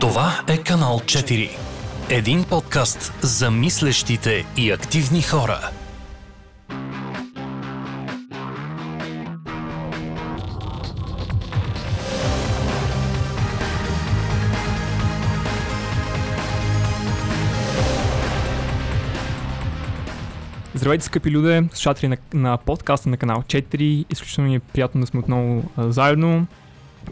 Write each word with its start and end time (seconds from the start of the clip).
Това 0.00 0.32
е 0.48 0.58
канал 0.58 1.00
4. 1.04 1.50
Един 2.10 2.44
подкаст 2.44 3.12
за 3.22 3.50
мислещите 3.50 4.44
и 4.56 4.70
активни 4.70 5.22
хора. 5.22 5.70
Здравейте, 20.74 21.04
скъпи 21.04 21.30
люде, 21.30 21.64
слушатели 21.72 22.08
на, 22.08 22.16
на 22.34 22.56
подкаста 22.56 23.08
на 23.08 23.16
канал 23.16 23.42
4. 23.46 24.04
Изключително 24.10 24.50
ми 24.50 24.56
е 24.56 24.60
приятно 24.60 25.00
да 25.00 25.06
сме 25.06 25.20
отново 25.20 25.64
а, 25.76 25.92
заедно. 25.92 26.46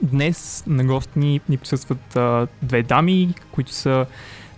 Днес 0.02 0.64
на 0.66 0.84
гости 0.84 1.18
ни, 1.18 1.40
ни 1.48 1.56
присъстват 1.56 2.16
а, 2.16 2.46
две 2.62 2.82
дами, 2.82 3.34
които 3.52 3.72
са 3.72 4.06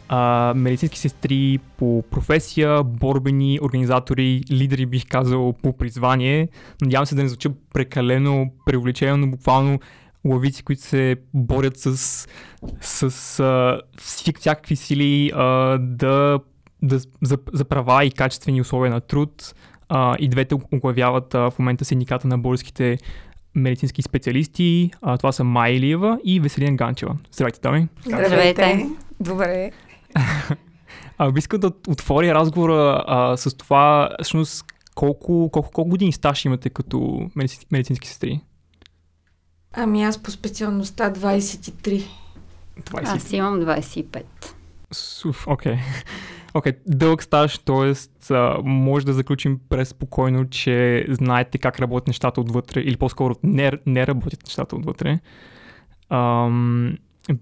а, 0.08 0.52
медицински 0.56 0.98
сестри 0.98 1.58
по 1.76 2.04
професия, 2.10 2.82
борбени 2.82 3.58
организатори, 3.62 4.42
лидери 4.50 4.86
бих 4.86 5.06
казал 5.08 5.52
по 5.52 5.72
призвание. 5.72 6.48
Надявам 6.82 7.06
се 7.06 7.14
да 7.14 7.22
не 7.22 7.28
звуча 7.28 7.50
прекалено 7.74 8.50
преувеличено, 8.66 9.16
но 9.16 9.26
буквално 9.26 9.80
лавици, 10.24 10.62
които 10.62 10.82
се 10.82 11.16
борят 11.34 11.76
с, 11.76 12.26
с 12.80 13.40
а, 13.40 13.80
всякакви 13.98 14.76
сили 14.76 15.30
а, 15.34 15.78
да, 15.78 16.40
да, 16.82 16.98
за, 17.22 17.38
за 17.52 17.64
права 17.64 18.04
и 18.04 18.10
качествени 18.10 18.60
условия 18.60 18.92
на 18.92 19.00
труд. 19.00 19.54
А, 19.88 20.16
и 20.18 20.28
двете 20.28 20.54
оглавяват 20.72 21.34
а, 21.34 21.50
в 21.50 21.58
момента 21.58 21.84
синдиката 21.84 22.28
на 22.28 22.38
българските 22.38 22.98
медицински 23.54 24.02
специалисти. 24.02 24.90
А, 25.02 25.18
това 25.18 25.32
са 25.32 25.44
Майя 25.44 25.76
Илиева 25.76 26.18
и 26.24 26.40
Веселина 26.40 26.76
Ганчева. 26.76 27.16
Здравейте, 27.32 27.60
дами! 27.62 27.88
Здравейте. 28.06 28.88
Добре. 29.20 29.70
А, 31.20 31.30
бих 31.30 31.42
искал 31.42 31.58
да 31.58 31.72
отворя 31.88 32.34
разговора 32.34 33.04
а, 33.06 33.36
с 33.36 33.56
това, 33.56 34.10
всъщност, 34.22 34.64
колко, 34.94 35.50
колко, 35.52 35.70
колко 35.70 35.90
години 35.90 36.12
стаж 36.12 36.44
имате 36.44 36.70
като 36.70 37.30
медицински, 37.36 37.66
медицински 37.70 38.08
сестри? 38.08 38.40
Ами 39.72 40.04
аз 40.04 40.18
по 40.18 40.30
специалността 40.30 41.12
23. 41.12 42.04
20. 42.80 43.02
Аз 43.04 43.32
имам 43.32 43.60
25. 43.60 44.22
Суф, 44.92 45.46
окей. 45.48 45.76
Окей, 46.58 46.72
дълъг 46.86 47.22
стаж, 47.22 47.58
т.е. 47.58 48.34
може 48.64 49.06
да 49.06 49.12
заключим 49.12 49.60
преспокойно, 49.68 50.50
че 50.50 51.06
знаете 51.08 51.58
как 51.58 51.80
работят 51.80 52.06
нещата 52.06 52.40
отвътре, 52.40 52.80
или 52.80 52.96
по-скоро 52.96 53.34
не, 53.42 53.72
не 53.86 54.06
работят 54.06 54.42
нещата 54.46 54.76
отвътре. 54.76 55.18
Ам, 56.10 56.96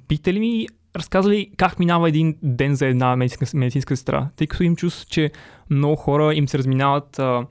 бихте 0.08 0.34
ли 0.34 0.40
ми 0.40 0.66
разказали 0.96 1.50
как 1.56 1.78
минава 1.78 2.08
един 2.08 2.36
ден 2.42 2.74
за 2.74 2.86
една 2.86 3.16
медицинска, 3.16 3.56
медицинска 3.58 3.96
сестра? 3.96 4.28
Тъй 4.36 4.46
като 4.46 4.62
им 4.62 4.76
чувство, 4.76 5.06
че 5.10 5.30
много 5.70 5.96
хора 5.96 6.34
им 6.34 6.48
се 6.48 6.58
разминават, 6.58 7.18
а, 7.18 7.46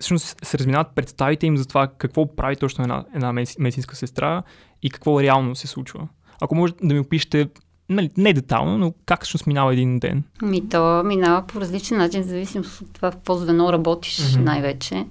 всъщност 0.00 0.44
се 0.44 0.58
разминават 0.58 0.94
представите 0.94 1.46
им 1.46 1.56
за 1.56 1.68
това 1.68 1.88
какво 1.98 2.36
прави 2.36 2.56
точно 2.56 2.84
една, 2.84 3.04
една 3.14 3.32
медици- 3.32 3.56
медицинска 3.58 3.96
сестра 3.96 4.42
и 4.82 4.90
какво 4.90 5.20
реално 5.20 5.54
се 5.54 5.66
случва. 5.66 6.08
Ако 6.40 6.54
може 6.54 6.72
да 6.82 6.94
ми 6.94 7.00
опишете, 7.00 7.48
нали, 7.88 8.10
не 8.16 8.32
детално, 8.32 8.78
но 8.78 8.92
как 9.06 9.22
всъщност 9.22 9.46
минава 9.46 9.72
един 9.72 9.98
ден? 9.98 10.22
Ми 10.42 10.68
то 10.68 11.02
минава 11.04 11.42
по 11.46 11.60
различен 11.60 11.98
начин, 11.98 12.22
в 12.22 12.26
зависимост 12.26 12.80
от 12.80 12.92
това 12.92 13.10
в 13.10 13.14
какво 13.14 13.34
звено 13.34 13.72
работиш 13.72 14.34
Мгм. 14.34 14.44
най-вече. 14.44 15.06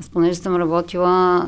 Аз 0.00 0.08
понеже 0.08 0.34
съм 0.34 0.56
работила 0.56 1.46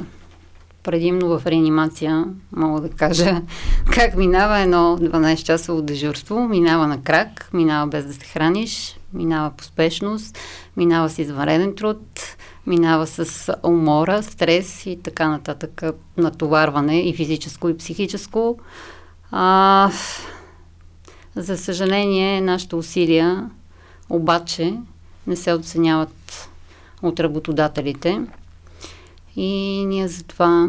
предимно 0.83 1.39
в 1.39 1.47
реанимация, 1.47 2.25
мога 2.57 2.81
да 2.81 2.89
кажа 2.91 3.43
как 3.93 4.17
минава 4.17 4.59
едно 4.59 4.99
12-часово 5.01 5.83
дежурство. 5.83 6.49
Минава 6.49 6.87
на 6.87 7.03
крак, 7.03 7.51
минава 7.53 7.87
без 7.87 8.07
да 8.07 8.13
се 8.13 8.25
храниш, 8.27 8.99
минава 9.13 9.51
по 9.51 9.65
спешност, 9.65 10.39
минава 10.77 11.09
с 11.09 11.19
извънреден 11.19 11.75
труд, 11.75 12.01
минава 12.67 13.07
с 13.07 13.53
умора, 13.63 14.23
стрес 14.23 14.87
и 14.87 14.99
така 15.03 15.29
нататък, 15.29 15.83
натоварване 16.17 17.01
и 17.01 17.15
физическо 17.15 17.69
и 17.69 17.77
психическо. 17.77 18.59
А, 19.31 19.91
за 21.39 21.59
съжаление, 21.59 22.41
нашите 22.41 22.77
усилия 22.77 23.51
обаче 24.11 24.75
не 25.27 25.37
се 25.37 25.53
оценяват 25.53 26.49
от 27.03 27.21
работодателите 27.21 28.21
и 29.37 29.85
ние 29.87 30.09
затова 30.09 30.69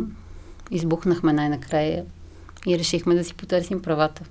избухнахме 0.72 1.34
най-накрая 1.34 2.04
и 2.68 2.80
решихме 2.80 3.16
да 3.16 3.24
си 3.24 3.34
потърсим 3.34 3.82
правата. 3.82 4.22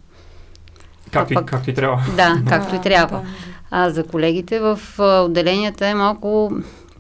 Както, 1.10 1.32
и, 1.32 1.36
пък- 1.36 1.44
както 1.44 1.70
и 1.70 1.74
трябва. 1.74 2.02
Да, 2.16 2.42
както 2.48 2.74
и 2.74 2.80
трябва. 2.80 3.20
да. 3.20 3.26
А 3.70 3.90
за 3.90 4.04
колегите 4.04 4.60
в 4.60 4.80
отделенията 5.24 5.86
е 5.86 5.94
малко 5.94 6.52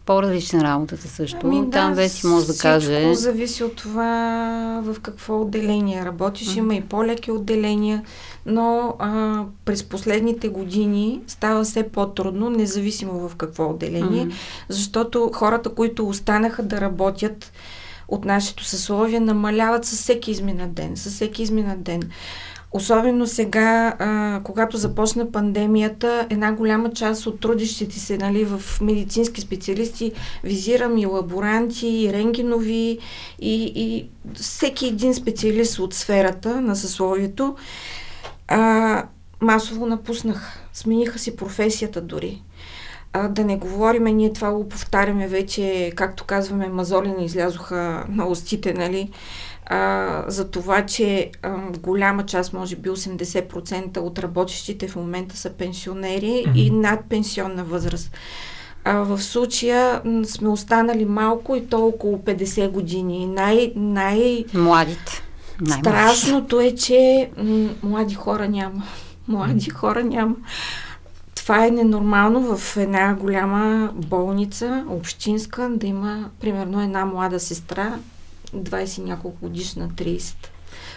по-различна 0.08 0.64
работата 0.64 1.08
също. 1.08 1.38
Ами 1.44 1.70
Там 1.70 1.94
Веси 1.94 2.26
може 2.26 2.46
да 2.46 2.58
каже. 2.58 3.14
Зависи 3.14 3.64
от 3.64 3.76
това 3.76 4.80
в 4.84 5.00
какво 5.00 5.40
отделение 5.40 6.04
работиш. 6.04 6.56
Има 6.56 6.74
и 6.74 6.80
по-леки 6.80 7.30
отделения, 7.30 8.02
но 8.46 8.94
а, 8.98 9.42
през 9.64 9.84
последните 9.84 10.48
години 10.48 11.20
става 11.26 11.64
все 11.64 11.82
по-трудно, 11.82 12.50
независимо 12.50 13.28
в 13.28 13.36
какво 13.36 13.70
отделение, 13.70 14.28
защото 14.68 15.30
хората, 15.34 15.68
които 15.70 16.08
останаха 16.08 16.62
да 16.62 16.80
работят 16.80 17.52
от 18.08 18.24
нашето 18.24 18.64
съсловие, 18.64 19.20
намаляват 19.20 19.84
със 19.84 19.98
всеки 19.98 20.30
изминат 20.30 20.72
ден, 20.72 20.96
със 20.96 21.14
всеки 21.14 21.42
изминат 21.42 21.82
ден. 21.82 22.02
Особено 22.72 23.26
сега, 23.26 23.94
а, 23.98 24.40
когато 24.44 24.76
започна 24.76 25.32
пандемията, 25.32 26.26
една 26.30 26.52
голяма 26.52 26.90
част 26.92 27.26
от 27.26 27.40
трудещите 27.40 27.98
се 27.98 28.18
нали, 28.18 28.44
в 28.44 28.80
медицински 28.80 29.40
специалисти, 29.40 30.12
визирам 30.44 30.98
и 30.98 31.06
лаборанти, 31.06 31.88
и 31.88 32.12
рентгенови, 32.12 32.98
и, 33.38 33.72
и 33.74 34.08
всеки 34.34 34.86
един 34.86 35.14
специалист 35.14 35.78
от 35.78 35.94
сферата 35.94 36.60
на 36.60 36.76
съсловието, 36.76 37.56
а, 38.48 39.04
масово 39.40 39.86
напуснах. 39.86 40.58
Смениха 40.72 41.18
си 41.18 41.36
професията 41.36 42.00
дори. 42.00 42.42
А, 43.12 43.28
да 43.28 43.44
не 43.44 43.56
говориме, 43.56 44.12
ние 44.12 44.32
това 44.32 44.52
го 44.52 44.68
повтаряме 44.68 45.28
вече, 45.28 45.92
както 45.96 46.24
казваме, 46.24 46.68
мазоли 46.68 47.08
ни 47.18 47.24
излязоха 47.24 48.04
на 48.08 48.26
устите, 48.26 48.74
нали? 48.74 49.10
А, 49.70 50.24
за 50.28 50.50
това, 50.50 50.86
че 50.86 51.30
а, 51.42 51.50
голяма 51.80 52.26
част, 52.26 52.52
може 52.52 52.76
би 52.76 52.88
80% 52.90 53.96
от 53.98 54.18
работещите 54.18 54.88
в 54.88 54.96
момента 54.96 55.36
са 55.36 55.50
пенсионери 55.50 56.44
Мгм. 56.46 56.58
и 56.58 56.70
над 56.70 57.00
пенсионна 57.08 57.64
възраст. 57.64 58.10
А, 58.84 58.92
в 58.94 59.22
случая 59.22 60.02
сме 60.24 60.48
останали 60.48 61.04
малко 61.04 61.56
и 61.56 61.66
то 61.66 61.86
около 61.86 62.18
50 62.18 62.68
години. 62.68 63.26
Най, 63.26 63.72
най- 63.76 64.44
Младите. 64.54 65.22
Страшното 65.70 66.60
е, 66.60 66.74
че 66.74 67.30
м- 67.38 67.68
млади 67.82 68.14
хора 68.14 68.48
няма. 68.48 68.82
Млади 69.28 69.70
хора 69.70 70.04
няма. 70.04 70.34
Това 71.34 71.66
е 71.66 71.70
ненормално 71.70 72.56
в 72.56 72.76
една 72.76 73.14
голяма 73.14 73.90
болница, 73.94 74.84
общинска, 74.88 75.68
да 75.70 75.86
има 75.86 76.30
примерно 76.40 76.82
една 76.82 77.04
млада 77.04 77.40
сестра, 77.40 77.94
20 78.54 79.04
няколко 79.04 79.38
годишна, 79.40 79.88
30. 79.88 80.34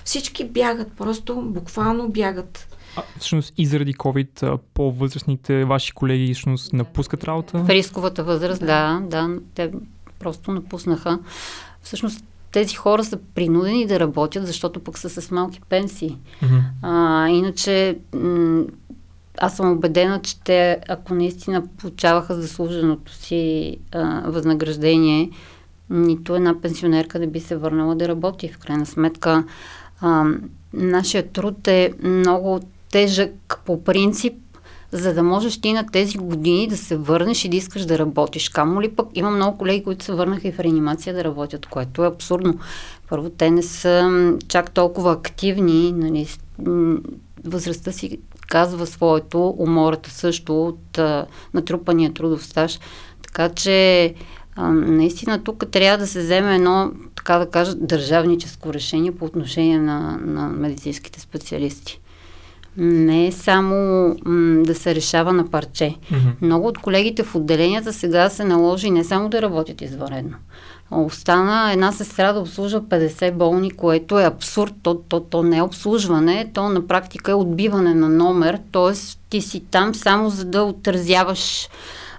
Всички 0.03 0.45
бягат, 0.45 0.91
просто 0.97 1.41
буквално 1.41 2.09
бягат. 2.09 2.77
А, 2.95 3.03
всъщност 3.17 3.53
и 3.57 3.65
заради 3.65 3.93
COVID 3.93 4.57
по-възрастните 4.73 5.65
ваши 5.65 5.91
колеги 5.91 6.33
всъщност 6.33 6.73
напускат 6.73 7.23
работа? 7.23 7.57
В 7.63 7.69
рисковата 7.69 8.23
възраст, 8.23 8.65
да, 8.65 9.01
да, 9.03 9.29
те 9.55 9.71
просто 10.19 10.51
напуснаха. 10.51 11.19
Всъщност 11.81 12.25
тези 12.51 12.75
хора 12.75 13.03
са 13.03 13.17
принудени 13.35 13.85
да 13.87 13.99
работят, 13.99 14.47
защото 14.47 14.79
пък 14.79 14.97
са 14.97 15.09
с 15.09 15.31
малки 15.31 15.61
пенсии. 15.69 16.17
Мгм. 16.41 16.57
А, 16.81 17.27
иначе 17.29 17.99
м- 18.13 18.63
аз 19.37 19.55
съм 19.57 19.71
убедена, 19.71 20.21
че 20.21 20.39
те, 20.39 20.79
ако 20.87 21.13
наистина 21.15 21.63
получаваха 21.77 22.41
заслуженото 22.41 23.13
си 23.13 23.77
а, 23.91 24.21
възнаграждение, 24.25 25.29
нито 25.91 26.35
една 26.35 26.61
пенсионерка 26.61 27.19
не 27.19 27.27
би 27.27 27.39
се 27.39 27.55
върнала 27.55 27.95
да 27.95 28.07
работи. 28.07 28.47
В 28.47 28.57
крайна 28.57 28.85
сметка, 28.85 29.43
а, 30.01 30.25
нашия 30.73 31.27
труд 31.27 31.67
е 31.67 31.93
много 32.03 32.59
тежък 32.91 33.61
по 33.65 33.83
принцип, 33.83 34.33
за 34.91 35.13
да 35.13 35.23
можеш 35.23 35.61
ти 35.61 35.73
на 35.73 35.87
тези 35.87 36.17
години 36.17 36.67
да 36.67 36.77
се 36.77 36.97
върнеш 36.97 37.45
и 37.45 37.49
да 37.49 37.57
искаш 37.57 37.85
да 37.85 37.99
работиш. 37.99 38.49
Камо 38.49 38.81
ли 38.81 38.91
пък 38.91 39.07
има 39.13 39.29
много 39.31 39.57
колеги, 39.57 39.83
които 39.83 40.05
се 40.05 40.13
върнаха 40.13 40.47
и 40.47 40.51
в 40.51 40.59
реанимация 40.59 41.13
да 41.13 41.23
работят, 41.23 41.65
което 41.65 42.03
е 42.03 42.07
абсурдно. 42.07 42.59
Първо, 43.09 43.29
те 43.29 43.51
не 43.51 43.63
са 43.63 44.33
чак 44.47 44.71
толкова 44.71 45.11
активни, 45.11 45.91
нали, 45.91 46.27
възрастта 47.43 47.91
си 47.91 48.19
казва 48.47 48.87
своето, 48.87 49.55
умората 49.57 50.09
също 50.09 50.67
от 50.67 50.97
а, 50.97 51.25
натрупания 51.53 52.13
трудов 52.13 52.45
стаж. 52.45 52.79
Така 53.21 53.49
че 53.49 54.13
а, 54.55 54.69
наистина 54.69 55.43
тук 55.43 55.71
трябва 55.71 55.97
да 55.97 56.07
се 56.07 56.19
вземе 56.19 56.55
едно, 56.55 56.91
така 57.15 57.37
да 57.37 57.49
кажа, 57.49 57.75
държавническо 57.75 58.73
решение 58.73 59.11
по 59.11 59.25
отношение 59.25 59.79
на, 59.79 60.19
на 60.25 60.49
медицинските 60.49 61.19
специалисти. 61.19 61.99
Не 62.77 63.27
е 63.27 63.31
само 63.31 63.75
м- 64.25 64.63
да 64.63 64.75
се 64.75 64.95
решава 64.95 65.33
на 65.33 65.49
парче. 65.49 65.95
Мгм. 66.11 66.29
Много 66.41 66.67
от 66.67 66.77
колегите 66.77 67.23
в 67.23 67.35
отделенията 67.35 67.93
сега 67.93 68.29
се 68.29 68.43
наложи 68.43 68.91
не 68.91 69.03
само 69.03 69.29
да 69.29 69.41
работят 69.41 69.81
извънредно. 69.81 70.35
Остана 70.91 71.71
една 71.73 71.91
сестра 71.91 72.33
да 72.33 72.39
обслужва 72.39 72.81
50 72.81 73.31
болни, 73.31 73.71
което 73.71 74.19
е 74.19 74.25
абсурд. 74.25 74.73
То, 74.83 74.95
то, 74.95 75.19
то 75.19 75.43
не 75.43 75.57
е 75.57 75.61
обслужване, 75.61 76.51
то 76.53 76.69
на 76.69 76.87
практика 76.87 77.31
е 77.31 77.35
отбиване 77.35 77.93
на 77.93 78.09
номер, 78.09 78.59
т.е. 78.71 78.93
ти 79.29 79.41
си 79.41 79.63
там 79.71 79.95
само 79.95 80.29
за 80.29 80.45
да 80.45 80.63
отразяваш 80.63 81.67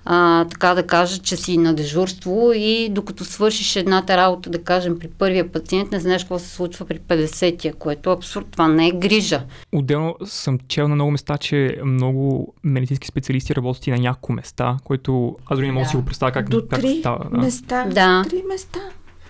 а, 0.04 0.44
така 0.44 0.74
да 0.74 0.86
кажа, 0.86 1.18
че 1.18 1.36
си 1.36 1.58
на 1.58 1.74
дежурство 1.74 2.52
и 2.54 2.88
докато 2.90 3.24
свършиш 3.24 3.76
едната 3.76 4.16
работа, 4.16 4.50
да 4.50 4.62
кажем, 4.62 4.98
при 4.98 5.08
първия 5.08 5.52
пациент, 5.52 5.92
не 5.92 6.00
знаеш 6.00 6.22
какво 6.22 6.38
се 6.38 6.48
случва 6.48 6.86
при 6.86 6.98
50-я, 6.98 7.74
което 7.74 8.10
е 8.10 8.12
абсурд. 8.12 8.46
Това 8.50 8.68
не 8.68 8.86
е 8.86 8.90
грижа. 8.90 9.42
Отделно 9.72 10.16
съм 10.24 10.58
чел 10.68 10.88
на 10.88 10.94
много 10.94 11.10
места, 11.10 11.38
че 11.38 11.76
много 11.84 12.54
медицински 12.64 13.06
специалисти 13.08 13.54
работят 13.54 13.86
и 13.86 13.90
на 13.90 13.98
няколко 13.98 14.32
места, 14.32 14.76
което 14.84 15.36
аз 15.46 15.58
дори 15.58 15.66
не 15.66 15.72
мога 15.72 15.84
да 15.84 15.90
си 15.90 15.96
го 15.96 16.04
представя 16.04 16.32
как, 16.32 16.48
До 16.48 16.62
как 16.70 16.80
три 16.80 16.98
става. 17.00 17.38
места. 17.38 17.86
Да. 17.90 18.24
Три 18.30 18.42
места. 18.48 18.80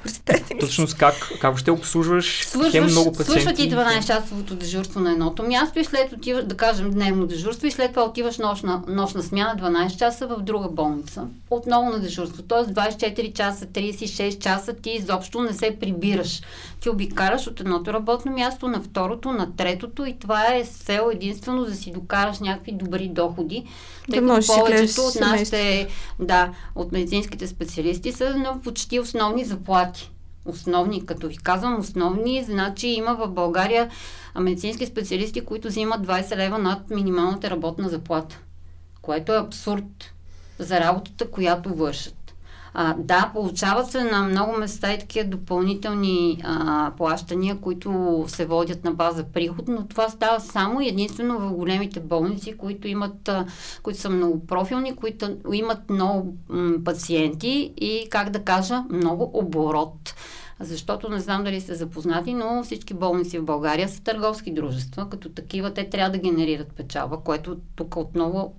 Представете? 0.02 0.58
Точно 0.58 0.86
как, 0.98 1.14
как 1.40 1.58
ще 1.58 1.70
обслужваш 1.70 2.40
хем 2.40 2.60
Свършваш, 2.60 2.92
много 2.92 3.12
пациенти. 3.12 3.42
свършва 3.42 3.52
ти 3.52 3.70
12-часовото 3.70 4.54
дежурство 4.54 5.00
на 5.00 5.12
едното 5.12 5.42
място 5.42 5.78
и 5.78 5.84
след 5.84 6.12
отиваш, 6.12 6.44
да 6.44 6.56
кажем, 6.56 6.90
дневно 6.90 7.26
дежурство 7.26 7.66
и 7.66 7.70
след 7.70 7.90
това 7.90 8.04
отиваш 8.04 8.38
нощна, 8.38 8.82
нощна 8.88 9.22
смяна 9.22 9.56
12 9.62 9.98
часа 9.98 10.26
в 10.26 10.42
друга 10.42 10.68
болница. 10.68 11.26
Отново 11.50 11.90
на 11.90 12.00
дежурство. 12.00 12.42
Тоест 12.42 12.70
24 12.70 13.32
часа, 13.32 13.66
36 13.66 14.38
часа 14.38 14.72
ти 14.72 14.90
изобщо 14.90 15.40
не 15.40 15.52
се 15.52 15.76
прибираш. 15.80 16.40
Ти 16.80 16.90
обикараш 16.90 17.46
от 17.46 17.60
едното 17.60 17.92
работно 17.92 18.32
място 18.32 18.68
на 18.68 18.80
второто, 18.80 19.32
на 19.32 19.56
третото 19.56 20.04
и 20.04 20.18
това 20.18 20.54
е 20.54 20.64
цел 20.64 21.10
единствено 21.12 21.64
да 21.64 21.74
си 21.74 21.92
докараш 21.92 22.38
някакви 22.38 22.72
добри 22.72 23.08
доходи. 23.08 23.64
Тъй 24.10 24.20
да 24.20 24.34
като 24.34 24.46
повечето 24.46 25.00
от 25.00 25.20
нашите, 25.20 25.88
да, 26.18 26.50
от 26.74 26.92
медицинските 26.92 27.46
специалисти 27.46 28.12
са 28.12 28.36
на 28.36 28.60
почти 28.62 29.00
основни 29.00 29.44
заплати. 29.44 29.91
Основни, 30.44 31.06
като 31.06 31.28
ви 31.28 31.36
казвам 31.36 31.78
основни, 31.78 32.44
значи 32.44 32.88
има 32.88 33.14
в 33.14 33.28
България 33.28 33.90
медицински 34.40 34.86
специалисти, 34.86 35.40
които 35.40 35.68
взимат 35.68 36.06
20 36.06 36.36
лева 36.36 36.58
над 36.58 36.90
минималната 36.90 37.50
работна 37.50 37.88
заплата, 37.88 38.38
което 39.02 39.32
е 39.32 39.38
абсурд 39.38 40.12
за 40.58 40.80
работата, 40.80 41.30
която 41.30 41.74
вършат. 41.74 42.21
А, 42.74 42.94
да, 42.98 43.30
получават 43.34 43.90
се 43.90 44.04
на 44.04 44.22
много 44.22 44.58
места 44.58 44.92
и 44.92 44.98
такива 44.98 45.28
допълнителни 45.28 46.40
а, 46.44 46.92
плащания, 46.96 47.60
които 47.60 48.24
се 48.28 48.46
водят 48.46 48.84
на 48.84 48.92
база 48.92 49.24
приход, 49.24 49.68
но 49.68 49.86
това 49.86 50.08
става 50.08 50.40
само 50.40 50.80
единствено 50.80 51.38
в 51.38 51.52
големите 51.52 52.00
болници, 52.00 52.56
които 52.56 52.88
имат, 52.88 53.28
а, 53.28 53.46
които 53.82 54.00
са 54.00 54.10
многопрофилни, 54.10 54.96
които 54.96 55.36
имат 55.52 55.90
много 55.90 56.36
м, 56.48 56.84
пациенти 56.84 57.72
и, 57.76 58.06
как 58.10 58.30
да 58.30 58.42
кажа, 58.42 58.84
много 58.90 59.30
оборот. 59.34 60.14
Защото 60.60 61.08
не 61.08 61.18
знам 61.20 61.44
дали 61.44 61.60
сте 61.60 61.74
запознати, 61.74 62.34
но 62.34 62.62
всички 62.62 62.94
болници 62.94 63.38
в 63.38 63.44
България 63.44 63.88
са 63.88 64.02
търговски 64.02 64.52
дружества. 64.52 65.08
Като 65.08 65.28
такива 65.28 65.74
те 65.74 65.90
трябва 65.90 66.10
да 66.10 66.18
генерират 66.18 66.72
печалба, 66.72 67.16
което 67.16 67.56
тук 67.76 67.96
отново 67.96 68.54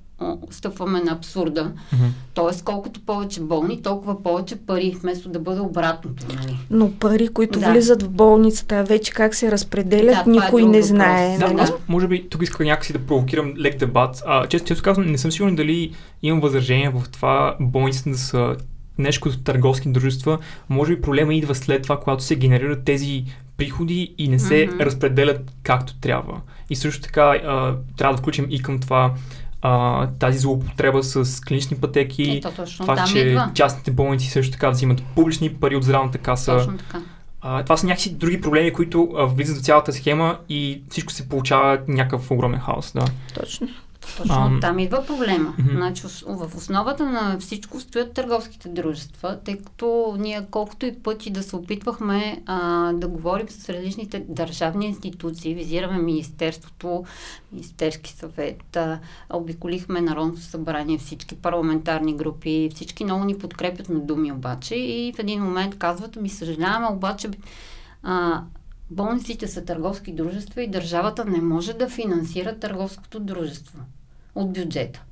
стъпваме 0.52 1.02
на 1.02 1.12
абсурда. 1.12 1.72
Мгм. 1.94 2.04
Тоест, 2.34 2.64
колкото 2.64 3.00
повече 3.02 3.42
болни, 3.42 3.82
толкова 3.82 4.24
повече 4.24 4.56
пари, 4.56 4.96
вместо 5.02 5.30
да 5.30 5.40
бъде 5.40 5.60
обратното. 5.60 6.26
Нали? 6.36 6.58
Но 6.70 6.92
пари, 6.92 7.28
които 7.28 7.60
Да. 7.60 7.72
влизат 7.72 8.04
в 8.04 8.10
болницата, 8.10 8.84
вече 8.84 9.12
как 9.12 9.36
се 9.36 9.52
разпределят, 9.52 10.16
Да, 10.16 10.24
е 10.28 10.32
никой 10.32 10.62
друг 10.62 10.72
не 10.72 10.78
въпрос. 10.78 10.88
знае. 10.88 11.38
Да, 11.38 11.48
нали? 11.48 11.60
аз 11.62 11.74
може 11.88 12.08
би 12.08 12.30
тук 12.30 12.44
исках 12.44 12.60
някакси 12.60 12.94
да 12.94 13.00
провокирам 13.00 13.54
лек 13.58 13.78
дебат. 13.78 14.24
А, 14.28 14.48
често, 14.48 14.68
често 14.68 14.84
казвам, 14.84 15.06
не 15.08 15.18
съм 15.18 15.32
сигурен 15.32 15.56
дали 15.56 15.92
имам 16.24 16.42
възражение 16.42 16.90
в 16.90 17.10
това 17.12 17.56
болниците 17.60 18.10
да 18.10 18.18
са 18.18 18.56
нещо 18.98 19.22
като 19.22 19.44
търговски 19.44 19.90
дружества. 19.92 20.38
Може 20.70 20.96
би 20.96 21.02
проблема 21.02 21.34
идва 21.34 21.56
след 21.56 21.84
това, 21.84 22.00
когато 22.00 22.24
се 22.24 22.36
генерират 22.36 22.84
тези 22.84 23.24
приходи 23.58 24.14
и 24.18 24.28
не 24.28 24.40
се 24.40 24.68
Мгм. 24.68 24.80
разпределят 24.80 25.52
както 25.64 25.96
трябва. 25.96 26.42
И 26.70 26.76
също 26.76 27.02
така 27.02 27.22
а, 27.22 27.76
трябва 27.98 28.16
да 28.16 28.22
включим 28.22 28.48
и 28.50 28.62
към 28.62 28.80
това 28.80 29.14
а, 29.66 30.08
тази 30.20 30.38
злоупотреба 30.38 31.04
с 31.04 31.42
клинични 31.42 31.78
пътеки. 31.78 32.32
Ето 32.32 32.52
точно 32.56 32.86
това, 32.86 33.04
че 33.04 33.20
идва. 33.20 33.52
частните 33.54 33.92
болници 33.92 34.30
също 34.30 34.52
така 34.52 34.70
взимат 34.70 35.04
публични 35.16 35.54
пари 35.54 35.76
от 35.76 35.84
здравната 35.84 36.18
каса. 36.18 36.58
Точно 36.58 36.78
така. 36.78 37.02
А, 37.42 37.64
това 37.64 37.78
са 37.78 37.86
някакси 37.86 38.14
други 38.14 38.42
проблеми, 38.42 38.74
които 38.74 39.10
а, 39.18 39.26
влизат 39.26 39.58
в 39.58 39.64
цялата 39.64 39.94
схема 39.94 40.38
и 40.50 40.82
всичко 40.90 41.12
се 41.12 41.30
получава 41.30 41.80
някакъв 41.88 42.32
огромен 42.32 42.60
хаос. 42.60 42.92
Да. 42.96 43.06
Точно. 43.40 43.68
Точно 44.18 44.36
Ам. 44.36 44.60
там 44.62 44.80
идва 44.80 45.06
проблема. 45.06 45.54
Мгм. 45.60 45.70
Значи, 45.76 46.04
в 46.28 46.52
основата 46.58 47.06
на 47.06 47.40
всичко 47.40 47.80
стоят 47.80 48.14
търговските 48.14 48.70
дружества, 48.70 49.40
тъй 49.46 49.58
като 49.58 50.16
ние 50.20 50.46
колкото 50.52 50.86
и 50.86 51.00
пъти 51.00 51.30
да 51.30 51.44
се 51.44 51.56
опитвахме 51.56 52.42
а, 52.46 52.92
да 52.94 53.08
говорим 53.08 53.50
с 53.50 53.70
различните 53.70 54.26
държавни 54.30 54.86
институции, 54.86 55.56
визираме 55.56 55.98
Министерството, 55.98 57.06
Министерски 57.52 58.12
съвет, 58.12 58.76
а, 58.76 59.00
обиколихме 59.30 60.02
Народното 60.02 60.42
събрание, 60.42 60.98
всички 60.98 61.36
парламентарни 61.36 62.16
групи, 62.16 62.70
всички 62.76 63.04
много 63.04 63.24
ни 63.24 63.38
подкрепят 63.38 63.90
на 63.90 64.00
думи 64.00 64.32
обаче 64.32 64.76
и 64.76 65.14
в 65.16 65.20
един 65.20 65.44
момент 65.44 65.78
казват 65.78 66.16
ми 66.16 66.30
съжаляваме, 66.30 66.88
обаче 66.92 67.30
а, 68.04 68.42
болниците 68.94 69.48
са 69.48 69.66
търговски 69.66 70.12
дружества 70.12 70.64
и 70.64 70.72
държавата 70.72 71.26
не 71.26 71.42
може 71.42 71.74
да 71.74 71.90
финансира 71.90 72.60
търговското 72.60 73.20
дружество 73.20 73.80
от 74.36 74.54
бюджета. 74.54 75.04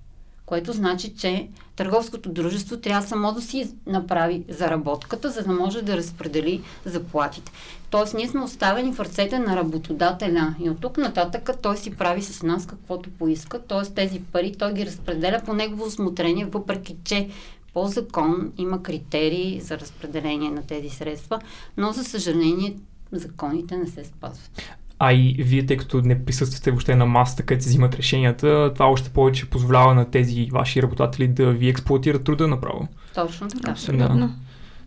Което 0.46 0.74
значи, 0.74 1.16
че 1.16 1.50
търговското 1.76 2.30
дружество 2.30 2.78
трябва 2.78 3.08
само 3.08 3.34
да 3.34 3.42
си 3.42 3.76
направи 3.86 4.46
заработката, 4.50 5.30
за 5.30 5.44
да 5.44 5.54
може 5.54 5.82
да 5.82 5.98
разпредели 5.98 6.62
заплатите. 6.86 7.52
Тоест, 7.90 8.14
ние 8.14 8.28
сме 8.28 8.42
оставени 8.42 8.94
в 8.94 9.00
ръцете 9.00 9.40
на 9.40 9.56
работодателя 9.56 10.56
и 10.64 10.70
от 10.70 10.82
тук 10.82 10.98
нататък 10.98 11.50
той 11.62 11.78
си 11.78 11.96
прави 11.96 12.22
с 12.22 12.44
нас 12.44 12.66
каквото 12.66 13.10
поиска, 13.10 13.60
т.е. 13.60 13.94
тези 13.94 14.22
пари 14.32 14.56
той 14.60 14.74
ги 14.74 14.86
разпределя 14.86 15.42
по 15.46 15.54
негово 15.54 15.84
осмотрение, 15.84 16.46
въпреки 16.46 16.96
че 17.04 17.30
по 17.74 17.88
закон 17.88 18.52
има 18.58 18.84
критерии 18.84 19.62
за 19.62 19.80
разпределение 19.80 20.52
на 20.52 20.68
тези 20.68 20.90
средства, 20.90 21.40
но 21.78 21.92
за 21.92 22.04
съжаление 22.04 22.76
законите 23.12 23.78
не 23.78 23.88
се 23.88 24.04
спазват. 24.04 24.62
А 25.00 25.14
и 25.14 25.36
вие, 25.40 25.66
тъй 25.66 25.78
като 25.78 26.02
не 26.02 26.26
присъствате 26.26 26.72
въобще 26.72 26.96
на 26.96 27.06
масата, 27.06 27.44
където 27.44 27.64
се 27.64 27.70
взимат 27.70 27.96
решенията, 27.96 28.72
това 28.74 28.86
още 28.86 29.10
повече 29.10 29.50
позволява 29.50 29.96
на 29.96 30.12
тези 30.12 30.48
ваши 30.52 30.82
работодатели 30.82 31.28
да 31.28 31.52
ви 31.52 31.70
експлуатират 31.70 32.24
труда 32.24 32.48
направо. 32.48 32.88
Точно 33.16 33.48
така. 33.48 33.72
Абсолютно. 33.72 34.36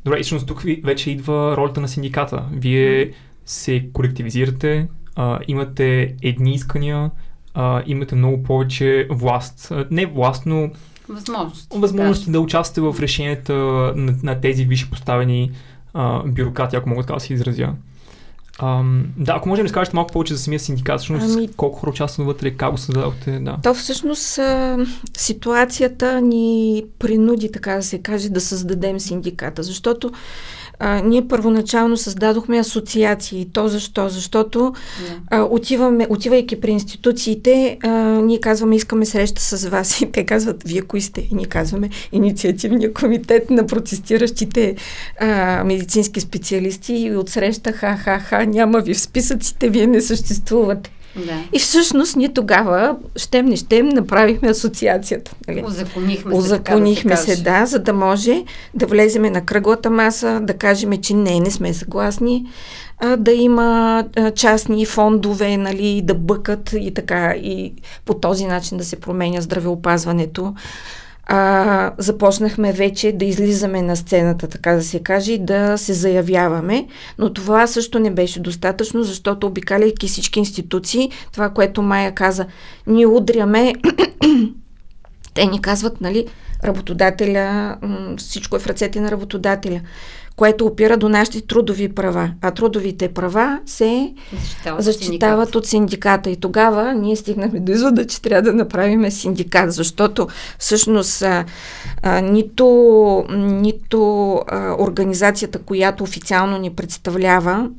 Добре, 0.05 0.19
и 0.19 0.23
всъщност 0.23 0.47
тук 0.47 0.63
вече 0.85 1.11
идва 1.11 1.57
ролята 1.57 1.81
на 1.81 1.89
синдиката. 1.89 2.45
Вие 2.53 3.13
се 3.47 3.89
колективизирате, 3.93 4.89
а, 5.17 5.39
имате 5.49 6.15
едни 6.23 6.55
искания, 6.55 7.11
а, 7.55 7.83
имате 7.87 8.15
много 8.15 8.43
повече 8.43 9.07
власт. 9.11 9.69
А, 9.71 9.87
Не 9.91 10.07
власт, 10.07 10.47
но 10.47 10.71
Възможности. 11.09 11.79
възможности 11.79 12.31
да 12.31 12.41
участвате 12.41 12.81
в 12.81 12.97
решенията 13.01 13.55
на, 13.97 14.15
на 14.23 14.41
тези 14.41 14.65
висши 14.65 14.91
поставени 14.91 15.51
а, 15.95 16.23
бюрократи, 16.23 16.77
ако 16.77 16.89
мога 16.89 17.03
така 17.03 17.15
да 17.15 17.21
се 17.21 17.35
изразя. 17.35 17.75
Ам, 18.59 19.07
да, 19.17 19.33
ако 19.33 19.49
можем 19.49 19.63
да 19.63 19.69
разкажете 19.69 19.97
малко 19.97 20.13
повече 20.13 20.35
за 20.35 20.41
самия 20.41 20.61
синдикат, 20.61 20.99
всъщност 21.01 21.37
Ами- 21.37 21.49
колко 21.57 21.79
хора 21.79 21.91
участват 21.91 22.27
вътре, 22.27 22.51
как 22.51 22.71
го 22.71 22.79
създадохте, 22.79 23.39
да. 23.39 23.57
То 23.63 23.75
всъщност 23.75 24.41
ситуацията 25.17 26.21
ни 26.21 26.85
принуди, 26.99 27.53
така 27.53 27.75
да 27.75 27.83
се 27.83 27.99
каже, 27.99 28.29
да 28.29 28.41
създадем 28.41 29.01
синдиката, 29.01 29.63
защото 29.63 30.13
а, 30.79 31.01
ние 31.01 31.29
първоначално 31.29 31.97
създадохме 31.97 32.59
асоциации. 32.59 33.49
То 33.53 33.69
защо? 33.69 34.09
Защото 34.09 34.75
а, 35.31 35.43
отиваме, 35.43 36.07
отивайки 36.11 36.61
при 36.61 36.71
институциите, 36.71 37.79
а, 37.83 37.89
ние 38.23 38.41
казваме, 38.41 38.77
искаме 38.77 39.07
среща 39.07 39.43
с 39.43 39.69
вас. 39.69 40.01
И 40.01 40.13
те 40.13 40.27
казват, 40.27 40.63
вие 40.67 40.83
кои 40.83 41.01
сте? 41.01 41.21
И 41.21 41.35
ние 41.35 41.47
казваме, 41.47 41.91
инициативния 42.13 42.95
комитет 42.95 43.51
на 43.51 43.67
протестиращите 43.67 44.77
а, 45.21 45.65
медицински 45.65 46.21
специалисти. 46.21 46.95
И 46.95 47.17
от 47.17 47.29
среща, 47.29 47.73
ха-ха-ха, 47.73 48.47
няма 48.47 48.81
ви 48.81 48.95
в 48.95 49.01
списъците, 49.01 49.69
вие 49.69 49.87
не 49.87 50.01
съществувате. 50.01 50.91
Да. 51.17 51.43
И 51.53 51.59
всъщност 51.59 52.17
ние 52.17 52.33
тогава, 52.33 52.97
щем 53.17 53.47
не 53.47 53.57
щем, 53.57 53.89
направихме 53.89 54.49
асоциацията. 54.49 55.35
Нали? 55.49 55.65
Озаконихме 55.67 56.33
се. 56.33 56.39
Озаконихме 56.39 57.11
така 57.11 57.21
да 57.21 57.27
се, 57.27 57.37
се, 57.37 57.43
да, 57.43 57.67
за 57.67 57.79
да 57.79 57.93
може 57.93 58.45
да 58.75 58.87
влеземе 58.87 59.31
на 59.31 59.41
кръглата 59.41 59.91
маса, 59.91 60.41
да 60.43 60.55
кажем, 60.55 60.97
че 61.03 61.15
не, 61.15 61.41
не 61.41 61.51
сме 61.51 61.75
съгласни, 61.75 62.47
а, 62.99 63.17
да 63.17 63.33
има 63.33 64.05
а, 64.17 64.31
частни 64.31 64.87
фондове, 64.87 65.57
нали, 65.57 66.03
да 66.05 66.15
бъкат 66.15 66.75
и 66.79 66.95
така, 66.95 67.35
и 67.35 67.75
по 68.05 68.15
този 68.15 68.47
начин 68.47 68.79
да 68.79 68.85
се 68.85 69.01
променя 69.01 69.41
здравеопазването. 69.41 70.55
А, 71.27 71.93
започнахме 71.99 72.73
вече 72.73 73.13
да 73.13 73.25
излизаме 73.25 73.83
на 73.83 73.97
сцената, 73.97 74.49
така 74.49 74.73
да 74.73 74.83
се 74.83 75.01
каже, 75.01 75.33
и 75.33 75.39
да 75.39 75.79
се 75.79 75.93
заявяваме. 75.93 76.87
Но 77.19 77.33
това 77.33 77.67
също 77.67 77.99
не 77.99 78.11
беше 78.11 78.41
достатъчно, 78.41 79.03
защото 79.03 79.47
обикаляйки 79.47 80.09
всички 80.09 80.39
институции, 80.39 81.11
това, 81.33 81.51
което 81.51 81.83
Майя 81.83 82.13
каза, 82.13 82.47
ние 82.87 83.07
удряме, 83.07 83.73
те 85.35 85.47
ни 85.47 85.61
казват, 85.61 86.01
нали, 86.01 86.27
работодателя, 86.65 87.77
всичко 88.17 88.57
е 88.57 88.59
в 88.59 88.67
ръцете 88.67 89.01
на 89.01 89.11
работодателя 89.11 89.81
което 90.37 90.67
опира 90.67 90.97
до 90.97 91.09
нашите 91.09 91.41
трудови 91.41 91.89
права. 91.89 92.31
А 92.43 92.51
трудовите 92.51 93.09
права 93.09 93.61
се 93.67 94.15
защитават, 94.33 94.85
защитават 94.85 95.55
от 95.55 95.67
синдиката. 95.67 96.31
И 96.31 96.37
тогава 96.37 96.95
ние 96.95 97.17
стигнахме 97.17 97.61
до 97.61 97.73
извода, 97.73 98.07
че 98.07 98.23
трябва 98.23 98.43
да 98.43 98.53
направим 98.53 99.11
синдикат, 99.11 99.73
защото 99.73 100.29
всъщност 100.59 101.23
а, 101.23 101.45
а, 102.03 102.21
нито, 102.21 103.25
нито 103.37 104.33
а, 104.49 104.77
организацията, 104.79 105.59
която 105.59 106.05
официално 106.05 106.59
ни 106.59 106.71
представлява, 106.71 107.71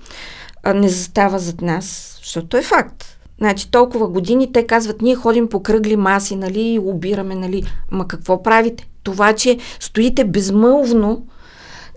а, 0.64 0.74
не 0.74 0.90
застава 0.90 1.40
зад 1.40 1.62
нас, 1.62 2.18
защото 2.24 2.58
е 2.58 2.62
факт. 2.62 3.06
Значи 3.38 3.72
толкова 3.72 4.08
години 4.08 4.52
те 4.52 4.68
казват, 4.68 5.02
ние 5.02 5.16
ходим 5.16 5.50
по 5.50 5.64
кръгли 5.64 5.96
маси, 5.96 6.36
нали, 6.36 6.62
и 6.62 6.80
обираме, 6.80 7.36
нали. 7.36 7.64
Ма 7.92 8.08
какво 8.08 8.44
правите? 8.44 8.88
Това, 9.04 9.34
че 9.34 9.58
стоите 9.80 10.24
безмълвно 10.24 11.26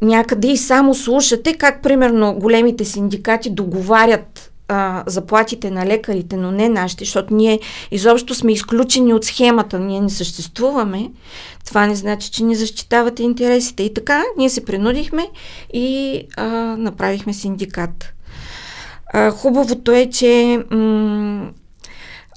някъде 0.03 0.49
и 0.49 0.57
само 0.57 0.95
слушате 0.95 1.55
как, 1.55 1.83
примерно, 1.83 2.35
големите 2.35 2.85
синдикати 2.85 3.51
договарят 3.51 4.53
а, 4.69 5.03
заплатите 5.07 5.71
на 5.71 5.87
лекарите, 5.87 6.37
но 6.37 6.51
не 6.51 6.69
нашите, 6.69 7.05
защото 7.05 7.35
ние 7.35 7.61
изобщо 7.91 8.35
сме 8.35 8.53
изключени 8.53 9.15
от 9.15 9.25
схемата, 9.25 9.79
ние 9.79 10.01
не 10.01 10.11
съществуваме, 10.11 11.11
това 11.67 11.87
не 11.87 11.95
значи, 11.95 12.31
че 12.31 12.45
ни 12.45 12.55
защитавате 12.55 13.23
интересите. 13.23 13.83
И 13.83 13.95
така, 13.95 14.23
ние 14.39 14.51
се 14.51 14.65
принудихме 14.65 15.27
и 15.73 16.21
а, 16.37 16.47
направихме 16.79 17.35
синдикат. 17.35 18.13
А, 19.13 19.31
хубавото 19.31 19.93
е, 19.93 20.11
че 20.11 20.63
м- 20.71 21.51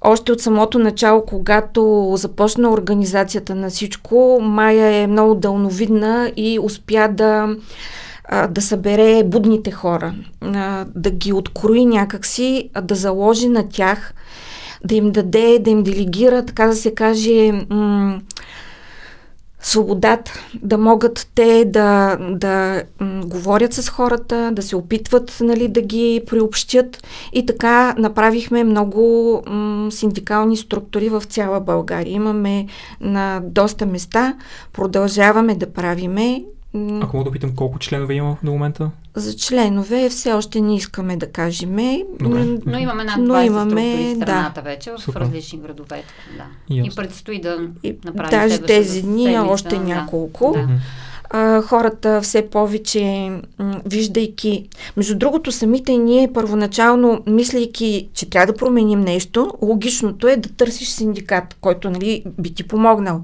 още 0.02 0.32
от 0.32 0.42
самото 0.42 0.80
начало, 0.80 1.26
когато 1.26 2.14
започна 2.16 2.72
организацията 2.72 3.56
на 3.56 3.70
всичко, 3.70 4.40
Майя 4.42 4.96
е 4.96 5.08
много 5.08 5.36
дълновидна 5.36 6.32
и 6.36 6.60
успя 6.62 7.10
да, 7.12 7.56
да 8.50 8.62
събере 8.62 9.24
будните 9.26 9.72
хора, 9.72 10.14
да 10.96 11.12
ги 11.12 11.34
открои 11.34 11.86
някакси, 11.86 12.70
да 12.82 12.96
заложи 12.96 13.48
на 13.48 13.70
тях, 13.70 14.14
да 14.86 14.96
им 14.96 15.12
даде, 15.12 15.60
да 15.60 15.70
им 15.70 15.84
делегира, 15.84 16.46
така 16.46 16.68
да 16.68 16.76
се 16.76 16.94
каже, 16.94 17.66
свободата, 19.62 20.34
да 20.64 20.78
могат 20.78 21.28
те 21.36 21.66
да, 21.66 22.18
да 22.30 22.84
м, 23.00 23.22
говорят 23.26 23.74
с 23.74 23.90
хората, 23.90 24.52
да 24.54 24.62
се 24.62 24.76
опитват 24.76 25.38
нали, 25.42 25.68
да 25.68 25.82
ги 25.82 26.22
приобщят 26.28 27.08
и 27.34 27.46
така 27.46 27.96
направихме 27.98 28.64
много 28.64 29.42
м, 29.48 29.92
синдикални 29.92 30.58
структури 30.58 31.10
в 31.10 31.24
цяла 31.26 31.60
България. 31.60 32.14
Имаме 32.14 32.68
на 33.02 33.42
доста 33.44 33.86
места, 33.86 34.38
продължаваме 34.74 35.56
да 35.56 35.74
правиме 35.74 36.44
ако 36.74 37.18
мога 37.18 37.30
да 37.30 37.34
питам 37.34 37.56
колко 37.56 37.80
членове 37.80 38.14
има 38.14 38.38
до 38.44 38.52
момента? 38.52 38.92
За 39.16 39.36
членове 39.36 40.10
все 40.10 40.34
още 40.34 40.62
не 40.62 40.76
искаме 40.76 41.18
да 41.18 41.32
кажем. 41.32 41.76
Добре. 42.20 42.58
Но 42.66 42.78
имаме 42.80 43.04
над 43.04 43.16
20 43.16 43.18
но 43.18 43.42
имаме, 43.42 44.14
в 44.14 44.16
страната 44.16 44.62
да. 44.62 44.70
вече, 44.70 44.92
в 44.92 45.02
Супер. 45.02 45.20
различни 45.20 45.60
градове. 45.60 46.04
Да. 46.38 46.76
И 46.76 46.90
предстои 46.96 47.42
да 47.42 47.58
направим 48.06 48.40
Даже 48.40 48.62
тези 48.62 49.02
дни 49.02 49.40
още 49.40 49.76
да. 49.76 49.84
няколко. 49.84 50.52
Да. 50.52 50.68
А, 51.34 51.62
хората 51.62 52.22
все 52.22 52.50
повече, 52.50 53.32
м- 53.60 53.82
виждайки... 53.86 54.68
Между 54.98 55.18
другото, 55.18 55.52
самите 55.52 55.98
ние 55.98 56.34
първоначално, 56.34 57.24
мислейки, 57.28 58.10
че 58.14 58.30
трябва 58.30 58.54
да 58.54 58.58
променим 58.58 59.02
нещо, 59.02 59.52
логичното 59.62 60.28
е 60.28 60.36
да 60.36 60.50
търсиш 60.50 60.88
синдикат, 60.88 61.56
който 61.62 61.90
нали, 61.90 62.24
би 62.40 62.54
ти 62.54 62.64
помогнал. 62.64 63.22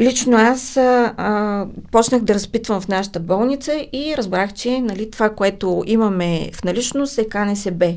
Лично 0.00 0.36
аз 0.36 0.76
а, 0.76 1.14
а, 1.16 1.66
почнах 1.92 2.22
да 2.22 2.34
разпитвам 2.34 2.80
в 2.80 2.88
нашата 2.88 3.20
болница 3.20 3.86
и 3.92 4.14
разбрах, 4.16 4.52
че 4.52 4.80
нали, 4.80 5.10
това, 5.10 5.30
което 5.30 5.82
имаме 5.86 6.50
в 6.54 6.64
наличност 6.64 7.18
е 7.18 7.28
КНСБ. 7.28 7.92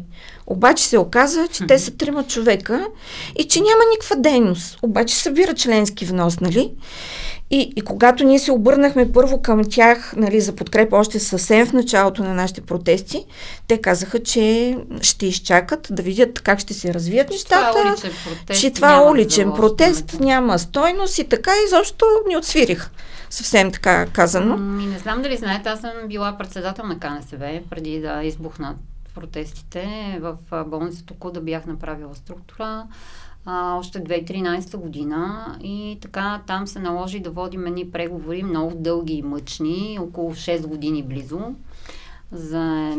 Обаче 0.48 0.86
се 0.86 0.98
оказа, 0.98 1.48
че 1.52 1.68
те 1.68 1.80
са 1.80 1.92
трима 1.92 2.24
човека 2.24 2.88
и 3.40 3.44
че 3.44 3.60
няма 3.60 3.84
никаква 3.92 4.16
дейност. 4.16 4.80
Обаче 4.82 5.16
събира 5.16 5.54
членски 5.54 6.06
внос, 6.06 6.40
нали? 6.40 6.72
И, 7.52 7.74
и 7.76 7.82
когато 7.82 8.24
ние 8.24 8.40
се 8.40 8.52
обърнахме 8.52 9.12
първо 9.12 9.42
към 9.42 9.62
тях 9.70 10.14
нали, 10.18 10.42
за 10.42 10.56
подкрепа 10.56 10.98
още 10.98 11.20
съвсем 11.20 11.66
в 11.66 11.74
началото 11.74 12.24
на 12.24 12.34
нашите 12.34 12.62
протести, 12.62 13.26
те 13.68 13.82
казаха, 13.82 14.24
че 14.24 14.78
ще 15.02 15.26
изчакат 15.26 15.88
да 15.92 16.04
видят 16.04 16.42
как 16.42 16.60
ще 16.60 16.74
се 16.74 16.94
развият 16.94 17.30
нещата. 17.30 17.72
Това 17.72 17.92
е 17.92 17.96
протест, 18.36 18.62
че 18.62 18.72
това 18.72 18.96
е 18.96 19.10
уличен 19.10 19.52
протест, 19.52 20.20
няма 20.20 20.60
стойност 20.60 21.20
и 21.20 21.30
така 21.30 21.52
изобщо 21.68 22.06
ни 22.28 22.38
отсвирих. 22.38 22.90
Съвсем 23.30 23.72
така 23.72 24.06
казано. 24.06 24.58
Ми, 24.58 24.86
не 24.86 25.00
знам 25.00 25.22
дали 25.22 25.38
знаете, 25.38 25.70
аз 25.70 25.82
съм 25.82 25.92
била 26.08 26.38
председател 26.38 26.86
на 26.86 27.00
КНСБ 27.00 27.60
преди 27.70 28.00
да 28.00 28.24
избухнат 28.24 28.78
протестите. 29.16 30.18
В 30.22 30.38
болницата 30.66 31.14
да 31.34 31.42
бях 31.42 31.66
направила 31.66 32.16
структура 32.16 32.84
а, 33.46 33.76
още 33.78 34.04
2013 34.04 34.78
година 34.78 35.46
и 35.64 35.98
така 36.02 36.42
там 36.48 36.68
се 36.68 36.80
наложи 36.80 37.20
да 37.20 37.32
водим 37.32 37.66
едни 37.66 37.92
преговори 37.92 38.44
много 38.44 38.76
дълги 38.76 39.14
и 39.14 39.22
мъчни, 39.22 39.98
около 40.02 40.32
6 40.32 40.68
години 40.68 41.04
близо 41.04 41.40
за 42.32 42.98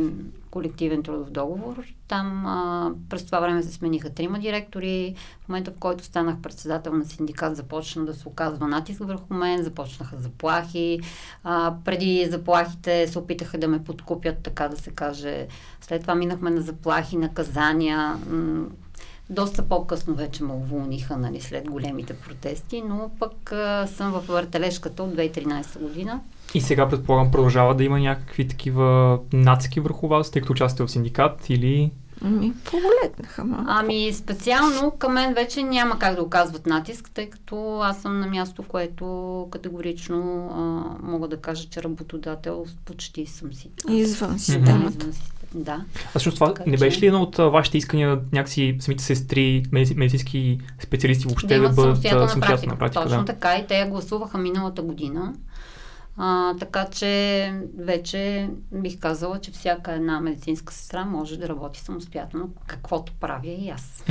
колективен 0.50 1.02
трудов 1.02 1.30
договор. 1.30 1.84
Там 2.08 2.46
а, 2.46 2.92
през 3.08 3.26
това 3.26 3.40
време 3.40 3.62
се 3.62 3.72
смениха 3.72 4.10
трима 4.10 4.38
директори. 4.38 5.14
В 5.40 5.48
момента, 5.48 5.70
в 5.70 5.78
който 5.78 6.04
станах 6.04 6.40
председател 6.42 6.92
на 6.92 7.04
синдикат, 7.04 7.56
започна 7.56 8.04
да 8.04 8.14
се 8.14 8.28
оказва 8.28 8.68
натиск 8.68 9.04
върху 9.04 9.34
мен, 9.34 9.62
започнаха 9.62 10.16
заплахи. 10.16 11.00
А, 11.44 11.74
преди 11.84 12.28
заплахите 12.30 13.08
се 13.08 13.18
опитаха 13.18 13.58
да 13.58 13.68
ме 13.68 13.84
подкупят, 13.84 14.38
така 14.42 14.68
да 14.68 14.76
се 14.76 14.90
каже. 14.90 15.46
След 15.80 16.00
това 16.00 16.14
минахме 16.14 16.50
на 16.50 16.60
заплахи, 16.60 17.16
наказания. 17.16 18.16
Доста 19.32 19.62
по-късно 19.62 20.14
вече 20.14 20.44
ме 20.44 20.52
уволниха, 20.52 21.16
нали, 21.16 21.40
след 21.40 21.70
големите 21.70 22.14
протести, 22.14 22.82
но 22.88 23.10
пък 23.18 23.52
а, 23.52 23.86
съм 23.86 24.12
в 24.12 24.20
въртележката 24.28 25.02
от 25.02 25.14
2013 25.14 25.78
година. 25.78 26.20
И 26.54 26.60
сега, 26.60 26.88
предполагам, 26.88 27.30
продължава 27.30 27.74
да 27.74 27.84
има 27.84 28.00
някакви 28.00 28.48
такива 28.48 29.18
нацики 29.32 29.80
върху 29.80 30.08
вас, 30.08 30.30
тъй 30.30 30.42
като 30.42 30.52
участвате 30.52 30.88
в 30.88 30.92
синдикат 30.92 31.50
или... 31.50 31.90
Ами, 32.24 32.52
поголетнаха 32.64 33.44
малко. 33.44 33.64
Ами, 33.68 34.12
специално 34.12 34.90
към 34.90 35.12
мен 35.12 35.34
вече 35.34 35.62
няма 35.62 35.98
как 35.98 36.16
да 36.16 36.22
оказват 36.22 36.66
натиск, 36.66 37.10
тъй 37.14 37.30
като 37.30 37.80
аз 37.80 38.02
съм 38.02 38.20
на 38.20 38.26
място, 38.26 38.62
което 38.68 39.48
категорично 39.50 40.48
а, 40.54 40.60
мога 41.10 41.28
да 41.28 41.36
кажа, 41.36 41.68
че 41.70 41.82
работодател 41.82 42.66
почти 42.84 43.26
съм 43.26 43.52
си. 43.52 43.70
Извън 43.88 44.38
системата. 44.38 44.70
Извън 44.70 45.12
системата. 45.12 45.41
Да. 45.54 45.84
А 46.14 46.18
също 46.18 46.34
това 46.34 46.54
така, 46.54 46.70
не 46.70 46.76
беше 46.76 47.00
ли 47.00 47.06
едно 47.06 47.22
от 47.22 47.36
вашите 47.36 47.78
искания 47.78 48.20
някакси 48.32 48.76
самите 48.80 49.04
сестри, 49.04 49.62
медицински 49.72 50.58
специалисти 50.82 51.26
въобще 51.26 51.58
да, 51.58 51.68
да 51.68 51.74
бъдат 51.74 52.02
самостоятелна 52.30 52.76
практика? 52.78 53.02
Точно 53.02 53.18
да. 53.18 53.24
така 53.24 53.56
и 53.56 53.66
те 53.66 53.78
я 53.78 53.88
гласуваха 53.88 54.38
миналата 54.38 54.82
година. 54.82 55.34
А, 56.16 56.54
така 56.56 56.86
че 56.92 57.52
вече 57.78 58.50
бих 58.72 58.98
казала, 58.98 59.40
че 59.40 59.50
всяка 59.50 59.92
една 59.92 60.20
медицинска 60.20 60.72
сестра 60.72 61.04
може 61.04 61.38
да 61.38 61.48
работи 61.48 61.80
самостоятелно, 61.80 62.50
каквото 62.66 63.12
правя 63.12 63.50
и 63.50 63.70
аз. 63.70 64.04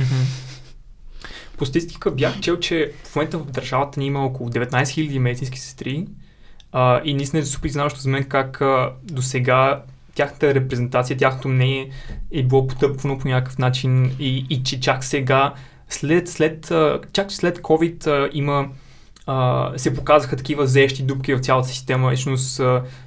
По 1.58 1.66
статистика 1.66 2.10
бях 2.10 2.40
чел, 2.40 2.58
че 2.58 2.92
в 3.04 3.16
момента 3.16 3.38
в 3.38 3.50
държавата 3.50 4.00
ни 4.00 4.06
има 4.06 4.24
около 4.24 4.50
19 4.50 4.70
000 4.70 5.18
медицински 5.18 5.60
сестри 5.60 6.06
а, 6.72 7.00
и 7.04 7.14
наистина 7.14 7.42
е 7.42 7.44
супер 7.44 7.68
изненадващо 7.68 8.00
за 8.00 8.10
мен 8.10 8.24
как 8.24 8.62
до 9.02 9.22
сега 9.22 9.82
тяхната 10.14 10.54
репрезентация, 10.54 11.16
тяхното 11.16 11.48
мнение 11.48 11.90
е 12.32 12.42
било 12.42 12.66
потъпвано 12.66 13.18
по 13.18 13.28
някакъв 13.28 13.58
начин 13.58 14.16
и, 14.18 14.46
и 14.50 14.62
че 14.62 14.80
чак 14.80 15.04
сега, 15.04 15.54
след, 15.88 16.28
след, 16.28 16.72
чак 17.12 17.32
след 17.32 17.58
COVID 17.58 18.28
има 18.32 18.68
се 19.76 19.94
показаха 19.94 20.36
такива 20.36 20.66
заещи 20.66 21.02
дупки 21.02 21.34
в 21.34 21.40
цялата 21.40 21.68
система. 21.68 22.10
Всъщност 22.10 22.60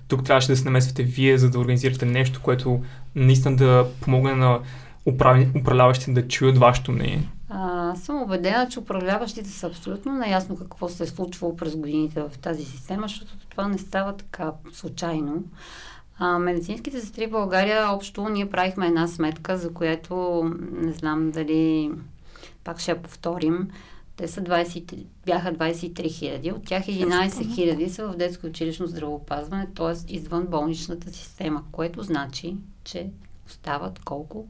тук 0.07 0.23
трябваше 0.23 0.47
да 0.47 0.57
се 0.57 0.65
намесвате 0.65 1.03
вие, 1.03 1.37
за 1.37 1.49
да 1.49 1.59
организирате 1.59 2.05
нещо, 2.05 2.39
което 2.43 2.83
наистина 3.15 3.55
да 3.55 3.87
помогне 4.01 4.35
на 4.35 4.59
управляващите 5.55 6.11
да 6.11 6.27
чуят 6.27 6.57
вашето 6.57 6.91
мнение. 6.91 7.29
А, 7.49 7.95
съм 7.95 8.21
убедена, 8.21 8.67
че 8.69 8.79
управляващите 8.79 9.49
са 9.49 9.67
абсолютно 9.67 10.13
наясно 10.13 10.57
какво 10.57 10.89
се 10.89 11.03
е 11.03 11.07
случвало 11.07 11.55
през 11.55 11.75
годините 11.75 12.21
в 12.21 12.37
тази 12.41 12.65
система, 12.65 13.07
защото 13.07 13.31
това 13.49 13.67
не 13.67 13.77
става 13.77 14.17
така 14.17 14.51
случайно. 14.73 15.43
А, 16.17 16.39
медицинските 16.39 16.99
сестри 17.01 17.27
в 17.27 17.31
България, 17.31 17.91
общо 17.91 18.29
ние 18.29 18.49
правихме 18.49 18.87
една 18.87 19.07
сметка, 19.07 19.57
за 19.57 19.73
която 19.73 20.43
не 20.71 20.91
знам 20.91 21.31
дали 21.31 21.91
пак 22.63 22.79
ще 22.79 22.91
я 22.91 23.01
повторим. 23.01 23.67
Те 24.15 24.27
са 24.27 24.41
20, 24.41 25.05
бяха 25.25 25.53
23 25.53 26.11
хиляди, 26.11 26.51
от 26.51 26.65
тях 26.65 26.83
11 26.83 27.55
хиляди 27.55 27.89
са 27.89 28.07
в 28.07 28.15
детско 28.15 28.47
училищно 28.47 28.87
здравеопазване, 28.87 29.67
т.е. 29.75 30.13
извън 30.13 30.47
болничната 30.47 31.11
система, 31.11 31.63
което 31.71 32.03
значи, 32.03 32.55
че 32.83 33.09
остават 33.47 33.99
колко? 33.99 34.47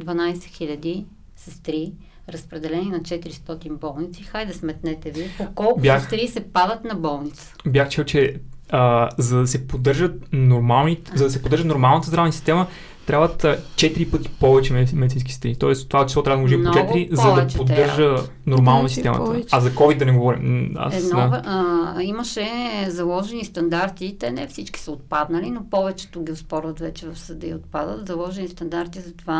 12 0.00 0.44
хиляди 0.44 1.06
сестри, 1.36 1.92
разпределени 2.28 2.90
на 2.90 3.00
400 3.00 3.72
болници. 3.72 4.22
Хайде 4.22 4.52
сметнете 4.52 5.10
ви, 5.10 5.30
по 5.38 5.54
колко 5.54 5.80
Бях- 5.80 6.00
сестри 6.00 6.28
се 6.28 6.52
падат 6.52 6.84
на 6.84 6.94
болница. 6.94 7.54
Бях 7.66 7.88
чел, 7.88 8.04
че 8.04 8.40
а, 8.72 9.08
за 9.18 9.38
да 9.40 9.46
се 9.46 9.66
поддържат 9.66 10.28
нормални, 10.32 11.00
за 11.14 11.24
да 11.24 11.30
се 11.30 11.42
поддържа 11.42 11.64
нормалната 11.64 12.08
здравна 12.08 12.32
система, 12.32 12.66
трябват 13.10 13.44
а, 13.44 13.58
4 13.74 14.10
пъти 14.10 14.28
повече 14.30 14.72
медици- 14.72 14.94
медицински 14.94 15.32
сестри. 15.32 15.56
Тоест 15.56 15.88
това 15.88 16.06
число 16.06 16.22
трябва 16.22 16.36
да 16.36 16.42
може 16.42 16.54
по 16.54 16.60
Много 16.60 16.76
4, 16.76 17.08
за 17.12 17.34
да 17.34 17.46
поддържа 17.56 18.16
нормална 18.46 18.80
Повече, 18.80 18.94
системата. 18.94 19.24
повече. 19.24 19.48
А 19.52 19.60
за 19.60 19.70
COVID 19.70 19.98
да 19.98 20.04
не 20.04 20.12
говорим. 20.12 20.74
Аз, 20.76 20.96
Едно, 20.96 21.16
да. 21.20 21.42
а, 21.44 22.02
имаше 22.02 22.48
заложени 22.88 23.44
стандарти, 23.44 24.16
те 24.18 24.30
не 24.30 24.46
всички 24.46 24.80
са 24.80 24.92
отпаднали, 24.92 25.50
но 25.50 25.64
повечето 25.64 26.22
ги 26.22 26.32
оспорват 26.32 26.80
вече 26.80 27.08
в 27.08 27.18
съда 27.18 27.46
и 27.46 27.54
отпадат. 27.54 28.06
Заложени 28.06 28.48
стандарти 28.48 29.00
за 29.00 29.12
това, 29.12 29.38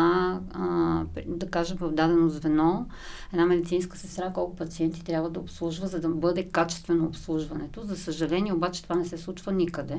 а, 0.53 1.03
да 1.27 1.47
кажем 1.47 1.77
в 1.77 1.91
дадено 1.91 2.29
звено, 2.29 2.85
една 3.33 3.45
медицинска 3.45 3.97
сестра 3.97 4.33
колко 4.33 4.55
пациенти 4.55 5.03
трябва 5.03 5.29
да 5.29 5.39
обслужва, 5.39 5.87
за 5.87 5.99
да 5.99 6.09
бъде 6.09 6.43
качествено 6.43 7.05
обслужването. 7.05 7.81
За 7.83 7.95
съжаление, 7.97 8.53
обаче 8.53 8.83
това 8.83 8.95
не 8.95 9.05
се 9.05 9.17
случва 9.17 9.51
никъде. 9.51 9.97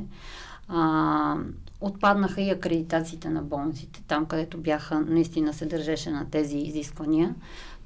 А, 0.68 1.36
отпаднаха 1.82 2.40
и 2.40 2.50
акредитациите 2.50 3.28
на 3.28 3.42
болниците, 3.42 4.02
там 4.08 4.26
където 4.26 4.58
бяха, 4.58 5.00
наистина 5.00 5.52
се 5.52 5.66
държеше 5.66 6.10
на 6.10 6.26
тези 6.30 6.58
изисквания. 6.58 7.34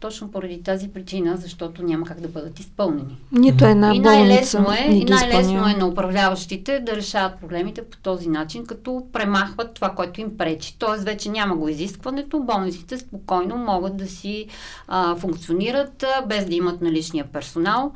Точно 0.01 0.31
поради 0.31 0.63
тази 0.63 0.89
причина, 0.89 1.37
защото 1.37 1.83
няма 1.83 2.07
как 2.07 2.21
да 2.21 2.29
бъдат 2.29 2.61
изпълнени. 2.61 3.19
Нито 3.33 3.67
една 3.67 3.95
и 3.95 4.01
болница 4.01 4.11
най-лесно 4.11 4.73
е, 4.73 4.89
не 4.89 4.97
и 4.97 5.05
най-лесно 5.05 5.69
е 5.69 5.75
на 5.75 5.87
управляващите 5.87 6.81
да 6.81 6.97
решават 6.97 7.41
проблемите 7.41 7.83
по 7.83 7.97
този 7.97 8.29
начин, 8.29 8.67
като 8.67 9.07
премахват 9.13 9.75
това, 9.75 9.91
което 9.91 10.21
им 10.21 10.39
пречи. 10.39 10.77
Тоест 10.79 11.05
вече 11.05 11.31
няма 11.31 11.57
го 11.57 11.69
изискването, 11.69 12.41
болниците 12.41 12.99
спокойно 12.99 13.57
могат 13.57 13.97
да 13.97 14.07
си 14.07 14.47
а, 14.89 15.17
функционират 15.17 16.03
а, 16.03 16.27
без 16.27 16.47
да 16.47 16.55
имат 16.55 16.81
наличния 16.83 17.25
персонал. 17.33 17.93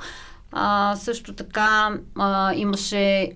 А, 0.53 0.97
също 0.97 1.33
така 1.33 1.99
а, 2.17 2.55
имаше 2.55 3.33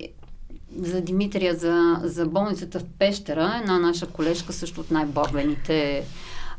за 0.78 1.00
Димитрия, 1.00 1.54
за, 1.54 2.00
за 2.02 2.26
болницата 2.26 2.78
в 2.78 2.84
Пещера, 2.98 3.58
една 3.60 3.78
наша 3.78 4.06
колежка, 4.06 4.52
също 4.52 4.80
от 4.80 4.90
най-борбените, 4.90 6.04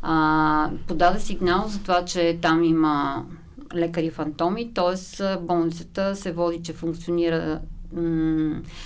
а, 0.01 0.69
подаде 0.87 1.19
сигнал 1.19 1.65
за 1.67 1.81
това, 1.81 2.05
че 2.05 2.39
там 2.41 2.63
има 2.63 3.25
лекари 3.75 4.09
фантоми, 4.09 4.73
т.е. 4.73 5.37
болницата 5.37 6.15
се 6.15 6.31
води, 6.31 6.63
че 6.63 6.73
функционира 6.73 7.59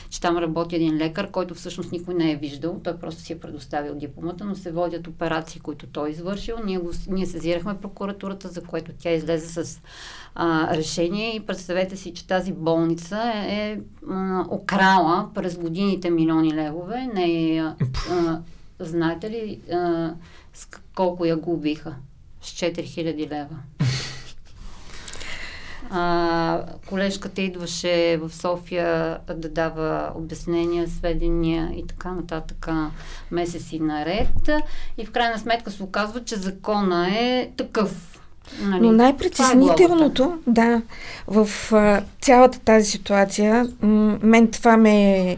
че 0.10 0.22
там 0.22 0.38
работи 0.38 0.76
един 0.76 0.98
лекар, 0.98 1.32
който 1.32 1.56
всъщност 1.56 1.92
никой 1.92 2.14
не 2.14 2.32
е 2.32 2.36
виждал. 2.36 2.80
Той 2.84 2.98
просто 2.98 3.22
си 3.22 3.34
е 3.34 3.40
предоставил 3.40 3.96
дипломата, 3.96 4.46
но 4.46 4.56
се 4.56 4.72
водят 4.72 5.08
операции, 5.08 5.62
които 5.62 5.88
той 5.88 6.08
е 6.10 6.12
извършил. 6.12 6.56
Ние, 6.66 6.78
го, 6.78 6.92
ние 7.08 7.26
сезирахме 7.26 7.78
прокуратурата, 7.82 8.48
за 8.48 8.64
което 8.64 8.92
тя 9.00 9.12
излезе 9.12 9.64
с 9.64 9.82
а, 10.36 10.78
решение 10.78 11.36
и 11.36 11.40
представете 11.40 11.98
си, 11.98 12.14
че 12.14 12.28
тази 12.28 12.54
болница 12.54 13.32
е, 13.36 13.50
е 13.50 13.80
окрала 14.50 15.30
през 15.34 15.58
годините 15.58 16.10
милиони 16.10 16.54
левове. 16.54 17.10
Не 17.14 17.56
е, 17.56 17.60
а, 17.60 17.76
знаете 18.80 19.30
ли 19.30 19.60
а, 19.72 20.14
с 20.54 20.68
колко 20.96 21.26
я 21.26 21.38
губиха? 21.38 21.96
С 22.42 22.52
4000 22.52 23.30
лева. 23.30 23.58
А, 25.90 26.64
колежката 26.88 27.42
идваше 27.42 28.20
в 28.22 28.36
София 28.36 29.18
да 29.36 29.50
дава 29.50 30.12
обяснения, 30.16 30.88
сведения 30.88 31.72
и 31.76 31.88
така 31.88 32.12
нататък 32.12 32.68
месеци 33.32 33.80
наред. 33.80 34.50
И 34.98 35.06
в 35.06 35.12
крайна 35.12 35.40
сметка 35.40 35.72
се 35.72 35.84
оказва, 35.84 36.24
че 36.24 36.36
закона 36.36 37.18
е 37.18 37.50
такъв. 37.58 38.20
Нали? 38.62 38.82
Но 38.82 38.90
е 38.90 38.96
най-притеснителното, 38.96 40.38
да, 40.48 40.82
в 41.28 41.50
а, 41.74 42.02
цялата 42.22 42.60
тази 42.60 42.86
ситуация, 42.86 43.68
м- 43.82 44.20
мен 44.22 44.48
това 44.48 44.78
ме 44.78 45.38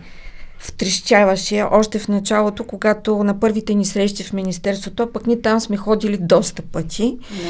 втрещяваше 0.60 1.64
още 1.72 2.00
в 2.00 2.08
началото, 2.08 2.64
когато 2.64 3.24
на 3.24 3.40
първите 3.40 3.74
ни 3.74 3.86
срещи 3.86 4.24
в 4.24 4.34
Министерството, 4.34 5.12
пък 5.14 5.28
ние 5.28 5.42
там 5.42 5.60
сме 5.60 5.78
ходили 5.78 6.18
доста 6.18 6.62
пъти. 6.62 7.18
Да. 7.32 7.50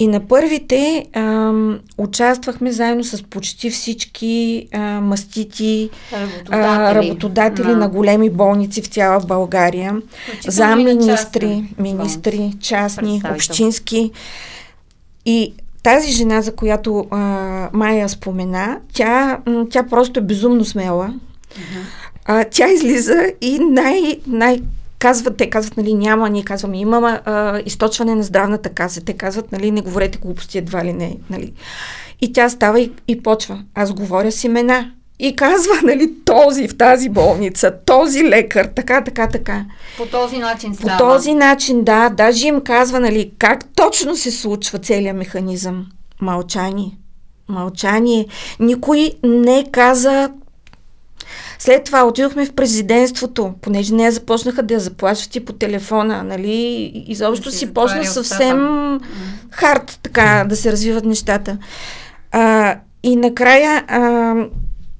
И 0.00 0.06
на 0.06 0.20
първите 0.20 1.06
ам, 1.12 1.78
участвахме 1.98 2.72
заедно 2.72 3.04
с 3.04 3.22
почти 3.22 3.70
всички 3.70 4.66
а, 4.72 4.78
мастити, 5.00 5.90
Работодатели, 6.12 6.48
а, 6.50 6.94
работодатели 6.94 7.66
Да. 7.66 7.76
на 7.76 7.88
големи 7.88 8.30
болници 8.30 8.82
в 8.82 8.86
цяла 8.86 9.20
България, 9.20 9.96
замминистри, 10.48 11.40
частни 11.40 11.74
министри, 11.78 12.52
частни, 12.60 13.02
Представител. 13.12 13.34
общински. 13.34 14.10
И 15.26 15.52
тази 15.82 16.12
жена, 16.12 16.42
за 16.42 16.54
която 16.54 17.06
а, 17.10 17.18
Майя 17.72 18.08
спомена, 18.08 18.78
тя, 18.92 19.38
тя 19.70 19.82
просто 19.82 20.20
е 20.20 20.22
безумно 20.22 20.64
смела. 20.64 21.14
А, 22.24 22.44
тя 22.44 22.68
излиза 22.68 23.32
и 23.40 23.58
най, 23.58 24.16
най 24.26 24.60
казват, 25.00 25.36
те 25.36 25.50
казват, 25.50 25.76
нали, 25.76 25.94
няма, 25.94 26.30
ние 26.30 26.44
казваме, 26.44 26.78
има 26.78 27.20
а, 27.24 27.60
източване 27.66 28.14
на 28.14 28.22
здравната 28.22 28.68
каса. 28.68 29.00
Те 29.04 29.12
казват, 29.12 29.52
нали, 29.52 29.70
не 29.70 29.80
говорете 29.80 30.18
глупости, 30.18 30.58
едва 30.58 30.84
ли 30.84 30.92
не, 30.92 31.16
нали. 31.30 31.52
И 32.20 32.32
тя 32.32 32.48
става 32.48 32.80
и, 32.80 32.92
и 33.08 33.22
почва. 33.22 33.62
Аз 33.74 33.92
говоря 33.92 34.32
с 34.32 34.44
имена. 34.44 34.90
И 35.18 35.36
казва, 35.36 35.72
нали, 35.84 36.12
този 36.24 36.68
в 36.68 36.76
тази 36.76 37.08
болница, 37.08 37.72
този 37.86 38.24
лекар, 38.24 38.64
така, 38.64 39.04
така, 39.04 39.28
така. 39.28 39.64
По 39.96 40.06
този 40.06 40.38
начин 40.38 40.70
По 40.70 40.82
става. 40.82 40.98
този 40.98 41.34
начин, 41.34 41.84
да, 41.84 42.08
даже 42.08 42.46
им 42.46 42.60
казва, 42.60 43.00
нали, 43.00 43.30
как 43.38 43.64
точно 43.76 44.16
се 44.16 44.30
случва 44.30 44.78
целият 44.78 45.16
механизъм. 45.16 45.86
Мълчание. 46.20 46.98
Мълчание. 47.48 48.26
Никой 48.60 49.12
не 49.24 49.64
каза 49.72 50.30
след 51.60 51.84
това 51.84 52.04
отидохме 52.04 52.46
в 52.46 52.52
президентството, 52.52 53.54
понеже 53.60 53.94
не 53.94 54.04
я 54.04 54.12
започнаха 54.12 54.62
да 54.62 54.74
я 54.74 54.80
заплашват 54.80 55.36
и 55.36 55.44
по 55.44 55.52
телефона, 55.52 56.22
нали, 56.22 56.52
и 56.52 57.04
изобщо 57.12 57.50
Да 57.50 57.56
си 57.56 57.74
почна 57.74 58.04
съвсем 58.04 58.58
хард, 59.50 59.98
така, 60.02 60.44
да 60.48 60.56
се 60.56 60.72
развиват 60.72 61.04
нещата. 61.04 61.58
А, 62.32 62.76
и 63.02 63.16
накрая, 63.16 63.84
а, 63.88 64.34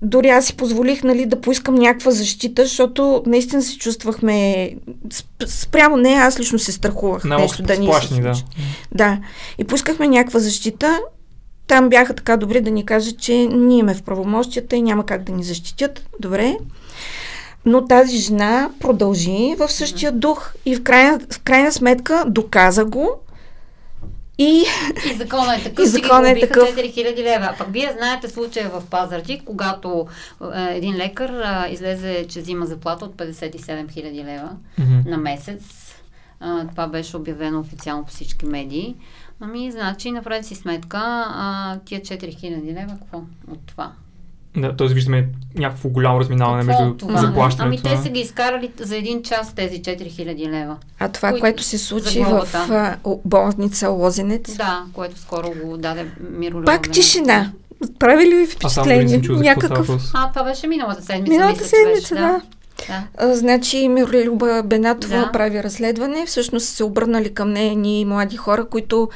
дори 0.02 0.28
аз 0.28 0.46
си 0.46 0.56
позволих, 0.56 1.02
нали, 1.02 1.26
да 1.26 1.40
поискам 1.40 1.74
някаква 1.74 2.10
защита, 2.10 2.62
защото 2.64 3.22
наистина 3.26 3.62
се 3.62 3.78
чувствахме, 3.78 4.70
сп- 5.08 5.46
спрямо 5.46 5.96
не, 5.96 6.10
аз 6.10 6.40
лично 6.40 6.58
се 6.58 6.72
страхувах 6.72 7.24
Много 7.24 7.42
нещо 7.42 7.62
да 7.62 7.78
ни 7.78 7.92
се 8.08 8.20
да. 8.20 8.34
Да. 8.94 9.18
И 9.58 9.64
поискахме 9.64 10.08
някаква 10.08 10.40
защита. 10.40 10.98
Там 11.70 11.88
бяха 11.88 12.14
така 12.14 12.36
добри 12.36 12.60
да 12.60 12.70
ни 12.70 12.86
кажат, 12.86 13.18
че 13.18 13.32
ние 13.34 13.78
имаме 13.78 13.94
в 13.94 14.02
правомощията 14.02 14.76
и 14.76 14.82
няма 14.82 15.06
как 15.06 15.22
да 15.22 15.32
ни 15.32 15.44
защитят. 15.44 16.06
Добре. 16.20 16.56
Но 17.64 17.84
тази 17.84 18.16
жена 18.16 18.70
продължи 18.80 19.54
в 19.58 19.68
същия 19.68 20.12
дух 20.12 20.54
и 20.66 20.76
в 20.76 20.82
крайна, 20.82 21.20
в 21.32 21.40
крайна 21.40 21.72
сметка 21.72 22.24
доказа 22.26 22.84
го 22.84 23.10
и 24.38 24.64
И 25.10 25.14
законът 25.16 25.60
е 25.60 25.64
такъв, 25.64 25.86
И 25.86 25.92
че 25.92 26.00
ги 26.00 26.40
е 26.40 26.48
такъв. 26.48 26.76
4000 26.76 27.16
лева. 27.16 27.48
А 27.52 27.56
пък 27.58 27.72
вие 27.72 27.92
знаете 27.98 28.28
случая 28.28 28.70
в 28.70 28.82
Пазарджик, 28.90 29.42
когато 29.44 30.06
е, 30.54 30.76
един 30.76 30.96
лекар 30.96 31.30
а, 31.44 31.68
излезе, 31.70 32.26
че 32.28 32.40
взима 32.40 32.66
заплата 32.66 33.04
от 33.04 33.16
57 33.16 33.86
000 33.86 34.24
лева 34.24 34.50
Мгм. 34.78 35.10
на 35.10 35.16
месец. 35.16 35.62
А, 36.40 36.66
това 36.66 36.86
беше 36.86 37.16
обявено 37.16 37.60
официално 37.60 38.04
по 38.04 38.10
всички 38.10 38.46
медии. 38.46 38.96
Ами, 39.40 39.72
значи, 39.72 40.10
направете 40.10 40.46
си 40.48 40.54
сметка, 40.54 40.98
а, 41.28 41.76
тия 41.84 42.00
4000 42.00 42.40
лева, 42.74 42.96
какво 43.00 43.18
от 43.50 43.58
това? 43.66 43.92
Да, 44.56 44.76
т.е. 44.76 44.86
виждаме 44.86 45.28
някакво 45.56 45.88
голямо 45.88 46.20
разминаване 46.20 46.66
Какво 46.66 46.82
между 46.82 46.96
това? 46.96 47.20
заплащането. 47.20 47.82
Ами, 47.86 47.96
те 47.96 48.02
са 48.02 48.08
ги 48.08 48.20
изкарали 48.20 48.70
за 48.78 48.96
един 48.96 49.22
час 49.22 49.54
тези 49.54 49.82
4000 49.82 50.48
лева. 50.48 50.76
а 50.98 51.08
това, 51.08 51.28
Които- 51.30 51.40
което 51.40 51.62
се 51.62 51.78
случи 51.78 52.20
в 52.20 52.46
а, 52.54 52.96
болница 53.24 53.88
Лозенец, 53.88 54.56
Да, 54.56 54.82
което 54.92 55.18
скоро 55.18 55.50
го 55.64 55.76
даде 55.76 56.06
Миро 56.30 56.64
пак 56.64 56.90
тишина. 56.90 57.52
Прави 57.98 58.26
ли 58.26 58.34
ви 58.34 58.46
впечатление? 58.46 59.22
става 59.24 59.40
Някакъв. 59.40 59.90
А, 60.14 60.30
това 60.30 60.44
беше 60.44 60.66
миналата 60.66 61.02
седмица. 61.02 61.32
Миналата 61.32 61.64
седмица, 61.64 62.14
да. 62.14 62.20
да. 62.20 62.40
А, 62.88 63.34
Значи 63.34 63.88
Мирлюба 63.88 64.62
Бенатова 64.64 65.16
Да. 65.16 65.24
да. 65.24 65.32
прави 65.32 65.62
разследване. 65.62 66.26
Всъщност 66.26 66.68
се 66.68 66.84
обърнали 66.84 67.34
към 67.34 67.52
нея 67.52 67.76
ни 67.76 68.04
млади 68.04 68.36
хора, 68.36 68.64
които 68.64 69.08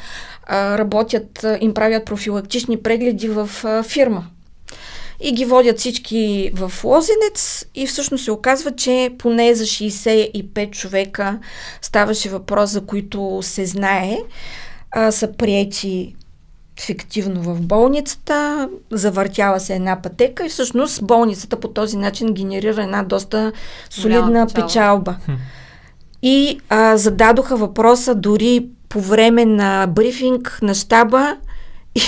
а, 0.46 0.79
работят, 0.79 1.44
а, 1.44 1.59
им 1.61 1.74
правят 1.74 2.05
профилактични 2.05 2.83
прегледи 2.83 3.29
в 3.29 3.50
а, 3.64 3.83
фирма. 3.83 4.27
И 5.20 5.33
ги 5.33 5.44
водят 5.44 5.79
всички 5.79 6.50
в 6.55 6.72
Лозенец 6.85 7.66
и 7.74 7.87
всъщност 7.87 8.24
се 8.24 8.31
оказва, 8.31 8.70
че 8.70 9.11
поне 9.18 9.55
за 9.55 9.64
65 9.64 10.70
човека 10.70 11.38
ставаше 11.83 12.29
въпрос, 12.29 12.70
за 12.70 12.81
които 12.81 13.40
се 13.42 13.66
знае, 13.66 14.16
а, 14.90 15.11
са 15.12 15.33
приети 15.33 16.14
фиктивно 16.80 17.42
в 17.42 17.60
болницата, 17.60 18.68
завъртяла 18.90 19.60
се 19.60 19.74
една 19.74 20.02
пътека 20.02 20.46
и 20.46 20.48
всъщност 20.48 21.06
болницата 21.06 21.60
по 21.60 21.68
този 21.68 21.96
начин 21.96 22.34
генерира 22.34 22.82
една 22.82 23.02
доста 23.02 23.52
солидна 23.90 24.46
печалба. 24.46 24.66
печалба. 24.66 25.16
И 26.22 26.60
а, 26.68 26.96
зададоха 26.96 27.56
въпроса 27.56 28.14
дори 28.14 28.66
по 28.88 29.00
време 29.00 29.44
на 29.44 29.87
брифинг 29.87 30.58
на 30.62 30.74
щаба 30.74 31.37
И 31.94 32.00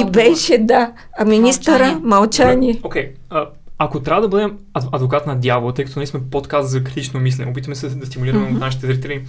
и 0.00 0.04
беше, 0.04 0.58
да, 0.58 0.92
а 1.18 1.24
министъра 1.24 2.00
Мълчание. 2.02 2.80
Окей, 2.82 3.12
okay. 3.30 3.46
ако 3.78 4.00
трябва 4.00 4.22
да 4.22 4.28
бъдем 4.28 4.58
ад- 4.74 4.88
адвокат 4.92 5.26
на 5.26 5.36
дявола, 5.36 5.74
тъй 5.74 5.84
като 5.84 5.98
ние 5.98 6.06
сме 6.06 6.20
подкаст 6.30 6.70
за 6.70 6.84
критично 6.84 7.20
мислене, 7.20 7.50
опитваме 7.50 7.74
се 7.74 7.88
да 7.88 8.06
стимулираме 8.06 8.46
от 8.46 8.60
нашите 8.60 8.86
зрители 8.86 9.24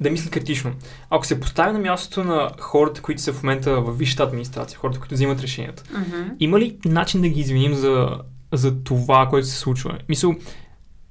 да 0.00 0.10
мислят 0.10 0.30
критично. 0.30 0.72
Ако 1.10 1.26
се 1.26 1.40
поставя 1.40 1.72
на 1.72 1.78
мястото 1.78 2.24
на 2.24 2.50
хората, 2.60 3.02
които 3.02 3.22
са 3.22 3.32
в 3.32 3.42
момента 3.42 3.80
в 3.80 3.92
висшата 3.92 4.22
администрация, 4.22 4.78
хората, 4.78 4.98
които 4.98 5.14
взимат 5.14 5.40
решенията, 5.40 5.82
Мгм. 5.92 6.22
има 6.40 6.60
ли 6.60 6.76
начин 6.84 7.20
да 7.22 7.28
ги 7.28 7.40
извиним 7.40 7.74
за, 7.74 8.08
за 8.52 8.82
това, 8.84 9.26
което 9.30 9.46
се 9.46 9.56
случва? 9.56 9.98
Мисъл, 10.08 10.34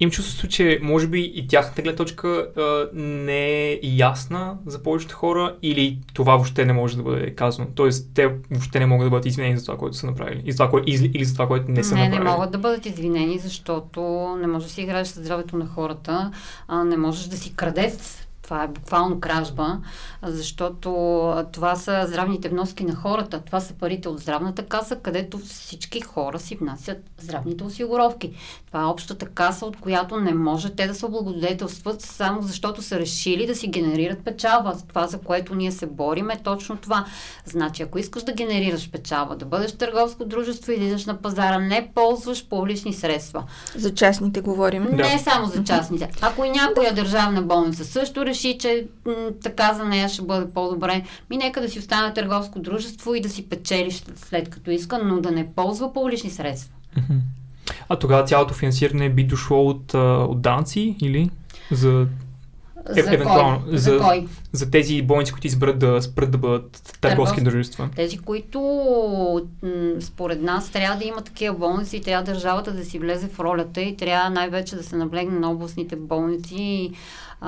им 0.00 0.10
чувството, 0.10 0.48
че 0.48 0.78
може 0.82 1.06
би 1.06 1.32
и 1.34 1.46
тяхната 1.46 1.82
гледна 1.82 1.96
точка 1.96 2.28
а, 2.56 2.88
не 2.94 3.70
е 3.72 3.80
ясна 3.82 4.56
за 4.66 4.82
повечето 4.82 5.14
хора 5.14 5.56
или 5.62 5.98
това 6.14 6.36
въобще 6.36 6.64
не 6.64 6.72
може 6.72 6.96
да 6.96 7.02
бъде 7.02 7.34
казано. 7.34 7.68
Тоест, 7.74 8.10
те 8.14 8.34
въобще 8.50 8.78
не 8.78 8.86
могат 8.86 9.06
да 9.06 9.10
бъдат 9.10 9.26
извинени 9.26 9.58
за 9.58 9.64
това, 9.64 9.78
което 9.78 9.96
са 9.96 10.06
направили. 10.06 10.42
И 10.44 10.52
за 10.52 10.56
това, 10.58 10.70
кое, 10.70 10.82
или, 10.86 11.10
или 11.14 11.24
за 11.24 11.32
това, 11.32 11.46
което 11.46 11.70
не 11.70 11.84
са 11.84 11.94
не, 11.94 12.00
направили. 12.00 12.24
не 12.24 12.30
могат 12.30 12.50
да 12.50 12.58
бъдат 12.58 12.86
извинени, 12.86 13.38
защото 13.38 14.00
не 14.40 14.46
можеш 14.46 14.68
да 14.68 14.74
си 14.74 14.82
играеш 14.82 15.08
с 15.08 15.20
здравето 15.20 15.56
на 15.56 15.66
хората, 15.66 16.32
а 16.68 16.84
не 16.84 16.96
можеш 16.96 17.24
да 17.26 17.36
си 17.36 17.54
крадец. 17.54 18.25
Това 18.46 18.62
е 18.64 18.68
буквално 18.68 19.20
кражба, 19.20 19.78
защото 20.22 20.90
това 21.52 21.76
са 21.76 22.04
здравните 22.06 22.48
вноски 22.48 22.84
на 22.84 22.94
хората. 22.94 23.40
Това 23.40 23.60
са 23.60 23.74
парите 23.74 24.08
от 24.08 24.20
здравната 24.20 24.66
каса, 24.66 24.96
където 24.96 25.38
всички 25.38 26.00
хора 26.00 26.38
си 26.38 26.56
внасят 26.56 26.98
здравните 27.18 27.64
осигуровки. 27.64 28.32
Това 28.66 28.80
е 28.80 28.84
общата 28.84 29.26
каса, 29.26 29.66
от 29.66 29.76
която 29.76 30.20
не 30.20 30.34
може 30.34 30.70
те 30.70 30.86
да 30.86 30.94
се 30.94 31.06
облагодетелстват 31.06 32.02
само 32.02 32.42
защото 32.42 32.82
са 32.82 32.98
решили 32.98 33.46
да 33.46 33.54
си 33.54 33.68
генерират 33.68 34.24
печалба. 34.24 34.74
Това, 34.88 35.06
за 35.06 35.18
което 35.18 35.54
ние 35.54 35.72
се 35.72 35.86
борим, 35.86 36.30
е 36.30 36.42
точно 36.42 36.76
това. 36.76 37.04
Значи, 37.44 37.82
ако 37.82 37.98
искаш 37.98 38.22
да 38.22 38.32
генерираш 38.32 38.90
печалба, 38.90 39.36
да 39.36 39.44
бъдеш 39.44 39.72
търговско 39.72 40.24
дружество 40.24 40.72
и 40.72 40.78
да 40.78 40.84
идеш 40.84 41.06
на 41.06 41.16
пазара, 41.16 41.58
не 41.58 41.90
ползваш 41.94 42.48
публични 42.48 42.92
средства. 42.92 43.44
За 43.76 43.94
частните 43.94 44.40
говорим. 44.40 44.84
Да. 44.84 44.96
Не 44.96 45.18
само 45.18 45.46
за 45.46 45.64
частните. 45.64 46.10
Ако 46.20 46.44
и 46.44 46.50
някоя 46.50 46.94
държавна 46.94 47.42
болница 47.42 47.84
също 47.84 48.26
реши, 48.26 48.35
че 48.36 48.86
м- 49.06 49.12
така 49.42 49.74
за 49.74 49.84
нея 49.84 50.08
ще 50.08 50.22
бъде 50.22 50.46
по-добре, 50.50 51.02
ми 51.30 51.36
нека 51.36 51.60
да 51.60 51.68
си 51.68 51.78
остане 51.78 52.14
търговско 52.14 52.58
дружество 52.58 53.14
и 53.14 53.20
да 53.20 53.28
си 53.28 53.48
печели 53.48 53.90
след- 54.16 54.48
като 54.48 54.70
иска, 54.70 54.98
но 54.98 55.20
да 55.20 55.30
не 55.30 55.46
ползва 55.46 55.92
публични 55.92 56.30
средства. 56.30 56.72
А 57.88 57.96
тогава 57.96 58.24
цялото 58.24 58.54
финансиране 58.54 59.10
би 59.10 59.24
дошло 59.24 59.68
от, 59.68 59.94
от 60.28 60.42
данци 60.42 60.96
или 61.02 61.30
за, 61.70 62.06
За 62.88 63.00
евентуално, 63.00 63.60
кой? 63.60 63.78
за- 63.78 63.90
За 63.90 63.98
кой? 63.98 64.26
за 64.52 64.70
тези 64.70 65.02
болници, 65.02 65.32
които 65.32 65.46
изберат 65.46 65.78
да 65.78 66.02
спрат 66.02 66.30
да 66.30 66.38
бъдат 66.38 66.98
търговски 67.00 67.40
дружества? 67.40 67.88
Тези, 67.96 68.18
които 68.18 68.60
според 70.00 70.42
нас 70.42 70.70
трябва 70.70 70.98
да 70.98 71.04
има 71.04 71.22
такива 71.22 71.54
болници 71.54 71.96
и 71.96 72.00
трябва 72.00 72.24
държавата 72.24 72.72
да 72.72 72.84
си 72.84 72.98
влезе 72.98 73.28
в 73.28 73.40
ролята 73.40 73.80
и 73.80 73.96
трябва 73.96 74.30
най-вече 74.30 74.76
да 74.76 74.82
се 74.82 74.96
наблегне 74.96 75.38
на 75.38 75.50
областните 75.50 75.96
болници 75.96 76.54
и 76.58 76.92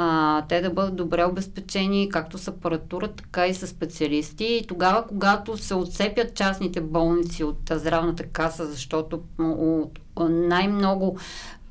а, 0.01 0.43
те 0.49 0.61
да 0.61 0.71
бъдат 0.71 0.97
добре 0.97 1.25
обезпечени 1.25 2.09
както 2.09 2.39
с 2.39 2.49
апаратура, 2.49 3.09
така 3.09 3.47
и 3.47 3.55
с 3.55 3.67
специалисти. 3.67 4.45
И 4.45 4.67
тогава, 4.67 5.07
когато 5.07 5.57
се 5.57 5.75
отцепят 5.75 6.35
частните 6.35 6.81
болници 6.81 7.45
от 7.45 7.59
здравната 7.71 8.23
каса, 8.23 8.67
защото 8.67 9.21
най-много 10.29 11.19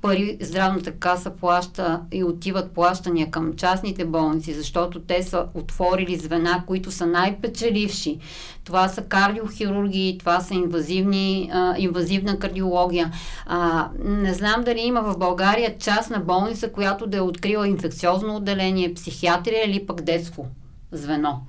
пари 0.01 0.37
здравната 0.41 0.91
каса 0.91 1.29
плаща 1.29 2.01
и 2.11 2.23
отиват 2.23 2.71
плащания 2.71 3.31
към 3.31 3.53
частните 3.53 4.05
болници, 4.05 4.53
защото 4.53 4.99
те 4.99 5.23
са 5.23 5.45
отворили 5.53 6.15
звена, 6.15 6.63
които 6.67 6.91
са 6.91 7.05
най-печеливши. 7.05 8.19
Това 8.63 8.87
са 8.87 9.01
кардиохирурги, 9.01 10.15
това 10.19 10.39
са 10.39 10.53
инвазивни, 10.53 11.49
а, 11.53 11.75
инвазивна 11.77 12.39
кардиология. 12.39 13.11
А, 13.45 13.89
не 14.03 14.33
знам 14.33 14.63
дали 14.63 14.79
има 14.79 15.01
в 15.01 15.17
България 15.17 15.77
частна 15.77 16.19
болница, 16.19 16.71
която 16.71 17.07
да 17.07 17.17
е 17.17 17.21
открила 17.21 17.67
инфекциозно 17.67 18.35
отделение, 18.35 18.93
психиатрия 18.93 19.69
или 19.69 19.85
пък 19.85 20.01
детско 20.01 20.45
звено. 20.91 21.41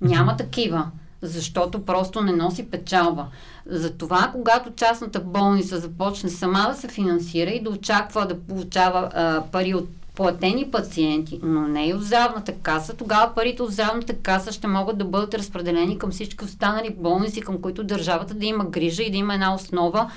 Няма 0.00 0.36
такива 0.36 0.90
защото 1.22 1.84
просто 1.84 2.22
не 2.22 2.32
носи 2.32 2.70
печалба. 2.70 3.26
Затова, 3.68 4.30
когато 4.32 4.70
частната 4.70 5.20
болница 5.20 5.78
започне 5.78 6.30
сама 6.30 6.66
да 6.70 6.80
се 6.80 6.88
финансира 6.88 7.50
и 7.50 7.62
да 7.62 7.70
очаква 7.70 8.26
да 8.26 8.40
получава 8.40 9.10
а, 9.14 9.42
пари 9.52 9.74
от 9.74 9.88
платени 10.16 10.70
пациенти, 10.70 11.40
но 11.42 11.60
не 11.60 11.86
и 11.86 11.94
от 11.94 12.02
здравната 12.02 12.52
каса, 12.52 12.96
тогава 12.96 13.34
парите 13.34 13.62
от 13.62 13.72
здравната 13.72 14.16
каса 14.16 14.52
ще 14.52 14.66
могат 14.66 14.98
да 14.98 15.04
бъдат 15.04 15.34
разпределени 15.34 15.98
към 15.98 16.10
всички 16.10 16.44
останали 16.44 16.96
болници, 16.98 17.40
към 17.40 17.60
които 17.60 17.84
държавата 17.84 18.34
да 18.34 18.46
има 18.46 18.64
грижа 18.64 19.02
и 19.02 19.10
да 19.10 19.16
има 19.16 19.34
една 19.34 19.54
основа, 19.54 20.10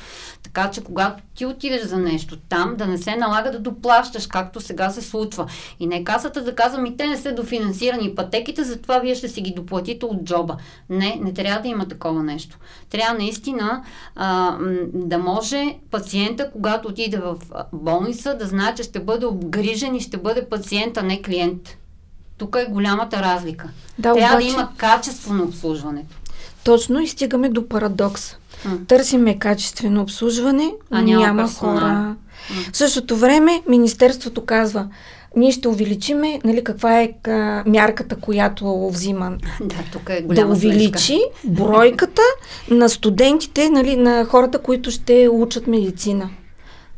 така 0.43 0.71
че 0.71 0.83
когато 0.83 1.23
ти 1.35 1.45
отидеш 1.45 1.81
за 1.81 1.97
нещо 1.97 2.37
там, 2.49 2.75
да 2.77 2.87
не 2.87 2.97
се 2.97 3.15
налага 3.15 3.51
да 3.51 3.59
доплащаш, 3.59 4.27
както 4.27 4.61
сега 4.61 4.89
се 4.89 5.01
случва. 5.01 5.47
И 5.79 5.87
не 5.87 6.03
касата 6.03 6.43
да 6.43 6.55
казва, 6.55 6.81
ми 6.81 6.97
те 6.97 7.07
не 7.07 7.17
са 7.17 7.31
дофинансирани 7.31 8.15
пътеките, 8.15 8.63
затова 8.63 8.99
вие 8.99 9.15
ще 9.15 9.27
си 9.27 9.41
ги 9.41 9.53
доплатите 9.53 10.05
от 10.05 10.23
джоба. 10.23 10.57
Не, 10.89 11.19
не 11.21 11.33
трябва 11.33 11.61
да 11.61 11.67
има 11.67 11.87
такова 11.87 12.23
нещо. 12.23 12.57
Трябва 12.89 13.17
наистина 13.17 13.83
а, 14.15 14.57
да 14.93 15.17
може 15.17 15.75
пациента, 15.91 16.51
когато 16.51 16.87
отиде 16.87 17.17
в 17.17 17.37
болница, 17.73 18.37
да 18.37 18.45
знае, 18.45 18.75
че 18.75 18.83
ще 18.83 18.99
бъде 18.99 19.25
обгрижен 19.25 19.88
и 19.89 20.01
ще 20.01 20.17
бъде 20.17 20.45
пациент, 20.45 20.97
а 20.97 21.01
не 21.01 21.21
клиент. 21.21 21.77
Тук 22.37 22.57
е 22.59 22.71
голямата 22.71 23.17
разлика. 23.17 23.69
Да, 23.99 24.13
Трябва 24.13 24.35
обаче, 24.35 24.47
да 24.47 24.53
има 24.53 24.69
качество 24.77 25.33
на 25.33 25.43
обслужването. 25.43 26.15
точно 26.63 26.99
и 26.99 27.07
стигаме 27.07 27.49
до 27.49 27.67
парадокс. 27.67 28.35
М. 28.65 28.77
Търсиме 28.87 29.39
качествено 29.39 30.01
обслужване, 30.01 30.71
А 30.91 31.01
няма 31.01 31.25
няма 31.25 31.43
персонал. 31.43 31.75
хора. 31.75 32.15
В 32.73 32.77
същото 32.77 33.17
време 33.17 33.61
Министерството 33.67 34.45
казва, 34.45 34.87
ние 35.35 35.51
ще 35.51 35.67
увеличиме, 35.67 36.41
нали, 36.43 36.63
каква 36.63 37.01
е 37.01 37.13
а, 37.23 37.31
мярката, 37.65 38.15
която 38.15 38.89
взима 38.89 39.31
Да, 39.61 39.75
тук 39.91 40.09
е 40.09 40.21
да 40.23 40.45
увеличи 40.47 40.91
слежка. 40.91 41.63
бройката 41.63 42.21
на 42.69 42.89
студентите, 42.89 43.69
нали, 43.69 43.95
на 43.95 44.25
хората, 44.25 44.59
които 44.59 44.91
ще 44.91 45.29
учат 45.29 45.67
медицина. 45.67 46.29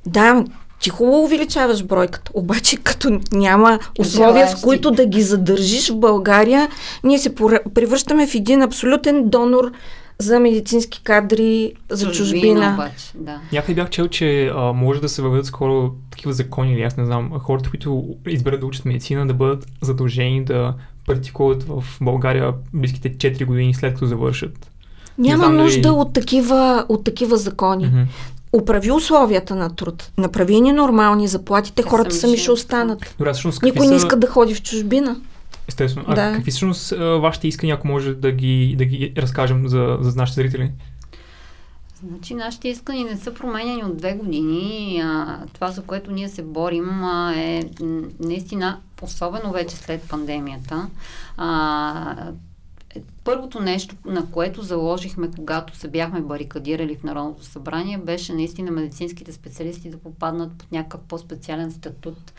Да, 0.06 0.44
ти 0.82 0.90
хубаво 0.90 1.24
увеличаваш 1.24 1.84
бройката, 1.84 2.32
обаче 2.34 2.78
като 2.78 3.20
няма 3.32 3.80
условия, 4.00 4.48
с 4.48 4.62
които 4.62 4.92
да 4.92 5.06
ги 5.06 5.22
задържиш 5.22 5.90
в 5.90 6.00
България, 6.00 6.70
ние 7.04 7.20
се 7.20 7.36
превръщаме 7.74 8.28
в 8.28 8.36
един 8.36 8.62
абсолютен 8.62 9.30
донор 9.30 9.72
за 10.20 10.40
медицински 10.40 11.04
кадри 11.04 11.74
за 11.90 12.12
чужбина. 12.12 12.74
обаче, 12.74 13.12
да. 13.16 13.40
Някъде 13.52 13.74
бях 13.74 13.90
чел, 13.90 14.08
че 14.08 14.52
а, 14.56 14.74
може 14.74 15.02
да 15.02 15.10
се 15.10 15.22
въведат 15.22 15.46
скоро 15.46 15.92
такива 16.12 16.34
закони, 16.34 16.74
или 16.74 16.82
аз 16.82 16.98
не 16.98 17.06
знам, 17.06 17.32
хората, 17.40 17.70
които 17.70 18.16
изберат 18.28 18.60
да 18.60 18.66
учат 18.66 18.86
медицина, 18.86 19.28
да 19.28 19.34
бъдат 19.34 19.66
задължени 19.82 20.46
да 20.46 20.74
практикуват 21.08 21.64
в 21.64 21.84
България 22.02 22.54
близките 22.74 23.14
4 23.14 23.46
години 23.46 23.74
след 23.74 23.94
като 23.94 24.06
завършат. 24.06 24.72
Няма 25.18 25.38
знам 25.38 25.52
дали- 25.52 25.64
нужда 25.64 25.94
от 25.94 26.14
такива, 26.14 26.86
от 26.90 27.04
такива 27.04 27.38
закони. 27.38 27.86
Мгм. 27.86 28.02
Оправи 28.54 28.92
условията 28.92 29.56
на 29.56 29.76
труд. 29.76 30.12
Направи 30.18 30.62
ни 30.62 30.72
нормални 30.72 31.28
заплати, 31.28 31.74
те 31.74 31.84
Те 31.84 31.90
хората 31.90 32.16
сами 32.16 32.38
ще 32.38 32.52
останат. 32.52 33.16
Добре, 33.18 33.34
всъщност 33.34 33.64
Никой 33.64 33.88
не 33.88 34.00
са... 34.00 34.06
иска 34.06 34.16
да 34.16 34.28
ходи 34.28 34.56
в 34.56 34.62
чужбина. 34.62 35.16
Естествено. 35.68 36.06
А 36.08 36.16
Да. 36.16 36.34
какви 36.36 36.52
всъщност 36.52 36.94
вашите 37.22 37.48
искания, 37.48 37.76
ако 37.76 37.88
може 37.88 38.14
да 38.14 38.32
ги, 38.32 38.76
да 38.78 38.86
ги 38.86 39.14
разкажем 39.18 39.68
за, 39.68 39.98
за 40.02 40.16
нашите 40.16 40.42
зрители? 40.42 40.72
Значи 42.08 42.34
нашите 42.34 42.68
искания 42.70 43.06
не 43.06 43.18
са 43.18 43.34
променяни 43.34 43.84
от 43.84 43.98
две 43.98 44.14
години. 44.14 45.02
А, 45.04 45.38
това, 45.54 45.72
за 45.72 45.82
което 45.82 46.12
ние 46.12 46.30
се 46.30 46.42
борим, 46.44 47.04
а, 47.04 47.34
е 47.36 47.64
наистина, 48.20 48.78
особено 49.02 49.52
вече 49.52 49.76
след 49.76 50.02
пандемията. 50.02 50.88
А, 51.38 52.16
първото 53.24 53.60
нещо, 53.60 53.96
на 54.06 54.32
което 54.32 54.62
заложихме, 54.62 55.32
когато 55.36 55.78
се 55.78 55.88
бяхме 55.88 56.22
барикадирали 56.22 56.96
в 56.96 57.04
Народното 57.04 57.44
събрание, 57.44 57.98
беше 57.98 58.34
наистина 58.34 58.72
медицинските 58.72 59.32
специалисти 59.34 59.90
да 59.90 59.98
попаднат 59.98 60.54
под 60.58 60.72
някакъв 60.72 61.02
по-специален 61.02 61.72
статут. 61.72 62.34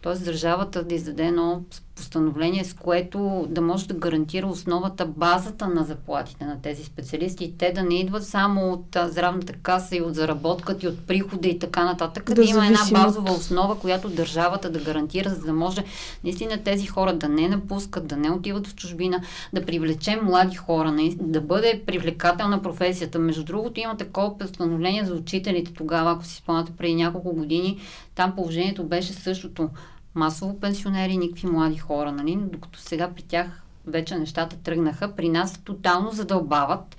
Тоест 0.00 0.24
държавата 0.24 0.84
да 0.84 0.94
издаде 0.94 1.26
едно 1.26 1.64
постановление, 1.96 2.64
с 2.64 2.74
което 2.74 3.46
да 3.48 3.60
може 3.60 3.88
да 3.88 3.94
гарантира 3.94 4.46
основата, 4.46 5.06
базата 5.06 5.68
на 5.68 5.84
заплатите 5.84 6.44
на 6.44 6.62
тези 6.62 6.84
специалисти. 6.84 7.54
Те 7.58 7.72
да 7.72 7.82
не 7.82 7.94
идват 8.00 8.26
само 8.26 8.72
от 8.72 8.96
а, 8.96 9.08
здравната 9.08 9.52
каса 9.52 9.96
и 9.96 10.00
от 10.00 10.14
заработката 10.14 10.86
и 10.86 10.88
от 10.88 11.06
прихода 11.06 11.48
и 11.48 11.58
така 11.58 11.84
нататък, 11.84 12.24
да, 12.24 12.34
да 12.34 12.44
има 12.44 12.66
една 12.66 12.78
базова 12.92 13.32
основа, 13.32 13.78
която 13.78 14.08
държавата 14.08 14.70
да 14.70 14.78
гарантира, 14.78 15.28
за 15.30 15.40
да 15.40 15.52
може 15.52 15.84
наистина 16.24 16.58
тези 16.64 16.86
хора 16.86 17.16
да 17.16 17.28
не 17.28 17.48
напускат, 17.48 18.06
да 18.06 18.16
не 18.16 18.30
отиват 18.30 18.66
в 18.66 18.74
чужбина, 18.74 19.20
да 19.52 19.66
привлечем 19.66 20.20
млади 20.22 20.56
хора, 20.56 20.96
да 21.20 21.40
бъде 21.40 21.82
привлекателна 21.86 22.62
професията. 22.62 23.18
Между 23.18 23.44
другото 23.44 23.80
има 23.80 23.96
такова 23.96 24.38
постановление 24.38 25.04
за 25.04 25.14
учителите 25.14 25.72
тогава, 25.72 26.12
ако 26.12 26.24
си 26.24 26.36
спомняте 26.36 26.72
преди 26.78 26.94
няколко 26.94 27.32
години, 27.32 27.78
там 28.14 28.34
положението 28.34 28.84
беше 28.84 29.12
същото 29.12 29.68
масово 30.16 30.60
пенсионери, 30.60 31.16
никакви 31.16 31.46
млади 31.46 31.78
хора, 31.78 32.12
нали? 32.12 32.38
докато 32.52 32.78
сега 32.78 33.10
при 33.14 33.22
тях 33.22 33.62
вече 33.86 34.18
нещата 34.18 34.56
тръгнаха, 34.56 35.16
при 35.16 35.28
нас 35.28 35.58
тотално 35.64 36.10
задълбават. 36.10 36.96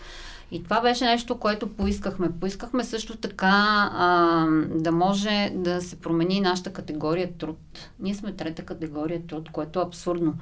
И 0.51 0.63
това 0.63 0.81
беше 0.81 1.05
нещо, 1.05 1.39
което 1.39 1.73
поискахме. 1.73 2.31
Поискахме 2.39 2.83
също 2.83 3.17
така 3.17 3.89
а, 3.93 4.45
да 4.69 4.91
може 4.91 5.51
да 5.55 5.81
се 5.81 5.95
промени 5.95 6.41
нашата 6.41 6.73
категория 6.73 7.33
труд. 7.37 7.59
Ние 7.99 8.13
сме 8.15 8.33
трета 8.33 8.65
категория 8.65 9.27
труд, 9.27 9.49
което 9.51 9.79
е 9.79 9.83
абсурдно. 9.83 10.33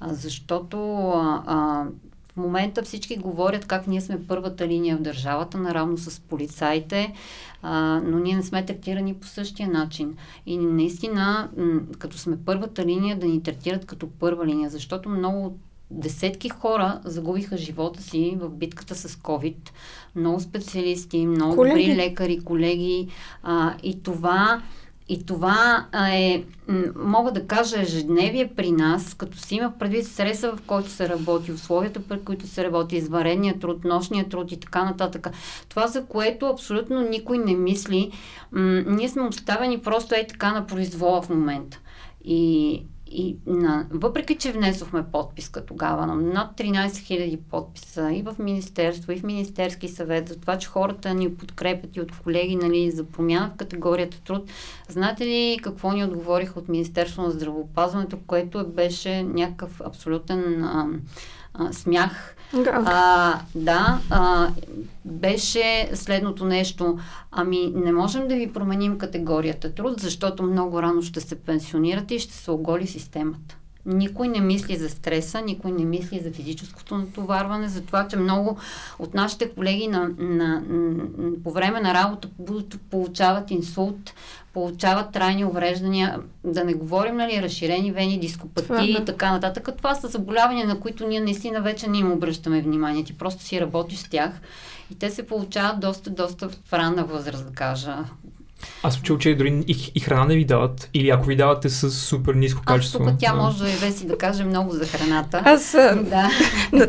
А, 0.00 0.14
защото 0.14 1.08
а, 1.46 1.86
в 2.32 2.36
момента 2.36 2.82
всички 2.82 3.16
говорят 3.16 3.66
как 3.66 3.86
ние 3.86 4.00
сме 4.00 4.26
първата 4.26 4.68
линия 4.68 4.96
в 4.96 5.00
държавата, 5.00 5.58
наравно 5.58 5.98
с 5.98 6.20
полицаите, 6.20 7.12
а, 7.62 8.00
но 8.04 8.18
ние 8.18 8.36
не 8.36 8.42
сме 8.42 8.66
третирани 8.66 9.14
по 9.14 9.26
същия 9.26 9.68
начин. 9.68 10.16
И 10.46 10.58
наистина, 10.58 11.50
като 11.98 12.18
сме 12.18 12.36
първата 12.46 12.86
линия, 12.86 13.18
да 13.18 13.26
ни 13.26 13.42
третират 13.42 13.86
като 13.86 14.08
първа 14.10 14.46
линия, 14.46 14.70
защото 14.70 15.08
много 15.08 15.58
десетки 15.90 16.48
хора 16.48 17.00
загубиха 17.04 17.56
живота 17.56 18.02
си 18.02 18.36
в 18.40 18.48
битката 18.48 18.94
с 18.94 19.16
COVID. 19.16 19.56
Много 20.16 20.40
специалисти, 20.40 21.26
много 21.26 21.56
колеги. 21.56 21.86
добри 21.86 21.96
лекари, 21.96 22.40
колеги. 22.40 23.08
А, 23.42 23.74
и 23.82 24.02
това 24.02 24.62
и 25.10 25.26
това 25.26 25.86
е, 26.12 26.44
мога 26.96 27.32
да 27.32 27.46
кажа, 27.46 27.82
ежедневие 27.82 28.50
при 28.56 28.72
нас, 28.72 29.14
като 29.14 29.38
си 29.38 29.54
има 29.54 29.72
предвид 29.78 30.06
стреса, 30.06 30.52
в 30.56 30.62
който 30.66 30.90
се 30.90 31.08
работи, 31.08 31.52
условията, 31.52 32.00
при 32.08 32.20
които 32.20 32.46
се 32.46 32.64
работи, 32.64 32.96
изварения 32.96 33.58
труд, 33.58 33.84
нощния 33.84 34.28
труд 34.28 34.52
и 34.52 34.60
така 34.60 34.84
нататък. 34.84 35.28
Това, 35.68 35.86
за 35.86 36.04
което 36.04 36.46
абсолютно 36.46 37.00
никой 37.00 37.38
не 37.38 37.54
мисли, 37.54 38.10
м- 38.52 38.82
ние 38.86 39.08
сме 39.08 39.22
оставени 39.22 39.78
просто 39.80 40.14
е 40.14 40.26
така 40.26 40.52
на 40.52 40.66
произвола 40.66 41.22
в 41.22 41.28
момента. 41.28 41.78
И 42.24 42.82
и 43.10 43.36
на, 43.46 43.86
въпреки, 43.90 44.36
че 44.36 44.52
внесохме 44.52 45.04
подписка 45.12 45.66
тогава 45.66 46.06
на 46.06 46.14
над 46.14 46.56
13 46.58 46.86
000 46.88 47.36
подписа 47.36 48.12
и 48.12 48.22
в 48.22 48.36
Министерство, 48.38 49.12
и 49.12 49.18
в 49.18 49.22
Министерски 49.22 49.88
съвет, 49.88 50.28
за 50.28 50.40
това, 50.40 50.58
че 50.58 50.68
хората 50.68 51.14
ни 51.14 51.34
подкрепят 51.34 51.96
и 51.96 52.00
от 52.00 52.12
колеги 52.22 52.56
нали, 52.56 52.90
за 52.90 53.04
промяна 53.04 53.50
в 53.54 53.56
категорията 53.56 54.20
труд, 54.20 54.50
знаете 54.88 55.26
ли 55.26 55.58
какво 55.62 55.92
ни 55.92 56.04
отговориха 56.04 56.58
от 56.58 56.68
Министерство 56.68 57.22
на 57.22 57.30
здравеопазването, 57.30 58.18
което 58.26 58.68
беше 58.68 59.22
някакъв 59.22 59.80
абсолютен 59.84 60.64
а, 60.64 60.88
а, 61.54 61.72
смях 61.72 62.36
а, 62.54 63.40
да, 63.54 64.00
а, 64.10 64.48
беше 65.04 65.90
следното 65.94 66.44
нещо. 66.44 66.98
Ами, 67.30 67.72
не 67.74 67.92
можем 67.92 68.28
да 68.28 68.34
ви 68.34 68.52
променим 68.52 68.98
категорията 68.98 69.74
труд, 69.74 70.00
защото 70.00 70.42
много 70.42 70.82
рано 70.82 71.02
ще 71.02 71.20
се 71.20 71.34
пенсионирате 71.34 72.14
и 72.14 72.18
ще 72.18 72.34
се 72.34 72.50
оголи 72.50 72.86
системата. 72.86 73.56
Никой 73.86 74.28
не 74.28 74.40
мисли 74.40 74.76
за 74.76 74.88
стреса, 74.88 75.40
никой 75.40 75.72
не 75.72 75.84
мисли 75.84 76.20
за 76.20 76.30
физическото 76.30 76.98
натоварване, 76.98 77.68
за 77.68 77.82
това, 77.82 78.08
че 78.08 78.16
много 78.16 78.58
от 78.98 79.14
нашите 79.14 79.50
колеги 79.50 79.88
на, 79.88 80.10
на, 80.18 80.62
на, 80.68 81.04
по 81.44 81.50
време 81.50 81.80
на 81.80 81.94
работа 81.94 82.28
получават 82.90 83.50
инсулт, 83.50 84.14
получават 84.52 85.12
трайни 85.12 85.44
увреждания, 85.44 86.18
да 86.44 86.64
не 86.64 86.74
говорим, 86.74 87.16
нали, 87.16 87.42
разширени 87.42 87.92
вени, 87.92 88.20
дископатии 88.20 88.96
и 89.00 89.04
така 89.04 89.32
нататък. 89.32 89.68
Това 89.76 89.94
са 89.94 90.08
заболявания, 90.08 90.66
на 90.66 90.80
които 90.80 91.08
ние 91.08 91.20
наистина 91.20 91.60
вече 91.60 91.90
не 91.90 91.98
им 91.98 92.12
обръщаме 92.12 92.62
внимание. 92.62 93.04
Ти 93.04 93.18
просто 93.18 93.42
си 93.42 93.60
работиш 93.60 93.98
с 93.98 94.08
тях 94.08 94.40
и 94.90 94.94
те 94.94 95.10
се 95.10 95.26
получават 95.26 95.80
доста, 95.80 96.10
доста 96.10 96.48
в 96.48 96.72
ранна 96.72 97.04
възраст, 97.04 97.46
да 97.46 97.52
кажа. 97.52 97.96
Аз 98.82 98.94
съм 98.94 99.02
чул, 99.02 99.18
че 99.18 99.34
дори 99.34 99.64
и, 99.68 99.92
и 99.94 100.00
храна 100.00 100.24
не 100.24 100.34
ви 100.34 100.44
дават. 100.44 100.90
Или 100.94 101.10
ако 101.10 101.26
ви 101.26 101.36
давате 101.36 101.68
с 101.68 101.90
супер 101.90 102.34
ниско 102.34 102.62
качество. 102.66 103.04
Аз 103.04 103.10
тук 103.10 103.18
тя 103.20 103.32
да. 103.32 103.42
може 103.42 103.64
да 103.64 103.86
е 103.86 103.92
си 103.92 104.06
да 104.06 104.18
каже 104.18 104.44
много 104.44 104.72
за 104.72 104.86
храната. 104.86 105.42
Аз 105.44 105.72
да. 105.96 106.30
на, 106.72 106.88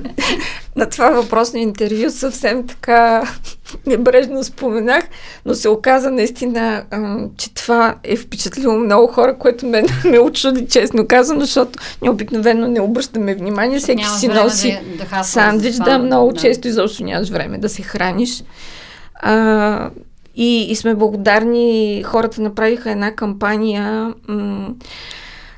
на 0.76 0.90
това 0.90 1.10
въпросно 1.10 1.60
интервю 1.60 2.10
съвсем 2.10 2.68
така 2.68 3.24
небрежно 3.86 4.44
споменах, 4.44 5.04
но 5.46 5.56
се 5.56 5.70
оказа 5.70 6.12
наистина, 6.12 6.86
че 7.38 7.54
това 7.54 7.96
е 8.04 8.16
впечатлило 8.16 8.74
много 8.74 9.08
хора, 9.08 9.38
което 9.38 9.66
мен 9.66 9.86
ме 10.06 10.20
очуди, 10.20 10.68
честно 10.68 11.08
казано, 11.08 11.42
защото 11.42 11.80
ние 12.02 12.12
обикновено 12.12 12.68
не 12.68 12.82
обръщаме 12.82 13.36
внимание, 13.36 13.80
всеки 13.80 14.06
си 14.06 14.28
носи 14.28 14.80
да, 14.98 15.06
да 15.06 15.24
сандвич, 15.24 15.76
да, 15.76 15.98
много 15.98 16.32
да. 16.32 16.40
често 16.40 16.68
изобщо 16.68 17.04
нямаш 17.04 17.30
време 17.30 17.58
да 17.58 17.70
се 17.70 17.82
храниш. 17.82 18.44
А, 19.16 19.90
и, 20.36 20.72
и 20.72 20.76
сме 20.76 20.96
благодарни, 20.96 22.04
хората 22.06 22.41
направиха 22.41 22.91
една 22.91 23.15
кампания 23.15 24.13
м- 24.28 24.70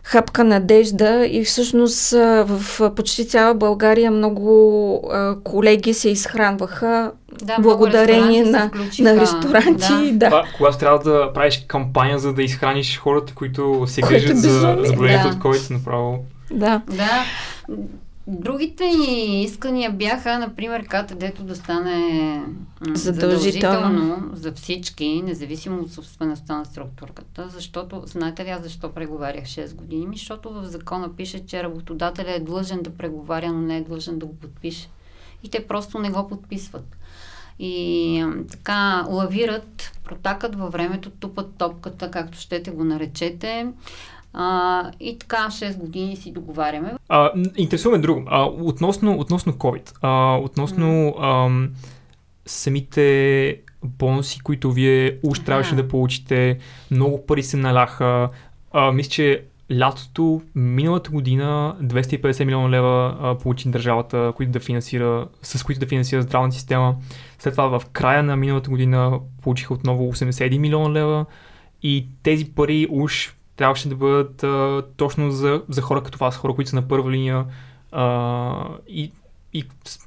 Хапка 0.05 0.43
надежда 0.43 1.25
и 1.25 1.43
всъщност 1.43 2.11
в 2.11 2.91
почти 2.95 3.27
цяла 3.27 3.53
България 3.53 4.11
много 4.11 5.09
а, 5.11 5.35
колеги 5.43 5.93
се 5.93 6.09
изхранваха 6.09 7.11
да, 7.43 7.57
благодарение 7.59 8.43
на, 8.43 8.71
на 8.99 9.15
ресторанти. 9.15 10.11
Да. 10.11 10.11
Да. 10.11 10.25
Това, 10.25 10.43
когато 10.57 10.77
трябва 10.77 10.99
да 10.99 11.33
правиш 11.33 11.65
кампания, 11.67 12.19
за 12.19 12.33
да 12.33 12.43
изхраниш 12.43 12.99
хората, 12.99 13.33
които 13.33 13.83
се 13.87 14.01
грижат 14.01 14.37
за 14.37 14.77
заболението 14.83 15.29
да. 15.29 15.35
от 15.35 15.41
COVID, 15.43 15.71
направо. 15.71 16.19
Да. 16.51 16.81
Да. 16.91 17.23
Другите 18.27 18.85
ни 18.85 19.43
искания 19.43 19.91
бяха, 19.91 20.39
например, 20.39 20.83
КТД-то 20.87 21.43
да 21.43 21.55
стане 21.55 22.43
задължително. 22.93 22.95
задължително 22.95 24.29
за 24.33 24.51
всички, 24.51 25.21
независимо 25.21 25.81
от 25.81 25.91
собствеността 25.91 26.57
на 26.57 26.65
структурата, 26.65 27.49
защото, 27.49 28.01
знаете 28.05 28.45
ли 28.45 28.49
аз 28.49 28.63
защо 28.63 28.91
преговарях 28.91 29.43
6 29.43 29.75
години? 29.75 30.07
Ми, 30.07 30.17
защото 30.17 30.49
в 30.53 30.65
закона 30.65 31.15
пише, 31.15 31.45
че 31.45 31.63
работодателя 31.63 32.31
е 32.31 32.39
длъжен 32.39 32.81
да 32.81 32.89
преговаря, 32.89 33.51
но 33.51 33.61
не 33.61 33.77
е 33.77 33.83
длъжен 33.83 34.19
да 34.19 34.25
го 34.25 34.35
подпише. 34.35 34.89
И 35.43 35.49
те 35.49 35.67
просто 35.67 35.99
не 35.99 36.09
го 36.09 36.27
подписват. 36.27 36.97
И 37.59 38.25
така 38.51 39.05
лавират, 39.09 39.91
протакат 40.03 40.55
във 40.55 40.71
времето, 40.71 41.09
тупат 41.09 41.55
топката, 41.57 42.11
както 42.11 42.37
щете 42.37 42.71
го 42.71 42.83
наречете. 42.83 43.67
А, 44.33 44.91
и 44.99 45.17
така 45.19 45.37
6 45.37 45.77
години 45.77 46.15
си 46.15 46.31
договаряме. 46.31 46.93
А, 47.09 47.31
интересуваме 47.57 48.01
друго. 48.01 48.23
А, 48.27 48.43
относно, 48.43 49.19
относно 49.19 49.53
COVID, 49.53 49.93
а, 50.01 50.37
относно 50.37 50.85
mm. 50.87 51.45
ам, 51.45 51.71
самите 52.45 53.57
бонуси, 53.83 54.39
които 54.39 54.71
вие 54.71 55.17
уж 55.23 55.39
трябваше 55.39 55.75
да 55.75 55.87
получите, 55.87 56.57
много 56.91 57.25
пари 57.25 57.43
се 57.43 57.57
наляха. 57.57 58.29
А, 58.71 58.91
мисля, 58.91 59.09
че 59.09 59.43
лятото, 59.79 60.41
миналата 60.55 61.11
година 61.11 61.75
250 61.81 62.43
милиона 62.45 62.69
лева 62.69 63.17
а, 63.21 63.37
получи 63.37 63.69
държавата, 63.69 64.33
които 64.35 64.51
да 64.51 64.59
финансира, 64.59 65.27
с 65.41 65.63
които 65.63 65.79
да 65.79 65.87
финансира 65.87 66.21
здравната 66.21 66.55
система. 66.55 66.95
След 67.39 67.53
това 67.53 67.79
в 67.79 67.85
края 67.85 68.23
на 68.23 68.35
миналата 68.35 68.69
година 68.69 69.19
получиха 69.41 69.73
отново 69.73 70.13
81 70.13 70.57
милиона 70.57 70.93
лева 70.93 71.25
и 71.83 72.07
тези 72.23 72.45
пари 72.45 72.87
уж 72.89 73.33
трябваше 73.55 73.89
да 73.89 73.95
бъдат 73.95 74.43
а, 74.43 74.83
точно 74.97 75.31
за, 75.31 75.61
за 75.69 75.81
хора 75.81 76.03
като 76.03 76.17
вас, 76.17 76.37
хора, 76.37 76.55
които 76.55 76.69
са 76.69 76.75
на 76.75 76.87
първа 76.87 77.11
линия 77.11 77.45
а, 77.91 78.77
и, 78.87 79.11
и 79.53 79.63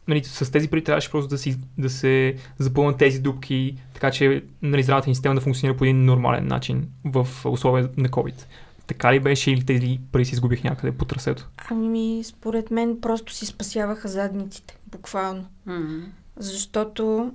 нали, 0.08 0.24
с 0.24 0.52
тези 0.52 0.68
пари 0.68 0.84
трябваше 0.84 1.10
просто 1.10 1.28
да, 1.28 1.38
си, 1.38 1.58
да 1.78 1.90
се 1.90 2.36
запълнят 2.58 2.98
тези 2.98 3.20
дупки, 3.20 3.76
така 3.94 4.10
че 4.10 4.44
нали, 4.62 4.82
здравата 4.82 5.10
ни 5.10 5.14
система 5.14 5.34
да 5.34 5.40
функционира 5.40 5.76
по 5.76 5.84
един 5.84 6.04
нормален 6.04 6.46
начин 6.46 6.88
в 7.04 7.28
условия 7.44 7.88
на 7.96 8.08
COVID. 8.08 8.44
Така 8.86 9.12
ли 9.12 9.20
беше 9.20 9.50
или 9.50 9.66
тези 9.66 9.98
пари 10.12 10.24
си 10.24 10.34
изгубих 10.34 10.64
някъде 10.64 10.92
по 10.92 11.04
трасето? 11.04 11.48
Ами, 11.70 12.22
според 12.24 12.70
мен 12.70 13.00
просто 13.00 13.32
си 13.32 13.46
спасяваха 13.46 14.08
задниците, 14.08 14.76
буквално. 14.86 15.46
Mm-hmm. 15.68 16.02
Защото 16.36 17.32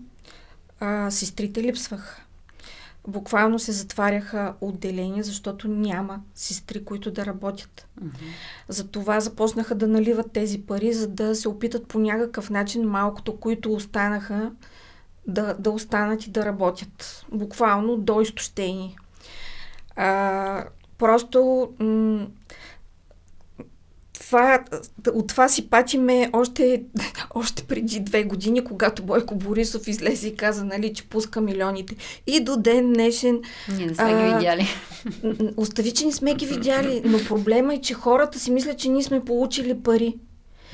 а, 0.80 1.12
сестрите 1.12 1.63
липсваха 1.63 2.21
буквално 3.08 3.60
се 3.60 3.72
затваряха 3.72 4.54
отделения, 4.62 5.24
защото 5.24 5.68
няма 5.68 6.22
сестри, 6.36 6.86
които 6.86 7.12
да 7.12 7.26
работят. 7.26 7.88
Mm-hmm. 8.02 8.10
Затова 8.68 9.20
започнаха 9.20 9.76
да 9.76 9.88
наливат 9.88 10.32
тези 10.32 10.62
пари, 10.62 10.94
за 10.94 11.08
да 11.08 11.36
се 11.36 11.50
опитат 11.50 11.88
по 11.88 12.00
някакъв 12.00 12.50
начин 12.50 12.90
малкото, 12.90 13.40
които 13.40 13.74
останаха, 13.74 14.52
да, 15.28 15.54
да 15.60 15.72
останат 15.72 16.26
и 16.26 16.32
да 16.32 16.46
работят. 16.46 17.26
Буквално 17.32 17.98
до 17.98 18.22
изтощени. 18.22 18.98
А, 19.96 20.66
просто 20.98 21.70
м- 21.80 22.28
това, 24.32 24.63
от 25.13 25.28
това 25.28 25.50
си 25.50 25.70
патиме 25.70 26.30
още, 26.34 26.84
още 27.36 27.63
преди 27.63 28.00
две 28.00 28.24
години, 28.24 28.63
когато 28.63 29.04
Бойко 29.04 29.36
Борисов 29.36 29.88
излезе 29.88 30.28
и 30.28 30.36
каза, 30.36 30.65
нали, 30.65 30.94
че 30.94 31.08
пуска 31.08 31.41
милионите. 31.41 31.96
И 32.28 32.39
до 32.39 32.58
ден 32.58 32.94
днешен... 32.94 33.41
Ние 33.78 33.86
не 33.86 33.96
сме 33.96 34.12
а, 34.12 34.28
ги 34.28 34.34
видяли. 34.34 34.67
Остави, 35.58 35.91
че 35.91 36.06
не 36.06 36.12
сме 36.12 36.34
ги 36.34 36.46
видяли, 36.46 37.02
но 37.06 37.17
проблема 37.28 37.74
е, 37.74 37.82
че 37.82 37.94
хората 37.94 38.39
си 38.39 38.52
мислят, 38.52 38.78
че 38.78 38.89
ние 38.89 39.04
сме 39.04 39.26
получили 39.26 39.80
пари. 39.84 40.15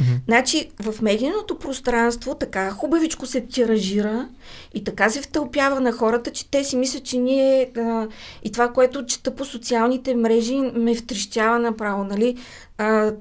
Mm-hmm. 0.01 0.25
Значи 0.25 0.69
в 0.79 1.01
медийното 1.01 1.59
пространство 1.59 2.35
така 2.35 2.71
хубавичко 2.71 3.25
се 3.25 3.41
тиражира 3.41 4.29
и 4.73 4.83
така 4.83 5.09
се 5.09 5.21
втълпява 5.21 5.81
на 5.81 5.91
хората, 5.91 6.31
че 6.31 6.51
те 6.51 6.63
си 6.63 6.75
мислят, 6.75 7.03
че 7.03 7.17
ние 7.17 7.71
а, 7.77 8.07
и 8.43 8.51
това, 8.51 8.73
което 8.73 9.05
чета 9.05 9.35
по 9.35 9.45
социалните 9.45 10.15
мрежи 10.15 10.57
ме 10.57 10.95
втрещява 10.95 11.59
направо, 11.59 12.03
нали? 12.03 12.37
А, 12.77 13.11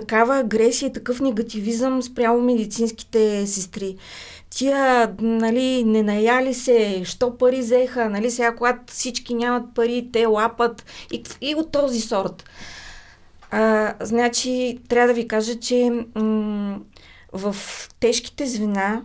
такава 0.00 0.38
агресия, 0.38 0.92
такъв 0.92 1.20
негативизъм 1.20 2.02
спрямо 2.02 2.40
медицинските 2.40 3.46
сестри. 3.46 3.96
Тия, 4.50 5.14
нали, 5.20 5.84
не 5.84 6.02
наяли 6.02 6.54
се, 6.54 7.02
що 7.04 7.38
пари 7.38 7.58
взеха, 7.58 8.08
нали, 8.08 8.30
сега 8.30 8.54
когато 8.54 8.92
всички 8.92 9.34
нямат 9.34 9.74
пари, 9.74 10.08
те 10.12 10.26
лапат 10.26 10.84
и, 11.12 11.22
и 11.40 11.54
от 11.54 11.72
този 11.72 12.00
сорт. 12.00 12.44
А, 13.50 13.94
значи, 14.00 14.78
трябва 14.88 15.08
да 15.08 15.14
ви 15.14 15.28
кажа, 15.28 15.60
че 15.60 15.90
м- 16.14 16.78
в 17.32 17.56
тежките 18.00 18.46
звена 18.46 19.02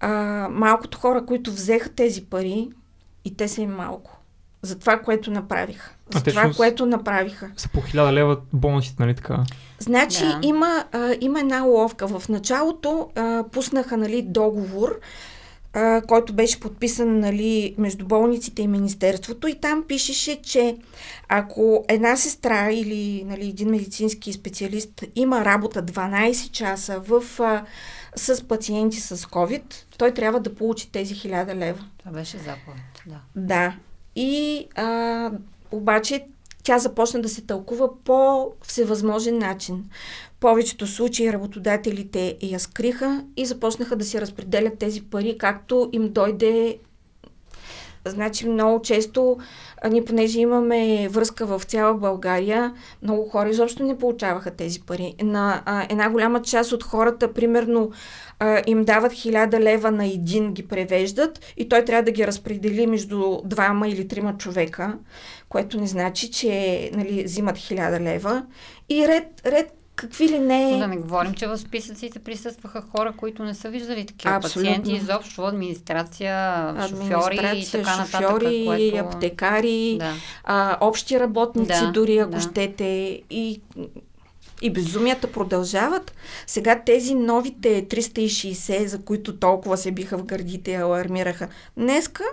а, 0.00 0.08
малкото 0.50 0.98
хора, 0.98 1.26
които 1.26 1.52
взеха 1.52 1.88
тези 1.88 2.24
пари, 2.24 2.68
и 3.24 3.36
те 3.36 3.48
са 3.48 3.62
им 3.62 3.70
малко, 3.70 4.18
за 4.62 4.78
това, 4.78 4.98
което 4.98 5.30
направиха. 5.30 5.94
За 6.12 6.18
а 6.18 6.22
това, 6.22 6.50
което 6.56 6.86
направиха. 6.86 7.50
Са 7.56 7.68
по 7.68 7.80
хиляда 7.80 8.12
лева 8.12 8.36
бонусите, 8.52 8.96
нали 9.02 9.14
така? 9.14 9.44
Значи 9.78 10.24
да. 10.24 10.40
има, 10.42 10.84
а, 10.92 11.14
има 11.20 11.40
една 11.40 11.62
ловка. 11.62 12.18
В 12.18 12.28
началото 12.28 13.08
а, 13.16 13.44
пуснаха 13.52 13.96
нали, 13.96 14.22
договор, 14.22 15.00
а, 15.72 16.02
който 16.08 16.32
беше 16.32 16.60
подписан 16.60 17.20
нали, 17.20 17.74
между 17.78 18.06
болниците 18.06 18.62
и 18.62 18.68
Министерството 18.68 19.48
и 19.48 19.54
там 19.54 19.84
пишеше, 19.88 20.42
че 20.42 20.76
ако 21.28 21.84
една 21.88 22.16
сестра 22.16 22.70
или 22.72 23.24
нали, 23.26 23.48
един 23.48 23.70
медицински 23.70 24.32
специалист 24.32 25.04
има 25.16 25.44
работа 25.44 25.82
12 25.82 26.50
часа 26.50 27.00
в, 27.00 27.40
а, 27.40 27.64
с 28.16 28.44
пациенти 28.44 29.00
с 29.00 29.16
COVID, 29.16 29.62
той 29.98 30.14
трябва 30.14 30.40
да 30.40 30.54
получи 30.54 30.92
тези 30.92 31.14
1000 31.14 31.54
лева. 31.54 31.84
Това 31.98 32.12
беше 32.12 32.38
заповед, 32.38 33.02
да. 33.06 33.20
Да. 33.36 33.76
И 34.16 34.66
а, 34.74 35.30
обаче 35.70 36.26
тя 36.62 36.78
започна 36.78 37.20
да 37.22 37.28
се 37.28 37.42
тълкува 37.42 37.88
по 38.04 38.50
всевъзможен 38.62 39.38
начин. 39.38 39.84
В 40.36 40.40
повечето 40.40 40.86
случаи 40.86 41.32
работодателите 41.32 42.36
я 42.42 42.60
скриха 42.60 43.24
и 43.36 43.46
започнаха 43.46 43.96
да 43.96 44.04
си 44.04 44.20
разпределят 44.20 44.78
тези 44.78 45.02
пари, 45.02 45.38
както 45.38 45.88
им 45.92 46.12
дойде 46.12 46.78
Значи 48.04 48.48
много 48.48 48.82
често, 48.82 49.36
ние 49.90 50.04
понеже 50.04 50.40
имаме 50.40 51.08
връзка 51.08 51.46
в 51.46 51.62
цяла 51.64 51.94
България, 51.94 52.74
много 53.02 53.28
хора 53.28 53.48
изобщо 53.48 53.82
не 53.82 53.98
получаваха 53.98 54.50
тези 54.50 54.80
пари. 54.80 55.14
На 55.22 55.62
а, 55.66 55.86
една 55.90 56.10
голяма 56.10 56.42
част 56.42 56.72
от 56.72 56.82
хората, 56.82 57.32
примерно, 57.32 57.90
а, 58.38 58.62
им 58.66 58.84
дават 58.84 59.12
хиляда 59.12 59.60
лева 59.60 59.90
на 59.90 60.06
един, 60.06 60.52
ги 60.52 60.68
превеждат 60.68 61.40
и 61.56 61.68
той 61.68 61.84
трябва 61.84 62.02
да 62.02 62.10
ги 62.10 62.26
разпредели 62.26 62.86
между 62.86 63.40
двама 63.44 63.88
или 63.88 64.08
трима 64.08 64.36
човека, 64.36 64.98
което 65.48 65.80
не 65.80 65.86
значи, 65.86 66.30
че 66.30 66.90
нали, 66.94 67.24
взимат 67.24 67.56
хиляда 67.56 68.00
лева. 68.00 68.46
И 68.88 69.08
ред, 69.08 69.42
ред 69.46 69.72
какви 69.98 70.28
ли 70.28 70.38
не... 70.38 70.78
Да 70.78 70.88
не 70.88 70.96
говорим, 70.96 71.34
че 71.34 71.46
в 71.46 71.58
списъците 71.58 72.18
присъстваха 72.18 72.82
хора, 72.96 73.12
които 73.16 73.44
не 73.44 73.54
са 73.54 73.70
виждали 73.70 74.06
такива 74.06 74.34
Абсолютно. 74.34 74.70
пациенти, 74.70 74.92
изобщо 74.92 75.42
администрация, 75.42 76.74
шофьори 76.88 77.58
и 77.58 77.66
така 77.70 77.96
нататък. 77.96 78.20
Шофьори, 78.20 78.62
което... 78.66 78.96
аптекари, 78.96 79.96
да. 79.98 80.14
а, 80.44 80.78
общи 80.80 81.20
работници, 81.20 81.80
да, 81.80 81.92
дори 81.92 82.18
ако 82.18 82.30
да. 82.30 82.40
щете. 82.40 83.22
И 83.30 83.60
и 84.62 84.70
безумията 84.70 85.32
продължават. 85.32 86.12
Сега 86.46 86.82
тези 86.86 87.14
новите 87.14 87.84
360, 87.88 88.84
за 88.86 89.02
които 89.02 89.36
толкова 89.36 89.76
се 89.76 89.90
биха 89.90 90.18
в 90.18 90.24
гърдите 90.24 90.70
и 90.70 90.74
алармираха, 90.74 91.48
днеска 91.76 92.24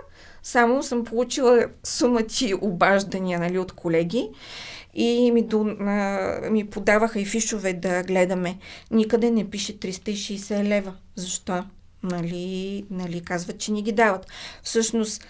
само 0.46 0.82
съм 0.82 1.04
получила 1.04 1.66
сумати 1.84 2.54
обаждания 2.60 3.38
нали, 3.40 3.58
от 3.58 3.72
колеги 3.72 4.28
и 4.94 5.30
ми, 5.32 5.42
до, 5.42 5.76
а, 5.80 6.40
ми 6.50 6.66
подаваха 6.66 7.20
и 7.20 7.24
фишове 7.24 7.72
да 7.72 8.02
гледаме. 8.02 8.58
Никъде 8.90 9.30
не 9.30 9.50
пише 9.50 9.78
360 9.78 10.64
лева. 10.64 10.94
Защо? 11.16 11.64
Нали, 12.02 12.84
нали 12.90 13.20
казват, 13.20 13.58
че 13.58 13.72
ни 13.72 13.82
ги 13.82 13.92
дават. 13.92 14.26
Всъщност, 14.62 15.26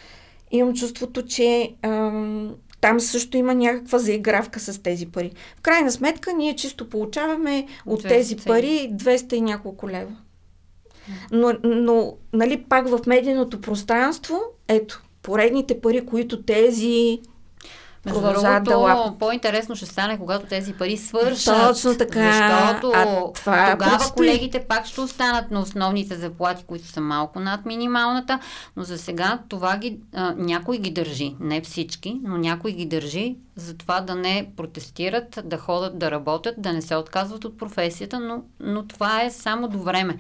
имам 0.50 0.74
чувството, 0.74 1.22
че 1.22 1.74
ам, 1.82 2.54
там 2.80 3.00
също 3.00 3.36
има 3.36 3.54
някаква 3.54 3.98
заигравка 3.98 4.60
с 4.60 4.82
тези 4.82 5.06
пари. 5.06 5.30
В 5.56 5.60
крайна 5.60 5.92
сметка, 5.92 6.32
ние 6.32 6.56
чисто 6.56 6.88
получаваме 6.88 7.66
от 7.86 8.02
200. 8.02 8.08
тези 8.08 8.36
пари 8.36 8.90
200 8.92 9.32
и 9.34 9.40
няколко 9.40 9.88
лева. 9.88 10.16
Но, 11.32 11.52
но 11.64 12.16
нали, 12.32 12.64
пак 12.68 12.88
в 12.88 13.00
медийното 13.06 13.60
пространство, 13.60 14.40
ето, 14.68 15.02
поредните 15.26 15.80
пари, 15.80 16.06
които 16.06 16.42
тези 16.42 17.20
между 18.06 18.20
продължават 18.20 18.64
да 18.64 18.76
лапат. 18.76 19.18
по-интересно 19.18 19.76
ще 19.76 19.86
стане, 19.86 20.18
когато 20.18 20.46
тези 20.46 20.72
пари 20.72 20.96
свършат. 20.96 21.54
Точно 21.68 21.98
така. 21.98 22.32
Защото 22.32 22.92
а 22.94 23.32
това 23.32 23.70
тогава 23.72 23.96
просто... 23.96 24.14
колегите 24.14 24.64
пак 24.68 24.86
ще 24.86 25.00
останат 25.00 25.50
на 25.50 25.60
основните 25.60 26.14
заплати, 26.14 26.64
които 26.66 26.86
са 26.86 27.00
малко 27.00 27.40
над 27.40 27.66
минималната, 27.66 28.38
но 28.76 28.82
за 28.82 28.98
сега 28.98 29.38
това 29.48 29.76
ги, 29.76 29.98
а, 30.14 30.34
някой 30.36 30.78
ги 30.78 30.90
държи. 30.90 31.36
Не 31.40 31.60
всички, 31.60 32.20
но 32.24 32.38
някой 32.38 32.72
ги 32.72 32.86
държи 32.86 33.36
за 33.56 33.76
това 33.76 34.00
да 34.00 34.14
не 34.14 34.50
протестират, 34.56 35.38
да 35.44 35.58
ходят 35.58 35.98
да 35.98 36.10
работят, 36.10 36.54
да 36.58 36.72
не 36.72 36.82
се 36.82 36.96
отказват 36.96 37.44
от 37.44 37.58
професията, 37.58 38.20
но, 38.20 38.42
но 38.60 38.86
това 38.86 39.22
е 39.22 39.30
само 39.30 39.68
до 39.68 39.78
време. 39.78 40.16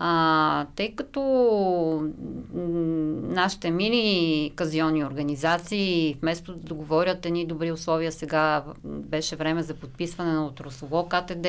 А, 0.00 0.66
тъй 0.76 0.94
като 0.94 1.20
нашите 3.22 3.70
мили 3.70 4.52
казионни 4.56 5.04
организации, 5.04 6.16
вместо 6.22 6.52
да 6.52 6.58
договорят 6.58 7.26
едни 7.26 7.46
добри 7.46 7.72
условия, 7.72 8.12
сега 8.12 8.64
беше 8.84 9.36
време 9.36 9.62
за 9.62 9.74
подписване 9.74 10.32
на 10.32 10.46
отраслово 10.46 11.08
КТД, 11.08 11.46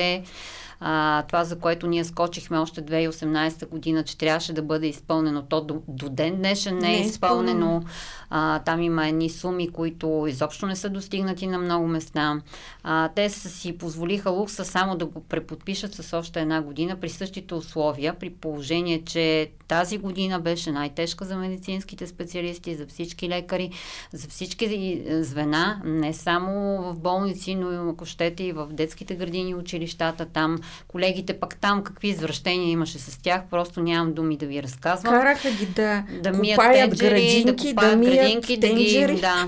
а, 0.80 1.24
това, 1.28 1.44
за 1.44 1.60
което 1.60 1.88
ние 1.88 2.04
скочихме 2.04 2.58
още 2.58 2.82
2018 2.86 3.68
година, 3.68 4.04
че 4.04 4.18
трябваше 4.18 4.54
да 4.54 4.62
бъде 4.62 4.88
изпълнено, 4.88 5.42
то 5.42 5.62
до, 5.62 5.82
до 5.88 6.10
ден 6.10 6.36
днешен 6.36 6.78
не 6.78 6.88
е, 6.88 6.92
не 6.92 6.98
е 6.98 7.02
изпълнено. 7.02 7.84
А, 8.30 8.60
там 8.60 8.82
има 8.82 9.08
едни 9.08 9.30
суми, 9.30 9.70
които 9.70 10.26
изобщо 10.28 10.66
не 10.66 10.76
са 10.76 10.90
достигнати 10.90 11.48
на 11.48 11.58
много 11.58 11.88
места. 11.88 12.42
А, 12.84 13.10
те 13.16 13.30
са 13.30 13.50
си 13.50 13.78
позволиха 13.78 14.30
лукса 14.30 14.66
само 14.66 14.98
да 14.98 15.06
го 15.06 15.24
преподпишат 15.24 15.94
с 15.94 16.18
още 16.18 16.42
една 16.42 16.62
година 16.62 16.96
при 16.96 17.10
същите 17.10 17.54
условия, 17.54 18.14
при 18.14 18.30
положение, 18.30 19.04
че 19.06 19.52
тази 19.68 19.98
година 19.98 20.40
беше 20.40 20.72
най-тежка 20.72 21.26
за 21.26 21.38
медицинските 21.38 22.08
специалисти, 22.08 22.76
за 22.76 22.88
всички 22.88 23.30
лекари, 23.30 23.72
за 24.14 24.28
всички 24.28 25.02
звена, 25.22 25.82
не 25.86 26.14
само 26.14 26.82
в 26.82 27.00
болници, 27.00 27.56
но 27.56 27.90
ако 27.90 28.06
щете 28.06 28.44
и 28.44 28.52
в 28.52 28.68
детските 28.72 29.16
градини, 29.16 29.56
училищата 29.56 30.26
там. 30.26 30.60
Колегите 30.88 31.40
пък 31.40 31.56
там 31.56 31.84
какви 31.84 32.08
извращения 32.08 32.70
имаше 32.70 33.00
с 33.00 33.22
тях, 33.22 33.42
просто 33.52 33.82
нямам 33.82 34.14
думи 34.14 34.38
да 34.38 34.46
ви 34.46 34.64
разказвам. 34.64 35.14
Караха 35.14 35.52
ги 35.52 35.66
да, 35.66 36.04
да 36.24 36.32
мият 36.32 36.62
тенджери, 36.62 37.44
да 37.46 37.56
купаят 37.56 38.02
да 38.02 38.06
градинки, 38.06 38.58
да 38.58 38.68
ги, 38.68 39.20
да, 39.22 39.48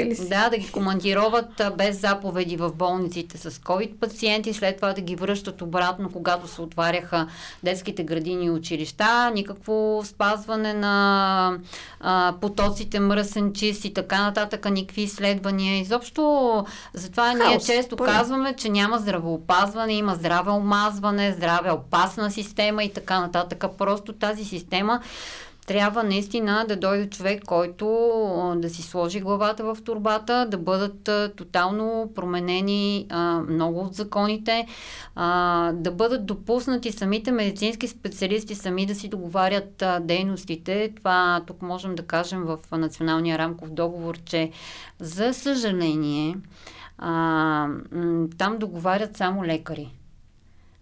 ли 0.04 0.16
си? 0.16 0.28
Да, 0.28 0.48
да 0.50 0.58
ги 0.58 0.70
командироват 0.70 1.62
без 1.76 2.00
заповеди 2.00 2.56
в 2.56 2.72
болниците 2.72 3.38
с 3.38 3.50
COVID 3.50 3.94
пациенти, 3.94 4.52
след 4.52 4.76
това 4.76 4.92
да 4.92 5.00
ги 5.00 5.16
връщат 5.16 5.62
обратно, 5.62 6.10
когато 6.12 6.48
се 6.48 6.62
отваряха 6.62 7.26
детските 7.62 8.04
градини 8.04 8.46
и 8.46 8.50
училища, 8.50 9.30
никакво 9.34 10.02
спазване 10.04 10.74
на 10.74 11.58
а, 12.00 12.34
потоците 12.40 13.00
мръсен 13.00 13.52
чист 13.52 13.84
и 13.84 13.94
така 13.94 14.22
нататък, 14.22 14.70
никакви 14.70 15.02
изследвания. 15.02 15.80
Изобщо, 15.80 16.64
затова 16.94 17.34
Хаос, 17.36 17.48
ние 17.48 17.58
често 17.58 17.96
пълен. 17.96 18.14
казваме, 18.14 18.56
че 18.56 18.68
няма 18.68 18.98
здравеопазване, 18.98 19.92
има 19.92 20.14
здраве 20.50 20.64
омазване, 20.64 21.32
здраве 21.32 21.70
опасна 21.70 22.30
система 22.30 22.84
и 22.84 22.92
така 22.92 23.20
нататък. 23.20 23.64
Просто 23.78 24.12
тази 24.12 24.44
система 24.44 25.00
трябва 25.66 26.02
наистина 26.02 26.64
да 26.68 26.76
дойде 26.76 27.10
човек, 27.10 27.44
който 27.44 27.86
да 28.56 28.70
си 28.70 28.82
сложи 28.82 29.20
главата 29.20 29.64
в 29.64 29.78
турбата, 29.84 30.46
да 30.50 30.58
бъдат 30.58 31.10
тотално 31.36 32.12
променени 32.14 33.06
много 33.48 33.80
от 33.80 33.94
законите, 33.94 34.66
да 35.72 35.92
бъдат 35.92 36.26
допуснати 36.26 36.92
самите 36.92 37.32
медицински 37.32 37.88
специалисти 37.88 38.54
сами 38.54 38.86
да 38.86 38.94
си 38.94 39.08
договарят 39.08 39.84
дейностите. 40.00 40.92
Това 40.96 41.42
тук 41.46 41.62
можем 41.62 41.94
да 41.94 42.06
кажем 42.06 42.44
в 42.44 42.58
Националния 42.72 43.38
рамков 43.38 43.70
договор, 43.70 44.18
че 44.24 44.50
за 44.98 45.34
съжаление 45.34 46.36
там 48.38 48.56
договарят 48.58 49.16
само 49.16 49.44
лекари. 49.44 49.94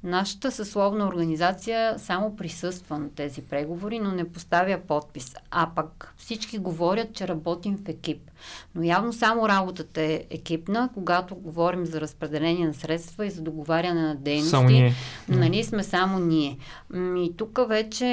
Нашата 0.02 0.50
съсловна 0.50 1.06
организация 1.08 1.98
само 1.98 2.36
присъства 2.36 2.98
на 2.98 3.10
тези 3.10 3.42
преговори, 3.42 3.98
но 3.98 4.12
не 4.12 4.32
поставя 4.32 4.78
подпис. 4.88 5.34
А 5.50 5.70
пък 5.76 6.14
всички 6.16 6.58
говорят, 6.58 7.12
че 7.12 7.28
работим 7.28 7.78
в 7.84 7.88
екип. 7.88 8.30
Но 8.74 8.82
явно 8.82 9.12
само 9.12 9.48
работата 9.48 10.02
е 10.02 10.24
екипна, 10.30 10.88
когато 10.94 11.34
говорим 11.34 11.86
за 11.86 12.00
разпределение 12.00 12.66
на 12.66 12.74
средства 12.74 13.26
и 13.26 13.30
за 13.30 13.42
договаряне 13.42 14.02
на 14.02 14.14
дейности. 14.14 14.50
Само 14.50 14.68
ние. 14.68 14.94
Нали 15.28 15.64
сме 15.64 15.82
само 15.82 16.18
ние. 16.18 16.58
И 16.94 17.34
тук 17.36 17.60
вече 17.68 18.06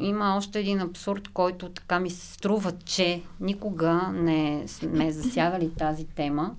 има 0.00 0.36
още 0.36 0.60
един 0.60 0.80
абсурд, 0.80 1.28
който 1.28 1.68
така 1.68 2.00
ми 2.00 2.10
се 2.10 2.32
струва, 2.32 2.72
че 2.84 3.22
никога 3.40 4.10
не 4.12 4.62
сме 4.66 5.12
засягали 5.12 5.74
тази 5.74 6.04
тема. 6.04 6.54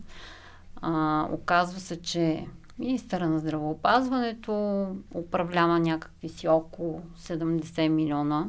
А, 0.81 1.27
оказва 1.31 1.79
се, 1.79 2.01
че 2.01 2.45
Министъра 2.81 3.29
на 3.29 3.39
здравеопазването 3.39 4.85
управлява 5.15 5.79
някакви 5.79 6.29
си 6.29 6.47
около 6.47 7.01
70 7.17 7.87
милиона 7.87 8.47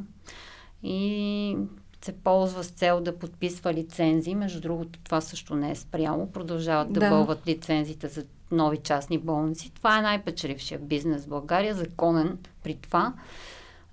и 0.82 1.56
се 2.04 2.12
ползва 2.12 2.64
с 2.64 2.70
цел 2.70 3.00
да 3.00 3.18
подписва 3.18 3.74
лицензии. 3.74 4.34
Между 4.34 4.60
другото, 4.60 4.98
това 5.04 5.20
също 5.20 5.54
не 5.54 5.70
е 5.70 5.74
спряло. 5.74 6.32
Продължават 6.32 6.92
да, 6.92 7.00
Да. 7.00 7.08
бълват 7.08 7.46
лицензите 7.46 8.08
за 8.08 8.24
нови 8.50 8.76
частни 8.76 9.18
болници. 9.18 9.72
Това 9.74 9.98
е 9.98 10.02
най-печелившия 10.02 10.78
бизнес 10.78 11.24
в 11.24 11.28
България, 11.28 11.74
законен 11.74 12.38
при 12.62 12.74
това. 12.74 13.12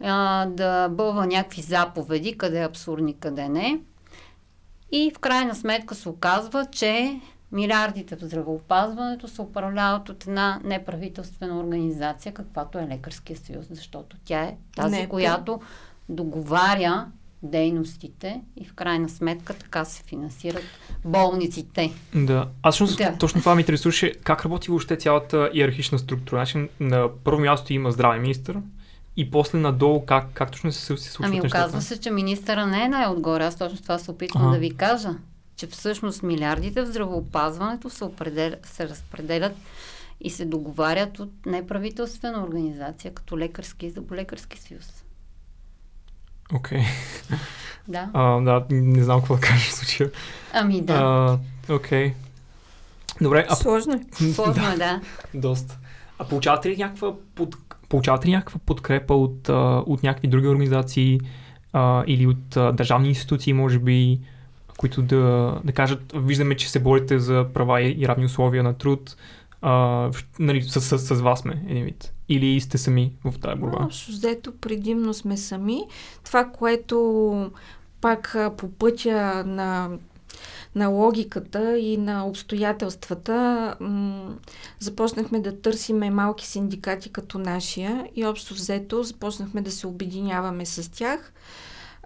А, 0.03 0.45
да 0.45 0.89
бълва 0.89 1.27
някакви 1.27 1.61
заповеди, 1.61 2.37
къде 2.37 2.61
е 2.61 2.65
абсурдни, 2.65 3.13
къде 3.13 3.49
не. 3.49 3.79
И 4.91 5.11
в 5.15 5.19
крайна 5.19 5.55
сметка 5.55 5.95
се 5.95 6.09
оказва, 6.09 6.65
че 6.71 7.21
милиардите 7.51 8.15
в 8.15 8.23
здравеопазването 8.23 9.27
се 9.27 9.41
управляват 9.41 10.09
от 10.09 10.23
една 10.23 10.59
неправителствена 10.63 11.59
организация, 11.59 12.33
каквато 12.33 12.79
е 12.79 12.87
Лекарския 12.87 13.37
съюз, 13.37 13.65
защото 13.69 14.17
тя 14.25 14.41
е 14.41 14.55
тази, 14.75 14.95
Не, 14.95 15.09
която 15.09 15.61
договаря 16.09 17.05
дейностите 17.43 18.41
и 18.55 18.65
в 18.65 18.73
крайна 18.73 19.09
сметка 19.09 19.53
така 19.53 19.85
се 19.85 20.03
финансират 20.03 20.63
болниците. 21.05 21.91
Да. 22.15 22.47
Аз 22.63 22.75
всъщност 22.75 22.97
Да. 22.97 23.15
точно 23.19 23.41
това 23.41 23.55
ми 23.55 23.61
интересуваше 23.61 24.13
как 24.13 24.45
работи 24.45 24.69
въобще 24.69 24.95
цялата 24.97 25.49
иерархична 25.53 25.99
структура. 25.99 26.39
Значи, 26.39 26.69
на 26.79 27.09
първо 27.23 27.41
място 27.41 27.73
има 27.73 27.91
здравен 27.91 28.21
министр 28.21 28.61
и 29.17 29.31
после 29.31 29.57
надолу 29.57 30.05
как, 30.05 30.27
как 30.33 30.51
точно 30.51 30.71
се, 30.71 30.97
се 30.97 31.11
случват 31.11 31.25
Ами 31.25 31.39
нещата. 31.39 31.61
оказва 31.63 31.81
се, 31.81 31.99
че 31.99 32.11
министъра 32.11 32.67
не 32.67 32.83
е 32.83 32.89
най-отгоре. 32.89 33.43
Аз 33.43 33.55
точно 33.57 33.81
това 33.81 33.97
се 33.97 34.11
опитвам 34.11 34.43
Ага. 34.43 34.51
да 34.53 34.59
ви 34.59 34.75
кажа. 34.75 35.09
Че 35.59 35.67
всъщност 35.67 36.23
милиардите 36.23 36.81
в 36.81 36.85
здравеопазването 36.85 37.89
се, 37.89 38.03
определя, 38.03 38.55
се 38.63 38.89
разпределят 38.89 39.55
и 40.21 40.29
се 40.29 40.45
договарят 40.45 41.19
от 41.19 41.45
неправителствена 41.45 42.43
организация, 42.43 43.13
като 43.13 43.37
лекарски 43.37 43.85
и 43.85 43.89
зъболекарски 43.89 44.59
съюз. 44.59 45.03
Окей. 46.53 46.81
Да. 47.87 48.09
А, 48.13 48.41
да, 48.41 48.65
не 48.71 49.03
знам 49.03 49.19
какво 49.19 49.35
да 49.35 49.41
кажа 49.41 49.69
в 49.69 49.73
случая. 49.73 50.11
Ами 50.53 50.81
да. 50.81 51.39
Окей. 51.69 52.13
Добре, 53.21 53.45
а 53.49 53.55
Сложно 53.55 53.93
е. 53.93 54.23
Сложно 54.33 54.71
е, 54.71 54.77
да. 54.77 55.01
Доста. 55.33 55.77
А 56.19 56.27
получавате 56.27 56.69
ли 56.69 56.77
някаква, 56.77 57.13
под... 57.35 57.55
получавате 57.89 58.27
ли 58.27 58.31
някаква 58.31 58.59
подкрепа 58.65 59.13
от, 59.13 59.49
от 59.87 60.03
някакви 60.03 60.27
други 60.27 60.47
организации 60.47 61.19
а, 61.73 62.03
или 62.07 62.27
от 62.27 62.57
а, 62.57 62.71
държавни 62.71 63.09
институции, 63.09 63.53
може 63.53 63.79
би, 63.79 64.19
които 64.79 65.01
да, 65.01 65.55
да 65.63 65.71
кажат, 65.71 66.13
виждаме, 66.15 66.55
че 66.55 66.69
се 66.69 66.79
борите 66.79 67.19
за 67.19 67.45
права 67.53 67.81
и, 67.81 68.07
равни 68.07 68.25
условия 68.25 68.63
на 68.63 68.73
труд, 68.73 69.15
а, 69.61 70.11
нали, 70.39 70.61
с, 70.61 70.81
с, 70.81 70.99
с 70.99 71.21
вас 71.21 71.39
сме, 71.39 71.63
един 71.69 71.85
вид. 71.85 72.13
Или 72.29 72.61
сте 72.61 72.77
сами 72.77 73.13
в 73.23 73.39
тази 73.39 73.59
борба? 73.59 73.77
Общо 73.85 74.11
взето 74.11 74.51
предимно 74.61 75.13
сме 75.13 75.37
сами. 75.37 75.81
Това, 76.23 76.45
което 76.45 77.51
пак 78.01 78.37
по 78.57 78.71
пътя 78.71 79.43
на, 79.45 79.89
на 80.75 80.87
логиката 80.87 81.79
и 81.79 81.97
на 81.97 82.27
обстоятелствата 82.27 83.75
м- 83.79 84.33
започнахме 84.79 85.39
да 85.39 85.61
търсиме 85.61 86.09
малки 86.09 86.47
синдикати 86.47 87.09
като 87.09 87.37
нашия 87.37 88.07
и 88.15 88.25
общо 88.25 88.53
взето 88.53 89.03
започнахме 89.03 89.61
да 89.61 89.71
се 89.71 89.87
обединяваме 89.87 90.65
с 90.65 90.91
тях. 90.91 91.33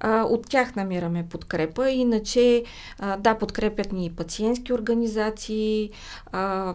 А, 0.04 0.24
От 0.24 0.50
тях 0.50 0.76
намираме 0.76 1.28
подкрепа. 1.30 1.90
Иначе, 1.90 2.64
а, 3.00 3.18
да, 3.18 3.38
подкрепят 3.38 3.92
ни 3.92 4.12
пациентски 4.16 4.74
организации, 4.74 5.90
а, 6.32 6.74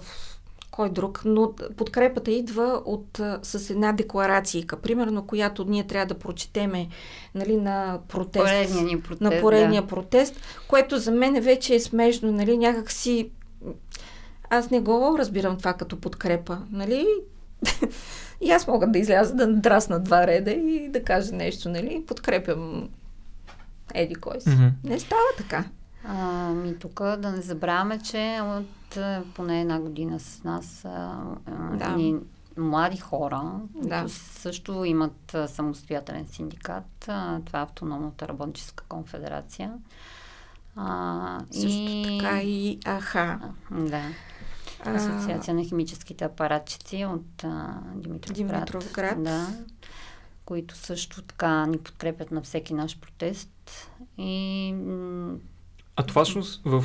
кой 0.70 0.90
друг, 0.90 1.22
но 1.24 1.52
подкрепата 1.76 2.30
идва 2.30 2.82
от, 2.84 3.20
с 3.42 3.70
една 3.70 3.92
декларация, 3.92 4.64
примерно, 4.82 5.26
която 5.26 5.64
ние 5.64 5.86
трябва 5.86 6.06
да 6.06 6.18
прочетеме 6.18 6.88
нали, 7.34 7.56
на 7.56 7.98
протест. 8.08 8.44
Поредния 8.44 8.84
ни 8.84 9.00
протест. 9.00 9.20
на 9.20 9.40
поредния 9.40 9.82
да. 9.82 9.88
протест, 9.88 10.40
което 10.68 10.98
за 10.98 11.10
мен 11.10 11.42
вече 11.42 11.74
е 11.74 11.80
смешно, 11.80 12.32
нали, 12.32 12.58
някак 12.58 12.90
си... 12.90 13.30
Аз 14.50 14.70
не 14.70 14.80
го 14.80 15.16
разбирам 15.18 15.58
това 15.58 15.72
като 15.72 16.00
подкрепа, 16.00 16.58
нали? 16.70 17.06
и 18.40 18.50
аз 18.50 18.66
мога 18.66 18.86
да 18.86 18.98
изляза 18.98 19.34
да 19.34 19.46
драсна 19.46 20.00
два 20.00 20.26
реда 20.26 20.50
и 20.50 20.88
да 20.88 21.04
кажа 21.04 21.34
нещо, 21.34 21.68
нали? 21.68 22.04
Подкрепям 22.06 22.88
еди 23.94 24.14
кой 24.14 24.40
си. 24.40 24.50
Мгм. 24.50 24.66
Не 24.84 25.00
става 25.00 25.20
така. 25.38 25.64
Ами 26.04 26.78
тук 26.78 26.94
да 26.94 27.30
не 27.30 27.40
забравяме, 27.40 27.98
че 28.00 28.40
от 28.42 28.96
а, 28.96 29.22
поне 29.34 29.60
една 29.60 29.80
година 29.80 30.20
с 30.20 30.44
нас 30.44 30.84
а, 30.84 31.18
а, 31.46 31.76
Да. 31.76 31.88
ни 31.88 32.16
млади 32.56 32.96
хора, 32.96 33.42
които 33.72 33.88
Да. 33.88 34.04
също 34.08 34.84
имат 34.84 35.34
а, 35.34 35.48
самостоятелен 35.48 36.26
синдикат. 36.26 37.08
А, 37.08 37.40
това 37.40 37.58
е 37.58 37.62
Автономната 37.62 38.28
работническа 38.28 38.84
конфедерация. 38.84 39.72
А, 40.76 41.38
Също 41.50 41.68
и... 41.70 42.18
така 42.18 42.40
и 42.42 42.78
аха. 42.86 43.40
А, 43.70 43.80
Да. 43.80 44.02
А, 44.84 44.90
Асоциация 44.90 45.54
на 45.54 45.64
химическите 45.64 46.24
апаратчици 46.24 47.04
от 47.04 47.44
а, 47.44 47.74
Димитровград. 47.94 48.36
Димитровград. 48.66 49.22
Да. 49.24 49.46
Които 50.48 50.76
също 50.76 51.22
така 51.22 51.66
ни 51.66 51.78
подкрепят 51.78 52.30
на 52.30 52.42
всеки 52.42 52.74
наш 52.74 52.98
протест. 52.98 53.50
И 54.18 54.74
А 55.96 56.02
това 56.02 56.24
всъщност 56.24 56.62
в, 56.64 56.80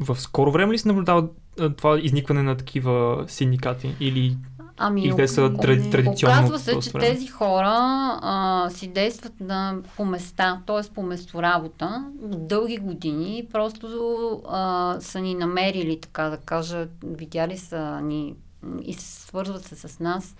в 0.00 0.16
скоро 0.20 0.52
време 0.52 0.74
ли 0.74 0.78
се 0.78 0.88
наблюдава 0.88 1.28
това 1.76 2.00
изникване 2.00 2.42
на 2.42 2.56
такива 2.56 3.24
синдикати? 3.28 3.96
Или, 4.00 4.36
Ами, 4.76 5.04
или 5.04 5.16
те 5.16 5.28
са 5.28 5.54
тради, 5.54 5.90
традиционно? 5.90 6.36
Оказва 6.36 6.58
се, 6.58 6.80
че 6.80 6.90
време? 6.90 7.06
тези 7.06 7.26
хора 7.26 7.74
а, 8.22 8.70
си 8.70 8.88
действат 8.88 9.40
на, 9.40 9.78
по 9.96 10.04
места, 10.04 10.62
т.е. 10.66 10.94
по 10.94 11.02
месторабота, 11.02 12.04
от 12.22 12.48
дълги 12.48 12.76
години. 12.76 13.48
Просто 13.52 14.42
а, 14.48 14.96
са 15.00 15.20
ни 15.20 15.34
намерили, 15.34 16.00
така 16.00 16.22
да 16.22 16.36
кажа, 16.36 16.88
видяли 17.04 17.58
са 17.58 18.00
ни 18.00 18.34
и 18.82 18.94
се 18.94 19.22
свързват 19.22 19.64
се 19.64 19.88
с 19.88 20.00
нас. 20.00 20.36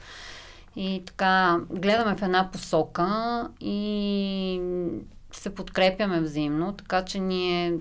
И 0.77 1.03
така, 1.07 1.61
гледаме 1.71 2.17
в 2.17 2.23
една 2.23 2.51
посока 2.53 3.49
и 3.61 4.61
се 5.33 5.55
подкрепяме 5.55 6.21
взаимно, 6.21 6.73
така 6.73 7.05
че 7.05 7.21
ние 7.21 7.79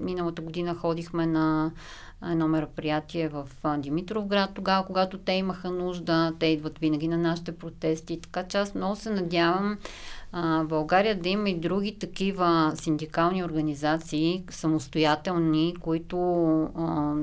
миналата 0.00 0.42
година 0.42 0.74
ходихме 0.74 1.26
на 1.26 1.70
едно 2.28 2.48
мероприятие 2.48 3.28
в 3.28 3.48
Димитровград, 3.78 4.50
тогава, 4.54 4.86
когато 4.86 5.18
те 5.18 5.32
имаха 5.32 5.70
нужда, 5.70 6.32
те 6.38 6.46
идват 6.46 6.78
винаги 6.78 7.08
на 7.08 7.18
нашите 7.18 7.52
протести, 7.52 8.20
така 8.20 8.42
че 8.42 8.58
аз 8.58 8.74
много 8.74 8.96
се 8.96 9.10
надявам 9.10 9.78
а, 10.32 10.64
България 10.64 11.20
да 11.20 11.28
има 11.28 11.50
и 11.50 11.58
други 11.58 11.98
такива 11.98 12.72
синдикални 12.74 13.44
организации, 13.44 14.44
самостоятелни, 14.50 15.74
които 15.80 16.18
а, 16.62 17.14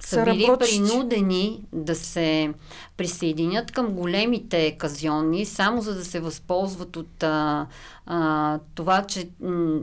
са 0.00 0.24
били 0.24 0.42
работещи. 0.46 0.82
принудени 0.82 1.64
да 1.72 1.94
се 1.94 2.54
присъединят 2.96 3.70
към 3.70 3.86
големите 3.86 4.76
казионни, 4.78 5.46
само 5.46 5.82
за 5.82 5.94
да 5.94 6.04
се 6.04 6.20
възползват 6.20 6.96
от 6.96 7.22
а, 7.22 7.66
а, 8.06 8.58
това, 8.74 9.02
че 9.02 9.28
м- 9.40 9.80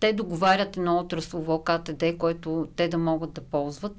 те 0.00 0.12
договарят 0.12 0.76
едно 0.76 0.98
отраслово 0.98 1.64
КТД, 1.64 2.04
което 2.18 2.68
те 2.76 2.88
да 2.88 2.98
могат 2.98 3.32
да 3.32 3.40
ползват, 3.40 3.92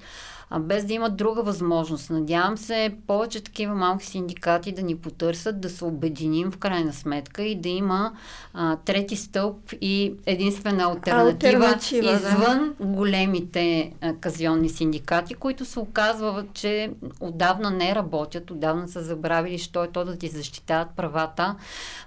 а 0.49 0.59
без 0.59 0.85
да 0.85 0.93
имат 0.93 1.15
друга 1.15 1.43
възможност. 1.43 2.09
Надявам 2.09 2.57
се 2.57 2.95
повече 3.07 3.43
такива 3.43 3.75
малки 3.75 4.05
синдикати 4.05 4.71
да 4.71 4.81
ни 4.81 4.95
потърсят, 4.95 5.61
да 5.61 5.69
се 5.69 5.85
обединим 5.85 6.51
в 6.51 6.57
крайна 6.57 6.93
сметка 6.93 7.43
и 7.43 7.55
да 7.55 7.69
има 7.69 8.11
а, 8.53 8.75
трети 8.75 9.15
стълб 9.15 9.73
и 9.81 10.13
единствена 10.25 10.83
альтернатива, 10.83 11.65
Алтернатива, 11.65 12.11
да. 12.11 12.15
извън 12.15 12.75
големите 12.79 13.93
а, 14.01 14.13
казионни 14.13 14.69
синдикати, 14.69 15.33
които 15.33 15.65
се 15.65 15.79
оказва, 15.79 16.45
че 16.53 16.91
отдавна 17.19 17.71
не 17.71 17.95
работят, 17.95 18.51
отдавна 18.51 18.87
са 18.87 19.03
забравили, 19.03 19.57
що 19.57 19.83
е 19.83 19.91
то 19.91 20.05
да 20.05 20.17
ти 20.17 20.27
защитават 20.27 20.87
правата, 20.95 21.55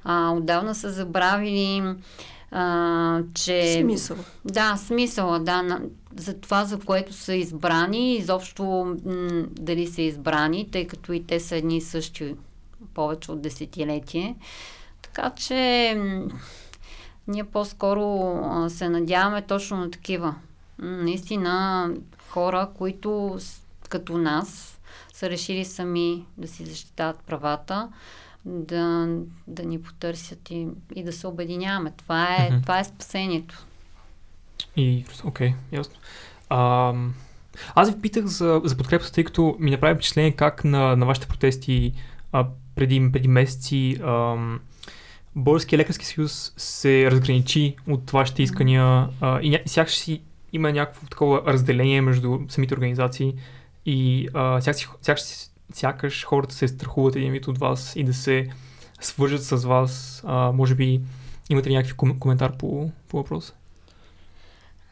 а, 0.05 0.31
отдавна 0.31 0.75
са 0.75 0.91
забравили 0.91 1.83
а, 2.51 3.23
че... 3.35 3.79
Смисъл. 3.81 4.17
Да, 4.45 4.77
смисъла, 4.77 5.41
да, 5.41 5.63
на, 5.63 5.81
за 6.17 6.41
това, 6.41 6.65
за 6.65 6.79
което 6.79 7.13
са 7.13 7.35
избрани, 7.35 8.15
изобщо 8.15 8.65
м- 9.07 9.45
дали 9.51 9.87
са 9.87 10.03
избрани, 10.03 10.71
тъй 10.71 10.87
като 10.87 11.13
и 11.13 11.25
те 11.25 11.41
са 11.41 11.57
едни 11.57 11.77
и 11.77 11.81
същи 11.81 12.35
повече 12.95 13.33
от 13.33 13.43
десетилетие. 13.43 14.37
Така 15.03 15.31
че 15.31 15.95
м- 15.99 16.27
ние 17.29 17.45
по-скоро 17.45 18.33
а, 18.45 18.71
се 18.71 18.89
надяваме 18.89 19.43
точно 19.43 19.77
на 19.77 19.91
такива. 19.91 20.35
Наистина 20.79 21.91
хора, 22.29 22.69
които 22.79 23.39
като 23.89 24.19
нас 24.19 24.79
са 25.13 25.31
решили 25.31 25.65
сами 25.65 26.25
да 26.39 26.49
си 26.49 26.65
защитават 26.65 27.19
правата, 27.27 27.89
да, 28.49 29.09
да 29.47 29.63
ни 29.63 29.83
потърсят 29.83 30.51
и, 30.51 30.67
и 30.95 31.05
да 31.05 31.13
се 31.13 31.27
обединяваме. 31.27 31.93
Това 31.97 32.37
е, 32.37 32.51
Мгм. 32.51 32.63
това 32.63 32.79
е 32.79 32.85
спасението. 32.85 33.67
И, 34.77 35.05
окей, 35.25 35.55
ясно. 35.73 35.95
А, 36.49 36.95
аз 37.75 37.91
ви 37.91 38.01
питах 38.01 38.25
за, 38.25 38.61
за 38.65 38.77
подкрепата, 38.77 39.13
тъй 39.13 39.25
като 39.25 39.57
ми 39.61 39.71
направи 39.71 39.95
впечатление 39.95 40.33
как 40.33 40.65
на, 40.65 40.97
на 40.97 41.07
вашите 41.07 41.27
протести 41.27 41.93
а, 42.33 42.47
преди, 42.75 43.13
преди 43.13 43.29
месеци 43.29 43.97
ам, 44.03 44.61
Българския 45.37 45.79
лекарски 45.79 46.07
съюз 46.07 46.53
се 46.57 47.11
разграничи 47.11 47.77
от 47.89 48.11
вашите 48.11 48.43
искания 48.43 49.09
а, 49.21 49.41
и 49.43 49.51
ня, 49.51 49.59
сякаш 49.67 49.95
си 49.95 50.23
има 50.53 50.73
някакво 50.73 51.07
такова 51.07 51.43
разделение 51.47 52.01
между 52.01 52.39
самите 52.49 52.75
организации 52.75 53.35
и 53.87 54.29
а, 54.35 54.61
сякаш, 54.61 54.89
сякаш, 55.03 55.23
сякаш 55.73 56.25
хората 56.25 56.55
се 56.55 56.69
страхуват 56.69 57.17
един 57.17 57.33
вид 57.33 57.49
от 57.49 57.59
вас 57.59 57.93
и 57.97 58.05
да 58.05 58.15
се 58.15 58.49
свържат 59.01 59.45
с 59.45 59.57
вас. 59.57 60.23
А, 60.27 60.53
може 60.53 60.75
би 60.75 61.01
имате 61.51 61.71
ли 61.71 61.75
някакви 61.75 61.95
ком- 61.97 62.19
коментар 62.19 62.57
по, 62.57 62.91
по 63.09 63.17
въпроса? 63.17 63.55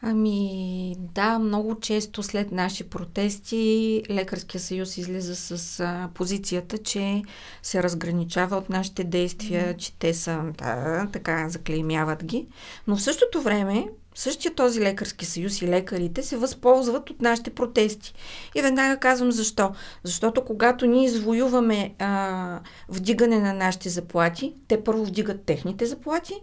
Ами 0.01 0.95
да, 0.99 1.39
много 1.39 1.79
често 1.79 2.23
след 2.23 2.51
наши 2.51 2.83
протести 2.89 4.03
Лекарския 4.09 4.61
съюз 4.61 4.97
излиза 4.97 5.35
с 5.35 5.79
а, 5.79 6.09
позицията, 6.13 6.77
че 6.77 7.21
се 7.63 7.83
разграничава 7.83 8.57
от 8.57 8.69
нашите 8.69 9.03
действия, 9.03 9.77
че 9.77 9.93
те 9.93 10.13
са, 10.13 10.43
да, 10.57 11.07
така, 11.13 11.49
заклеймяват 11.49 12.25
ги. 12.25 12.47
Но 12.87 12.95
в 12.95 13.01
същото 13.01 13.41
време, 13.41 13.87
същия 14.17 14.55
този 14.55 14.81
лекарски 14.81 15.25
съюз 15.25 15.61
и 15.61 15.67
лекарите 15.67 16.23
се 16.23 16.37
възползват 16.37 17.09
от 17.09 17.21
нашите 17.21 17.49
протести. 17.49 18.13
И 18.55 18.61
веднага 18.61 18.97
казвам 18.97 19.31
защо. 19.31 19.71
Защото 20.03 20.45
когато 20.45 20.85
ние 20.85 21.05
извоюваме 21.05 21.93
а, 21.99 22.59
вдигане 22.89 23.39
на 23.39 23.53
нашите 23.53 23.89
заплати, 23.89 24.53
те 24.67 24.83
първо 24.83 25.05
вдигат 25.05 25.41
техните 25.45 25.85
заплати, 25.85 26.33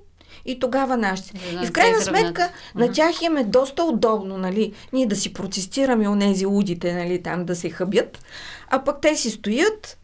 и 0.46 0.58
тогава 0.58 0.96
нашите. 0.96 1.32
Да 1.32 1.64
И 1.64 1.66
в 1.66 1.72
крайна 1.72 2.00
сметка 2.00 2.50
на 2.74 2.84
Мгм. 2.84 2.94
тях 2.94 3.22
им 3.22 3.36
е 3.36 3.44
доста 3.44 3.84
удобно, 3.84 4.38
нали, 4.38 4.72
ние 4.92 5.06
да 5.06 5.16
си 5.16 5.32
протестираме 5.32 6.08
онези 6.08 6.46
лудите, 6.46 6.94
нали, 6.94 7.22
там 7.22 7.44
да 7.44 7.56
се 7.56 7.70
хъбят, 7.70 8.18
а 8.68 8.84
пък 8.84 9.00
те 9.00 9.16
си 9.16 9.30
стоят, 9.30 9.98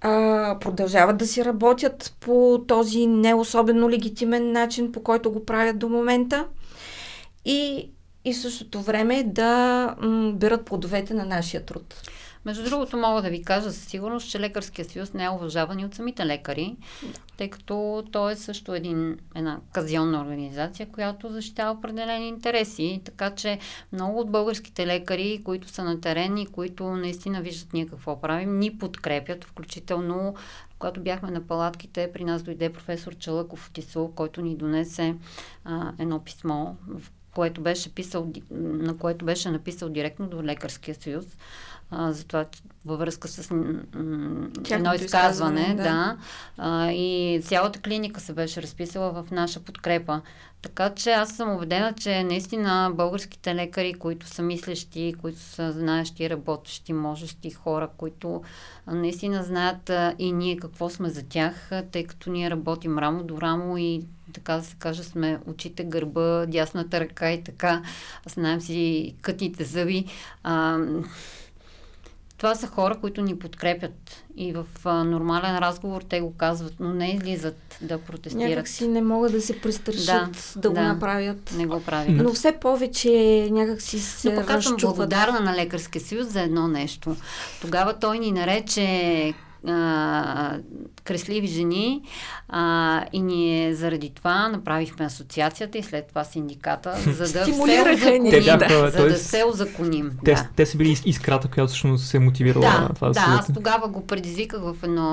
а, 0.00 0.56
продължават 0.60 1.16
да 1.16 1.26
си 1.26 1.44
работят 1.44 2.16
по 2.20 2.64
този 2.68 3.06
не 3.06 3.34
особено 3.34 3.90
легитимен 3.90 4.52
начин, 4.52 4.92
по 4.92 5.02
който 5.02 5.32
го 5.32 5.44
правят 5.44 5.78
до 5.78 5.88
момента 5.88 6.46
и, 7.44 7.90
и 8.24 8.34
в 8.34 8.38
същото 8.38 8.80
време 8.82 9.22
да 9.22 9.94
м, 10.02 10.32
берат 10.32 10.64
плодовете 10.64 11.14
на 11.14 11.24
нашия 11.24 11.66
труд. 11.66 11.94
Между 12.44 12.64
другото, 12.64 12.96
мога 12.96 13.22
да 13.22 13.30
ви 13.30 13.42
кажа 13.42 13.72
със 13.72 13.84
сигурност, 13.84 14.30
че 14.30 14.40
Лекарския 14.40 14.84
съюз 14.84 15.12
не 15.14 15.24
е 15.24 15.30
уважаван 15.30 15.80
и 15.80 15.84
от 15.84 15.94
самите 15.94 16.26
лекари, 16.26 16.76
тъй 17.36 17.50
като 17.50 18.04
той 18.12 18.32
е 18.32 18.36
също 18.36 18.74
един, 18.74 19.18
една 19.34 19.60
казионна 19.72 20.20
организация, 20.20 20.88
която 20.92 21.28
защитава 21.28 21.70
определени 21.70 22.28
интереси. 22.28 23.00
Така 23.04 23.30
че 23.30 23.58
много 23.92 24.20
от 24.20 24.30
българските 24.30 24.86
лекари, 24.86 25.40
които 25.44 25.68
са 25.68 25.84
на 25.84 26.00
терен 26.00 26.38
и 26.38 26.46
които 26.46 26.84
наистина 26.84 27.40
виждат 27.40 27.72
ние 27.72 27.86
какво 27.86 28.20
правим, 28.20 28.58
ни 28.58 28.78
подкрепят, 28.78 29.44
включително 29.44 30.34
когато 30.78 31.00
бяхме 31.00 31.30
на 31.30 31.46
палатките, 31.46 32.10
при 32.12 32.24
нас 32.24 32.42
дойде 32.42 32.72
професор 32.72 33.14
Чалъков 33.16 33.68
от 33.68 33.78
ИСУ, 33.78 34.08
който 34.14 34.42
ни 34.42 34.56
донесе 34.56 35.14
а, 35.64 35.92
едно 35.98 36.20
писмо, 36.24 36.74
в 36.88 37.10
което 37.34 37.60
беше 37.60 37.94
писал, 37.94 38.32
на 38.50 38.96
което 38.96 39.24
беше 39.24 39.50
написал 39.50 39.88
директно 39.88 40.26
до 40.26 40.42
Лекарския 40.42 40.94
съюз, 40.94 41.24
а, 41.90 42.12
за 42.12 42.24
това, 42.24 42.44
във 42.84 42.98
връзка 42.98 43.28
с 43.28 43.50
м- 43.50 44.48
едно 44.70 44.94
изказване, 44.94 45.74
да. 45.74 45.82
да. 45.82 46.16
а, 46.58 46.90
и 46.90 47.40
цялата 47.44 47.80
клиника 47.80 48.20
се 48.20 48.32
беше 48.32 48.62
разписала 48.62 49.10
в 49.12 49.30
наша 49.30 49.60
подкрепа. 49.60 50.20
Така 50.62 50.90
че 50.94 51.10
аз 51.10 51.36
съм 51.36 51.50
убедена, 51.50 51.92
че 51.92 52.24
наистина 52.24 52.92
българските 52.94 53.54
лекари, 53.54 53.94
които 53.94 54.26
са 54.26 54.42
мислещи, 54.42 55.14
които 55.20 55.38
са 55.38 55.72
знаещи, 55.72 56.30
работещи, 56.30 56.92
можещи 56.92 57.50
хора, 57.50 57.88
които 57.96 58.42
наистина 58.86 59.42
знаят 59.42 59.90
и 60.18 60.32
ние 60.32 60.56
какво 60.56 60.90
сме 60.90 61.10
за 61.10 61.22
тях, 61.28 61.70
тъй 61.92 62.04
като 62.04 62.30
ние 62.30 62.50
работим 62.50 62.98
рамо 62.98 63.22
до 63.22 63.40
рамо 63.40 63.78
и 63.78 64.02
така 64.34 64.56
да 64.56 64.62
се 64.62 64.76
каже, 64.78 65.02
сме 65.02 65.38
очите, 65.46 65.84
гърба, 65.84 66.46
дясната 66.46 67.00
ръка 67.00 67.32
и 67.32 67.44
така, 67.44 67.82
знаем 68.26 68.60
си 68.60 69.14
кътните 69.22 69.64
зъби. 69.64 70.04
А, 70.42 70.78
това 72.36 72.54
са 72.54 72.66
хора, 72.66 72.96
които 73.00 73.22
ни 73.22 73.38
подкрепят 73.38 74.24
и 74.36 74.52
в 74.52 74.66
а, 74.84 75.04
нормален 75.04 75.58
разговор 75.58 76.02
те 76.02 76.20
го 76.20 76.34
казват, 76.36 76.74
но 76.80 76.92
не 76.94 77.10
излизат 77.10 77.78
да 77.80 77.98
протестират. 77.98 78.48
Някак 78.48 78.68
си 78.68 78.88
не 78.88 79.02
могат 79.02 79.32
да 79.32 79.40
се 79.40 79.60
престрашат 79.60 80.52
да, 80.54 80.60
да 80.60 80.68
го 80.68 80.74
да. 80.74 80.82
направят. 80.82 81.54
Не 81.56 81.66
го 81.66 81.82
правим. 81.82 82.16
Но 82.16 82.32
все 82.32 82.52
повече 82.52 83.48
някак 83.50 83.82
си 83.82 84.00
се 84.00 84.32
Но 84.32 84.46
пък 84.46 84.62
съм 84.62 84.76
благодарна 84.80 85.40
на 85.40 85.56
Лекарския 85.56 86.02
съюз 86.02 86.26
за 86.26 86.40
едно 86.40 86.68
нещо. 86.68 87.16
Тогава 87.60 87.98
той 87.98 88.18
ни 88.18 88.32
нарече 88.32 89.34
а, 89.68 90.58
кресливи 91.04 91.46
жени 91.46 92.02
а, 92.48 93.04
и 93.12 93.22
ние 93.22 93.74
заради 93.74 94.10
това 94.10 94.48
направихме 94.48 95.06
асоциацията 95.06 95.78
и 95.78 95.82
след 95.82 96.06
това 96.06 96.24
синдиката, 96.24 96.94
за 97.06 97.18
да 97.18 97.26
се 97.26 97.42
Стимулираха 97.42 97.92
узаконим. 97.94 98.30
Те 98.30 98.40
бяха, 98.40 98.90
за 98.90 99.04
да 99.04 99.16
се 99.16 99.44
узаконим. 99.44 100.10
Те, 100.24 100.34
да. 100.34 100.48
те 100.56 100.66
са 100.66 100.76
били 100.76 100.96
искрата, 101.04 101.48
която 101.48 101.68
всъщност 101.68 102.06
се 102.06 102.16
е 102.16 102.20
мотивирала 102.20 102.64
Да, 102.66 102.80
на 102.80 102.88
това 102.88 103.10
да, 103.10 103.24
аз 103.28 103.52
тогава 103.54 103.88
го 103.88 104.06
предизвиках 104.06 104.60
в 104.62 104.76
едно 104.82 105.04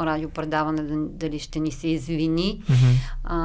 радиопредаване 0.00 0.82
да- 0.82 0.96
дали 1.08 1.38
ще 1.38 1.60
ни 1.60 1.72
се 1.72 1.88
извини, 1.88 2.62
Мгм. 2.68 2.78
а, 3.24 3.36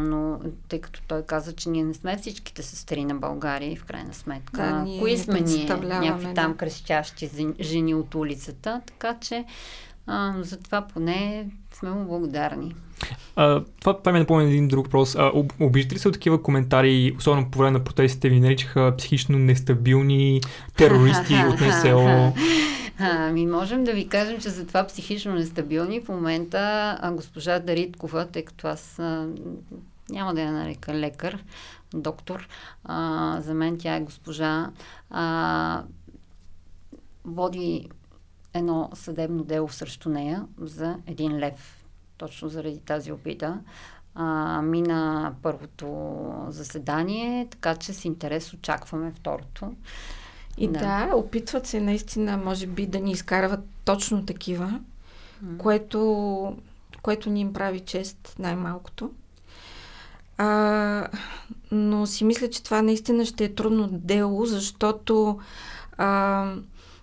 но 0.00 0.38
тъй 0.68 0.80
като 0.80 1.00
той 1.08 1.22
каза, 1.22 1.52
че 1.52 1.70
ние 1.70 1.84
не 1.84 1.94
сме 1.94 2.16
всичките 2.16 2.62
сестри 2.62 3.04
на 3.04 3.14
България 3.14 3.72
и 3.72 3.76
в 3.76 3.84
крайна 3.84 4.14
сметка, 4.14 4.62
Да, 4.62 4.82
ние 4.82 4.98
кои 4.98 5.12
не 5.12 5.18
сме 5.18 5.40
ние, 5.40 5.64
някакви 5.64 6.26
да. 6.26 6.34
там 6.34 6.54
крещящи 6.54 7.30
жени 7.60 7.94
от 7.94 8.14
улицата, 8.14 8.80
така 8.86 9.14
че 9.20 9.44
а, 10.06 10.34
за 10.40 10.60
това 10.60 10.80
поне 10.80 11.46
сме 11.72 11.90
му 11.90 12.04
благодарни. 12.04 12.74
А, 13.36 13.64
това, 13.80 13.98
това 13.98 14.12
ми 14.12 14.18
напомня 14.18 14.48
един 14.48 14.68
друг 14.68 14.86
въпрос. 14.86 15.14
А, 15.14 15.30
об, 15.34 15.52
обиждате 15.60 15.94
ли 15.94 15.98
се 15.98 16.08
от 16.08 16.14
такива 16.14 16.42
коментари, 16.42 17.14
особено 17.18 17.50
по 17.50 17.58
време 17.58 17.70
на 17.70 17.84
протестите, 17.84 18.28
ви 18.28 18.40
наричаха 18.40 18.94
психично 18.98 19.38
нестабилни, 19.38 20.40
терористи 20.76 21.34
от 21.34 21.60
НСО? 21.60 22.32
Ами 22.98 23.46
можем 23.46 23.84
да 23.84 23.92
ви 23.92 24.08
кажем, 24.08 24.40
че 24.40 24.48
за 24.48 24.66
това 24.66 24.86
психично 24.86 25.34
нестабилни 25.34 26.00
в 26.00 26.08
момента 26.08 26.58
а, 27.00 27.12
госпожа 27.12 27.58
Дариткова, 27.58 28.26
тъй 28.26 28.44
като 28.44 28.66
аз 28.66 28.98
а, 28.98 29.28
няма 30.10 30.34
да 30.34 30.40
я 30.40 30.52
нарека 30.52 30.94
лекар, 30.94 31.44
доктор, 31.94 32.48
а, 32.84 33.40
за 33.40 33.54
мен 33.54 33.78
тя 33.78 33.96
е 33.96 34.00
госпожа, 34.00 34.70
а, 35.10 35.82
води 37.24 37.88
едно 38.54 38.90
съдебно 38.94 39.44
дело 39.44 39.68
срещу 39.68 40.08
нея 40.08 40.46
за 40.60 40.96
един 41.06 41.38
лев, 41.38 41.84
точно 42.16 42.48
заради 42.48 42.78
тази 42.78 43.12
обида. 43.12 43.58
А, 44.14 44.62
мина 44.62 45.32
първото 45.42 45.86
заседание, 46.48 47.46
така 47.50 47.76
че 47.76 47.92
с 47.92 48.04
интерес 48.04 48.52
очакваме 48.52 49.12
второто. 49.12 49.72
И 50.58 50.68
Да. 50.68 51.06
да. 51.06 51.16
опитват 51.16 51.66
се 51.66 51.80
наистина, 51.80 52.36
може 52.36 52.66
би, 52.66 52.86
да 52.86 53.00
ни 53.00 53.10
изкарват 53.12 53.60
точно 53.84 54.26
такива, 54.26 54.80
М. 55.42 55.58
което, 55.58 56.56
което 57.02 57.30
ни 57.30 57.40
им 57.40 57.52
прави 57.52 57.80
чест, 57.80 58.34
най-малкото. 58.38 59.10
А, 60.38 61.08
но 61.70 62.06
си 62.06 62.24
мисля, 62.24 62.50
че 62.50 62.62
това 62.62 62.82
наистина 62.82 63.24
ще 63.26 63.44
е 63.44 63.54
трудно 63.54 63.88
дело, 63.92 64.44
защото 64.46 65.38
а, 65.98 66.54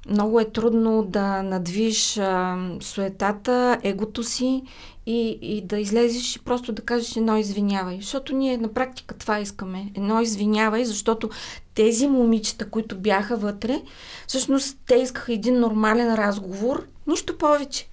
много 0.10 0.40
е 0.40 0.46
трудно 0.46 1.04
да 1.04 1.44
надвиш 1.44 2.18
а, 2.18 2.58
суетата, 2.82 3.78
егото 3.84 4.24
си 4.24 4.64
и, 5.06 5.40
и 5.42 5.62
да 5.62 5.80
излезеш 5.80 6.36
и 6.36 6.40
просто 6.40 6.72
да 6.72 6.82
кажеш 6.82 7.16
едно 7.16 7.38
извинявай. 7.38 7.98
Защото 8.02 8.36
ние 8.36 8.58
на 8.58 8.74
практика 8.74 9.18
това 9.18 9.40
искаме. 9.40 9.92
Едно 9.96 10.22
извинявай, 10.22 10.86
защото 10.86 11.30
тези 11.76 12.08
момичета, 12.08 12.70
които 12.70 12.98
бяха 12.98 13.38
вътре, 13.38 13.82
всъщност 14.28 14.78
те 14.88 14.96
искаха 14.96 15.34
един 15.34 15.60
нормален 15.60 16.16
разговор, 16.16 16.86
нищо 17.08 17.38
повече. 17.38 17.90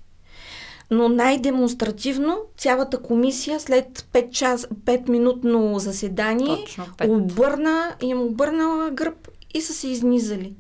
но 0.91 1.09
най-демонстративно 1.09 2.39
цялата 2.57 3.03
комисия 3.03 3.61
след 3.61 3.99
5, 4.13 4.31
час, 4.31 4.67
5 4.67 5.09
минутно 5.09 5.79
заседание 5.79 6.57
Точно 6.57 6.85
5. 6.85 7.09
обърна, 7.09 7.97
им 8.01 8.23
обърнала 8.23 8.91
гръб 8.91 9.29
и 9.55 9.61
са 9.61 9.73
се 9.73 9.89
изнизали. 9.89 10.55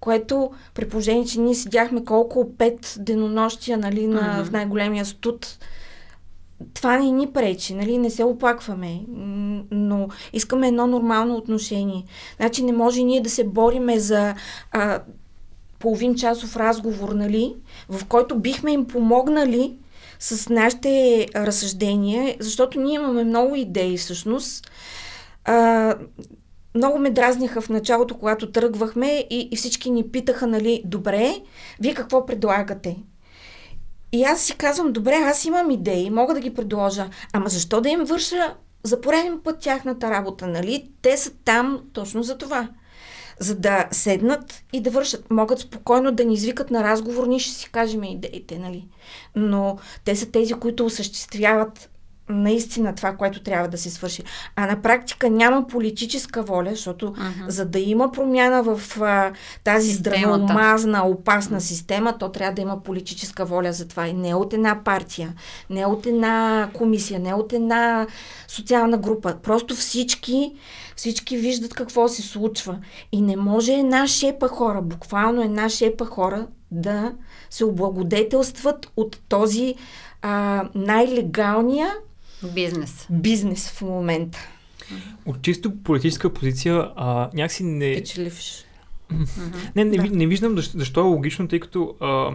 Което, 0.00 0.50
при 0.74 0.88
положение, 0.88 1.24
че 1.24 1.40
ние 1.40 1.54
седяхме 1.54 2.04
колко 2.04 2.52
пет 2.58 2.96
денонощия 2.98 3.78
нали, 3.78 4.06
на, 4.06 4.32
Мгм. 4.32 4.44
в 4.44 4.52
най-големия 4.52 5.04
студ, 5.04 5.58
това 6.74 6.98
не 6.98 7.10
ни 7.10 7.26
пречи, 7.32 7.74
нали? 7.74 7.98
не 7.98 8.10
се 8.10 8.24
оплакваме, 8.24 9.00
но 9.70 10.08
искаме 10.32 10.68
едно 10.68 10.86
нормално 10.86 11.36
отношение. 11.36 12.04
Значи 12.36 12.64
не 12.64 12.72
може 12.72 13.02
ние 13.02 13.20
да 13.20 13.30
се 13.30 13.44
бориме 13.44 13.98
за 13.98 14.34
а, 14.72 15.00
половин 15.78 16.14
часов 16.14 16.56
разговор, 16.56 17.08
нали, 17.08 17.54
в 17.88 18.06
който 18.06 18.38
бихме 18.38 18.72
им 18.72 18.86
помогнали 18.86 19.74
с 20.18 20.48
нашите 20.48 21.26
разсъждения, 21.36 22.36
защото 22.40 22.80
ние 22.80 22.94
имаме 22.94 23.24
много 23.24 23.54
идеи 23.54 23.96
всъщност. 23.98 24.70
А, 25.44 25.94
много 26.76 26.98
ме 26.98 27.10
дразниха 27.10 27.60
в 27.60 27.68
началото, 27.68 28.18
когато 28.18 28.52
тръгвахме 28.52 29.26
и, 29.30 29.48
и 29.52 29.56
всички 29.56 29.90
ни 29.90 30.08
питаха, 30.08 30.46
нали, 30.46 30.82
добре, 30.84 31.34
вие 31.80 31.94
какво 31.94 32.26
предлагате? 32.26 32.96
И 34.12 34.24
аз 34.24 34.40
си 34.40 34.56
казвам, 34.56 34.92
добре, 34.92 35.14
аз 35.14 35.44
имам 35.44 35.70
идеи, 35.70 36.10
мога 36.10 36.34
да 36.34 36.40
ги 36.40 36.54
предложа, 36.54 37.10
ама 37.32 37.48
защо 37.48 37.80
да 37.80 37.88
им 37.88 38.04
върша 38.04 38.56
за 38.82 39.00
пореден 39.00 39.40
път 39.44 39.60
тяхната 39.60 40.10
работа, 40.10 40.46
нали? 40.46 40.90
Те 41.02 41.16
са 41.16 41.32
там 41.44 41.82
точно 41.92 42.22
за 42.22 42.38
това. 42.38 42.68
За 43.40 43.54
да 43.54 43.88
седнат 43.90 44.64
и 44.72 44.80
да 44.80 44.90
вършат. 44.90 45.30
Могат 45.30 45.58
спокойно 45.58 46.12
да 46.12 46.24
ни 46.24 46.34
извикат 46.34 46.70
на 46.70 46.84
разговор, 46.84 47.26
ние 47.26 47.38
ще 47.38 47.52
си 47.52 47.70
кажем 47.70 48.04
идеите, 48.04 48.58
нали? 48.58 48.88
Но 49.34 49.78
те 50.04 50.16
са 50.16 50.30
тези, 50.30 50.54
които 50.54 50.86
осъществяват 50.86 51.90
наистина 52.28 52.94
това, 52.94 53.16
което 53.16 53.42
трябва 53.42 53.68
да 53.68 53.78
се 53.78 53.90
свърши. 53.90 54.22
А 54.56 54.66
на 54.66 54.82
практика 54.82 55.30
няма 55.30 55.66
политическа 55.66 56.42
воля, 56.42 56.70
защото 56.70 57.06
Мгм. 57.10 57.48
за 57.48 57.64
да 57.64 57.78
има 57.78 58.12
промяна 58.12 58.62
в 58.62 59.00
а, 59.00 59.32
тази 59.64 59.92
Системата. 59.92 60.20
здравеомазна, 60.20 61.06
опасна 61.06 61.60
система, 61.60 62.18
то 62.18 62.28
трябва 62.28 62.54
да 62.54 62.62
има 62.62 62.82
политическа 62.82 63.44
воля 63.44 63.72
за 63.72 63.88
това. 63.88 64.06
И 64.06 64.12
не 64.12 64.34
от 64.34 64.52
една 64.52 64.84
партия, 64.84 65.34
не 65.70 65.86
от 65.86 66.06
една 66.06 66.68
комисия, 66.72 67.20
не 67.20 67.34
от 67.34 67.52
една 67.52 68.06
социална 68.48 68.98
група. 68.98 69.36
Просто 69.42 69.74
всички, 69.74 70.52
всички 70.96 71.36
виждат 71.36 71.74
какво 71.74 72.08
се 72.08 72.22
случва. 72.22 72.78
И 73.12 73.20
не 73.20 73.36
може 73.36 73.72
една 73.72 74.06
шепа 74.06 74.48
хора, 74.48 74.82
буквално 74.82 75.42
една 75.42 75.68
шепа 75.68 76.04
хора 76.06 76.46
да 76.70 77.12
се 77.50 77.64
облагодетелстват 77.64 78.92
от 78.96 79.18
този 79.28 79.74
а, 80.22 80.64
най-легалния 80.74 81.94
Бизнес. 82.44 83.06
бизнес 83.10 83.70
в 83.70 83.82
момента. 83.82 84.38
От 85.26 85.42
чисто 85.42 85.76
политическа 85.76 86.32
позиция 86.32 86.88
а, 86.96 87.30
някакси 87.34 87.64
не, 87.64 87.94
Печеливш. 87.94 88.64
не, 89.76 89.84
не, 89.84 89.96
Да. 89.96 90.02
ви- 90.02 90.08
не 90.10 90.26
виждам 90.26 90.56
защо, 90.56 90.78
защо 90.78 91.00
е 91.00 91.04
логично, 91.04 91.48
тъй 91.48 91.60
като 91.60 91.94
а, 92.00 92.30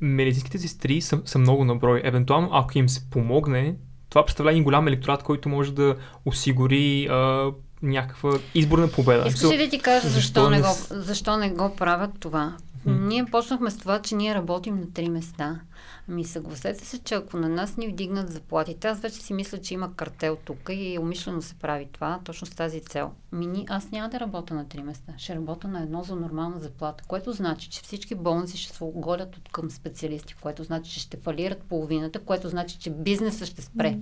медицинските 0.00 0.58
сестри 0.58 1.00
са, 1.00 1.20
са 1.24 1.38
много 1.38 1.64
на 1.64 1.76
брой. 1.76 2.00
Евентуално, 2.04 2.48
ако 2.52 2.78
им 2.78 2.88
се 2.88 3.10
помогне, 3.10 3.74
това 4.08 4.24
представлява 4.24 4.52
един 4.52 4.64
голям 4.64 4.88
електорат, 4.88 5.22
който 5.22 5.48
може 5.48 5.72
да 5.72 5.96
осигури 6.24 7.06
а, 7.06 7.50
някаква 7.82 8.30
изборна 8.54 8.88
победа. 8.88 9.24
Искаш 9.28 9.50
ли 9.50 9.58
да 9.58 9.68
ти 9.68 9.78
кажа 9.78 10.08
защо, 10.08 10.18
защо 10.40 10.50
не 10.50 10.60
го, 10.60 10.68
защо 10.90 11.36
не 11.36 11.50
го 11.50 11.76
правят 11.76 12.10
това? 12.20 12.56
Ние 12.86 13.24
почнахме 13.24 13.70
с 13.70 13.78
това, 13.78 14.02
че 14.02 14.14
ние 14.14 14.34
работим 14.34 14.76
на 14.76 14.92
три 14.92 15.08
места. 15.08 15.60
Ами 16.08 16.24
съгласете 16.24 16.84
се, 16.84 16.98
че 16.98 17.14
ако 17.14 17.36
на 17.36 17.48
нас 17.48 17.76
ни 17.76 17.88
вдигнат 17.88 18.32
заплатите, 18.32 18.88
аз 18.88 19.00
вече 19.00 19.14
си 19.16 19.34
мисля, 19.34 19.58
че 19.58 19.74
има 19.74 19.94
картел 19.94 20.36
тук 20.44 20.58
и 20.72 20.98
умишлено 21.00 21.42
се 21.42 21.54
прави 21.54 21.88
това, 21.92 22.20
точно 22.24 22.46
с 22.46 22.50
тази 22.50 22.80
цел. 22.80 23.10
Мини, 23.32 23.66
аз 23.68 23.90
няма 23.90 24.08
да 24.08 24.20
работя 24.20 24.54
на 24.54 24.68
три 24.68 24.82
места. 24.82 25.12
Ще 25.16 25.34
работя 25.34 25.68
на 25.68 25.82
едно 25.82 26.02
за 26.02 26.16
нормална 26.16 26.58
заплата, 26.58 27.04
което 27.08 27.32
значи, 27.32 27.68
че 27.70 27.82
всички 27.82 28.14
болници 28.14 28.56
ще 28.56 28.76
се 28.76 28.84
оголят 28.84 29.36
от 29.36 29.48
към 29.48 29.70
специалисти, 29.70 30.34
което 30.34 30.64
значи, 30.64 30.92
че 30.92 31.00
ще 31.00 31.16
фалират 31.16 31.62
половината, 31.62 32.18
което 32.18 32.48
значи, 32.48 32.78
че 32.78 32.90
бизнеса 32.90 33.46
ще 33.46 33.62
спре. 33.62 33.98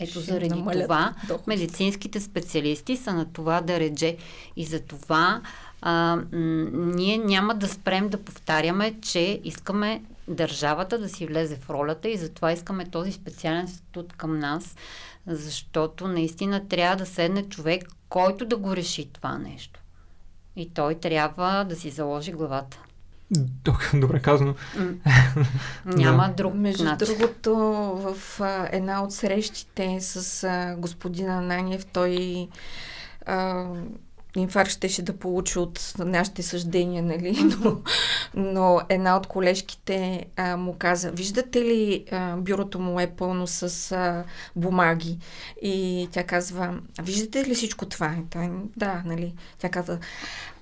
Ето 0.00 0.10
Ще 0.10 0.20
заради 0.20 0.48
това 0.48 1.14
доходите. 1.28 1.50
медицинските 1.50 2.20
специалисти 2.20 2.96
са 2.96 3.12
на 3.12 3.32
това 3.32 3.60
да 3.60 3.80
редже. 3.80 4.16
И 4.56 4.64
за 4.64 4.80
това 4.80 5.40
а, 5.82 6.16
м- 6.16 6.22
ние 6.72 7.18
няма 7.18 7.54
да 7.54 7.68
спрем 7.68 8.08
да 8.08 8.18
повтаряме, 8.24 8.94
че 9.00 9.40
искаме 9.44 10.02
държавата 10.28 10.98
да 10.98 11.08
си 11.08 11.26
влезе 11.26 11.56
в 11.56 11.70
ролята 11.70 12.08
и 12.08 12.16
затова 12.16 12.52
искаме 12.52 12.84
този 12.84 13.12
специален 13.12 13.68
статут 13.68 14.12
към 14.12 14.38
нас, 14.38 14.76
защото 15.26 16.08
наистина 16.08 16.68
трябва 16.68 16.96
да 16.96 17.06
седне 17.06 17.48
човек, 17.48 17.84
който 18.08 18.46
да 18.46 18.56
го 18.56 18.76
реши 18.76 19.12
това 19.12 19.38
нещо. 19.38 19.80
И 20.56 20.70
той 20.70 20.94
трябва 20.94 21.64
да 21.64 21.76
си 21.76 21.90
заложи 21.90 22.32
главата. 22.32 22.78
Добре 23.94 24.22
казано. 24.22 24.54
Няма 25.84 26.34
друг 26.36 26.54
Между 26.54 26.84
начин. 26.84 27.06
другото, 27.06 27.54
в 27.96 28.40
а, 28.40 28.68
една 28.72 29.02
от 29.02 29.12
срещите 29.12 29.98
с 30.00 30.44
а, 30.44 30.76
господин 30.78 31.30
Ананев, 31.30 31.86
той 31.86 32.48
а, 33.26 33.66
инфаркт 34.40 34.70
щеше 34.70 35.02
да 35.02 35.12
получи 35.12 35.58
от 35.58 35.94
нашите 35.98 36.42
съждения, 36.42 37.02
нали? 37.02 37.38
Но, 37.60 37.76
но 38.34 38.80
една 38.88 39.16
от 39.16 39.26
колежките 39.26 40.24
а, 40.36 40.56
му 40.56 40.74
каза, 40.78 41.10
виждате 41.10 41.60
ли, 41.60 42.04
а, 42.12 42.36
бюрото 42.36 42.78
му 42.78 43.00
е 43.00 43.06
пълно 43.06 43.46
с 43.46 43.92
а, 43.92 44.24
бумаги. 44.56 45.18
И 45.62 46.08
тя 46.12 46.24
казва, 46.24 46.74
«А 46.98 47.02
виждате 47.02 47.48
ли 47.48 47.54
всичко 47.54 47.86
това? 47.86 48.14
И 48.18 48.30
той, 48.30 48.50
да, 48.76 49.02
нали? 49.06 49.34
Тя 49.58 49.68
каза, 49.68 49.98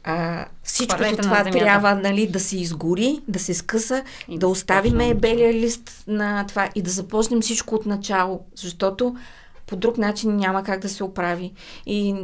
а, 0.05 0.47
всичкото 0.63 1.17
това 1.17 1.45
трябва 1.45 1.95
нали, 1.95 2.27
да 2.27 2.41
се 2.41 2.57
изгори, 2.57 3.21
да 3.29 3.39
се 3.39 3.55
скъса, 3.55 4.03
И 4.29 4.39
да 4.39 4.49
да 4.49 5.15
белия 5.15 5.55
лист 5.55 6.05
на 6.07 6.47
това 6.47 6.69
и 6.75 6.83
да 6.83 6.91
започнем 6.91 7.41
всичко 7.41 7.75
от 7.75 7.87
начало, 7.87 8.45
защото 8.57 9.17
по 9.67 9.77
друг 9.77 9.99
начин 9.99 10.37
няма 10.37 10.63
как 10.63 10.81
да 10.81 10.89
се 10.89 11.05
оправи. 11.05 11.53
И 11.87 12.15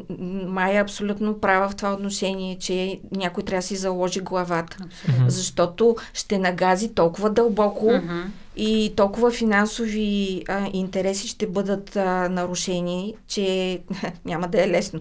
Майя 0.46 0.78
е 0.78 0.82
абсолютно 0.82 1.40
права 1.40 1.68
в 1.68 1.76
това 1.76 1.92
отношение, 1.92 2.58
че 2.58 3.00
някой 3.16 3.44
трябва 3.44 3.58
да 3.58 3.66
си 3.66 3.76
заложи 3.76 4.20
главата. 4.20 4.76
Абсолютно. 4.84 5.30
Защото 5.30 5.96
ще 6.14 6.38
нагази 6.38 6.94
толкова 6.94 7.30
дълбоко 7.30 7.92
Мгм. 7.92 8.20
и 8.56 8.92
толкова 8.96 9.30
финансови 9.30 10.42
а, 10.48 10.68
интереси 10.72 11.28
ще 11.28 11.46
бъдат 11.46 11.96
а, 11.96 12.28
нарушени, 12.28 13.14
че 13.28 13.80
няма 14.24 14.48
да 14.48 14.64
е 14.64 14.68
лесно. 14.68 15.00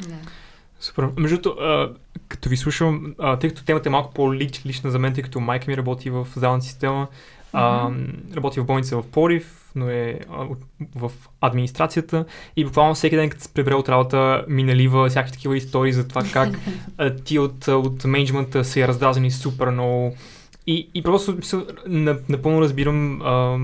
Да. 0.00 0.14
Супер. 0.80 1.08
Между 1.16 1.36
другото, 1.36 1.60
като 2.28 2.48
ви 2.48 2.56
слушам, 2.56 3.14
а, 3.18 3.38
тъй 3.38 3.50
като 3.50 3.64
темата 3.64 3.88
е 3.88 3.92
малко 3.92 4.14
по-лична 4.14 4.90
за 4.90 4.98
мен, 4.98 5.14
тъй 5.14 5.22
като 5.22 5.40
майка 5.40 5.70
ми 5.70 5.76
работи 5.76 6.10
в 6.10 6.26
здравната 6.36 6.66
система, 6.66 7.06
а, 7.52 7.90
работи 8.36 8.60
в 8.60 8.64
болница 8.64 8.96
в 8.96 9.06
Порив, 9.06 9.59
но 9.74 9.90
е 9.90 10.18
в 10.94 11.12
администрацията 11.40 12.24
и 12.56 12.64
буквално 12.64 12.94
всеки 12.94 13.16
ден, 13.16 13.30
като 13.30 13.42
се 13.42 13.54
прибере 13.54 13.74
от 13.74 13.88
работа, 13.88 14.44
ми 14.48 14.62
налива 14.62 15.08
всякакви 15.08 15.32
такива 15.32 15.56
истории 15.56 15.92
за 15.92 16.08
това 16.08 16.22
как 16.32 16.58
ти 17.24 17.38
от, 17.38 17.68
от 17.68 18.04
менеджмента 18.04 18.64
са 18.64 18.80
я 18.80 18.88
раздразени 18.88 19.30
супер 19.30 19.70
много. 19.70 20.16
И, 20.66 20.88
и 20.94 21.02
просто 21.02 21.36
напълно 22.28 22.60
разбирам 22.60 23.22
а, 23.22 23.58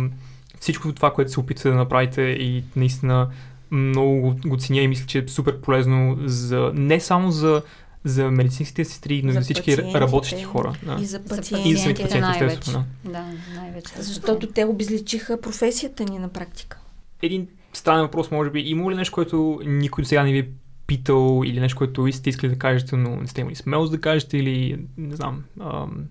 всичко 0.61 0.93
това, 0.93 1.13
което 1.13 1.31
се 1.31 1.41
опитвате 1.41 1.69
да 1.69 1.75
направите 1.75 2.23
и 2.23 2.65
наистина 2.77 3.29
много 3.71 4.21
го, 4.21 4.37
го 4.47 4.57
ценя 4.57 4.81
и 4.81 4.89
мисля, 4.89 5.07
че 5.07 5.19
е 5.19 5.29
супер 5.29 5.61
полезно 5.61 6.19
за, 6.25 6.71
не 6.75 7.01
само 7.01 7.31
за, 7.31 7.63
за 8.07 8.31
медицинските 8.31 8.85
сестри, 8.85 9.23
но 9.25 9.31
и 9.31 9.33
за 9.33 9.41
всички 9.41 9.77
работещи 9.77 10.43
хора. 10.43 10.73
Да. 10.83 10.99
И 11.01 11.05
за 11.05 11.21
пациентите. 11.25 11.69
И 11.69 11.75
за 11.75 11.83
самите 11.83 12.03
пациенти, 12.03 12.29
най-вече. 12.29 12.71
Да, 13.05 13.25
най-вече. 13.55 13.93
за 13.97 14.03
Защото 14.03 14.47
те 14.47 14.65
обезличиха 14.65 15.41
професията 15.41 16.05
ни 16.05 16.19
на 16.19 16.29
практика. 16.29 16.79
Един 17.23 17.49
странен 17.73 18.03
въпрос, 18.03 18.31
може 18.31 18.51
би. 18.51 18.61
Има 18.61 18.91
ли 18.91 18.97
нещо, 18.97 19.15
което 19.15 19.61
никой 19.67 20.03
до 20.03 20.09
сега 20.09 20.25
не 20.25 20.33
ви 20.33 20.39
е 20.39 20.49
питал 20.87 21.43
или 21.45 21.61
нещо, 21.61 21.79
което 21.79 22.13
сте 22.13 22.31
искали 22.31 22.51
да 22.51 22.59
кажете, 22.59 22.97
но 22.97 23.17
не 23.17 23.27
сте 23.27 23.41
имали 23.41 23.55
смелост 23.55 23.93
да 23.93 24.01
кажете 24.01 24.39
или 24.39 24.87
не 24.97 25.17
знам, 25.17 25.45
ам, 25.61 26.05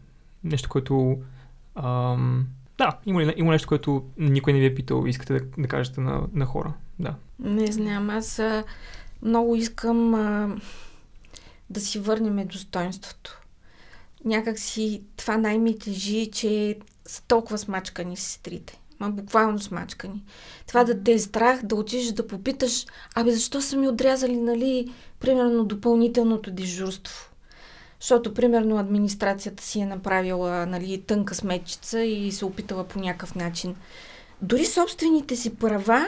нещо, 0.44 0.70
което... 0.70 1.18
Ам, 1.76 2.48
да, 2.78 2.98
има 3.06 3.22
ли, 3.22 3.34
има 3.38 3.52
нещо, 3.52 3.68
което 3.68 4.06
никой 4.18 4.54
не 4.54 4.60
ви 4.60 4.66
е 4.66 4.76
питал 4.76 5.04
и 5.06 5.10
искате 5.10 5.34
да, 5.34 5.46
да 5.58 5.68
кажете 5.68 6.02
на, 6.02 6.22
на 6.34 6.46
хора. 6.46 6.74
Да. 7.00 7.16
Не 7.40 7.72
знам, 7.72 8.10
аз 8.10 8.40
а, 8.40 8.64
много 9.22 9.56
искам 9.56 10.14
а, 10.14 10.56
да 11.70 11.80
си 11.80 12.00
върнем 12.00 12.48
достоинството. 12.48 13.42
Някак 14.26 14.60
си 14.60 15.02
това 15.18 15.38
най-ми 15.38 15.80
тежи, 15.80 16.32
че 16.32 16.78
са 17.06 17.22
толкова 17.28 17.58
смачкани 17.58 18.18
сестрите. 18.18 18.80
Ма 19.00 19.10
буквално 19.10 19.60
смачкани. 19.60 20.24
Това 20.68 20.84
да 20.84 21.04
те 21.04 21.14
е 21.14 21.20
страх, 21.20 21.64
да 21.64 21.76
отидеш 21.76 22.08
да 22.08 22.28
попиташ, 22.28 22.86
абе 23.16 23.32
защо 23.32 23.62
са 23.62 23.78
ми 23.78 23.88
отрязали, 23.88 24.38
нали, 24.38 24.94
примерно 25.20 25.66
допълнителното 25.66 26.52
дежурство. 26.52 27.32
Защото, 28.00 28.34
примерно, 28.34 28.78
администрацията 28.78 29.64
си 29.64 29.80
е 29.80 29.86
направила 29.86 30.66
нали, 30.66 31.02
тънка 31.02 31.36
сметчица 31.36 32.02
и 32.02 32.32
се 32.32 32.46
опитала 32.46 32.84
по 32.84 33.00
някакъв 33.00 33.36
начин. 33.36 33.76
Дори 34.42 34.66
собствените 34.66 35.36
си 35.36 35.56
права 35.56 36.08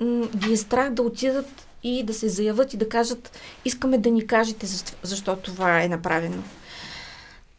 м- 0.00 0.28
ги 0.36 0.52
е 0.52 0.56
страх 0.56 0.90
да 0.90 1.02
отидат 1.02 1.68
и 1.84 2.02
да 2.02 2.14
се 2.14 2.28
заявят 2.28 2.74
и 2.74 2.76
да 2.76 2.88
кажат, 2.88 3.38
искаме 3.64 3.98
да 3.98 4.10
ни 4.10 4.26
кажете 4.26 4.66
защо, 5.02 5.36
това 5.36 5.82
е 5.82 5.88
направено. 5.88 6.42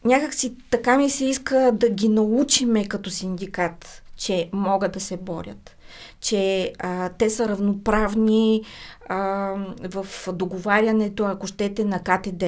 Някак 0.04 0.34
си 0.34 0.54
така 0.70 0.96
ми 0.96 1.10
се 1.10 1.24
иска 1.24 1.72
да 1.74 1.90
ги 1.90 2.08
научиме 2.08 2.88
като 2.88 3.10
синдикат, 3.10 4.02
че 4.16 4.48
могат 4.52 4.92
да 4.92 5.00
се 5.00 5.16
борят, 5.16 5.76
че 6.20 6.72
а, 6.78 7.08
те 7.08 7.30
са 7.30 7.48
равноправни 7.48 8.62
а, 9.08 9.18
в 9.84 10.06
договарянето, 10.32 11.24
ако 11.24 11.46
щете, 11.46 11.84
на 11.84 12.02
КТД. 12.02 12.44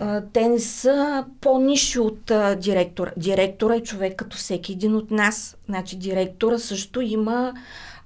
А, 0.00 0.22
те 0.32 0.48
не 0.48 0.60
са 0.60 1.24
по-ниши 1.40 1.98
от 1.98 2.30
а, 2.30 2.54
директора. 2.54 3.12
Директора 3.16 3.74
е 3.74 3.82
човек 3.82 4.16
като 4.16 4.36
всеки 4.36 4.72
един 4.72 4.96
от 4.96 5.10
нас. 5.10 5.56
Значи 5.66 5.96
директора 5.96 6.58
също 6.58 7.00
има 7.00 7.54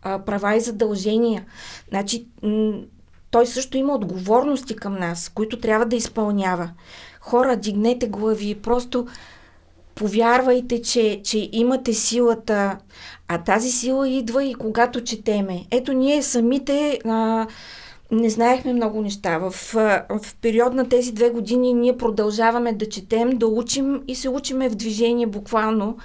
а, 0.02 0.18
права 0.18 0.56
и 0.56 0.60
задължения. 0.60 1.44
Значи 1.88 2.26
той 3.30 3.46
също 3.46 3.76
има 3.76 3.94
отговорности 3.94 4.76
към 4.76 4.98
нас, 4.98 5.28
които 5.28 5.60
трябва 5.60 5.86
да 5.86 5.96
изпълнява. 5.96 6.70
Хора, 7.20 7.56
дигнете 7.56 8.08
глави, 8.08 8.54
просто 8.54 9.06
повярвайте, 9.94 10.82
че, 10.82 11.20
че 11.24 11.48
имате 11.52 11.94
силата, 11.94 12.78
а 13.28 13.38
тази 13.38 13.70
сила 13.70 14.08
идва 14.08 14.44
и 14.44 14.54
когато 14.54 15.04
четеме. 15.04 15.66
Ето 15.70 15.92
ние 15.92 16.22
самите 16.22 16.98
а, 17.04 17.46
не 18.10 18.30
знаехме 18.30 18.72
много 18.72 19.02
неща. 19.02 19.38
В, 19.38 19.50
в 20.10 20.34
период 20.42 20.74
на 20.74 20.88
тези 20.88 21.12
две 21.12 21.30
години 21.30 21.74
ние 21.74 21.96
продължаваме 21.96 22.72
да 22.72 22.88
четем, 22.88 23.30
да 23.30 23.46
учим 23.46 24.02
и 24.08 24.14
се 24.14 24.28
учиме 24.28 24.68
в 24.68 24.74
движение 24.74 25.26
буквално. 25.26 25.96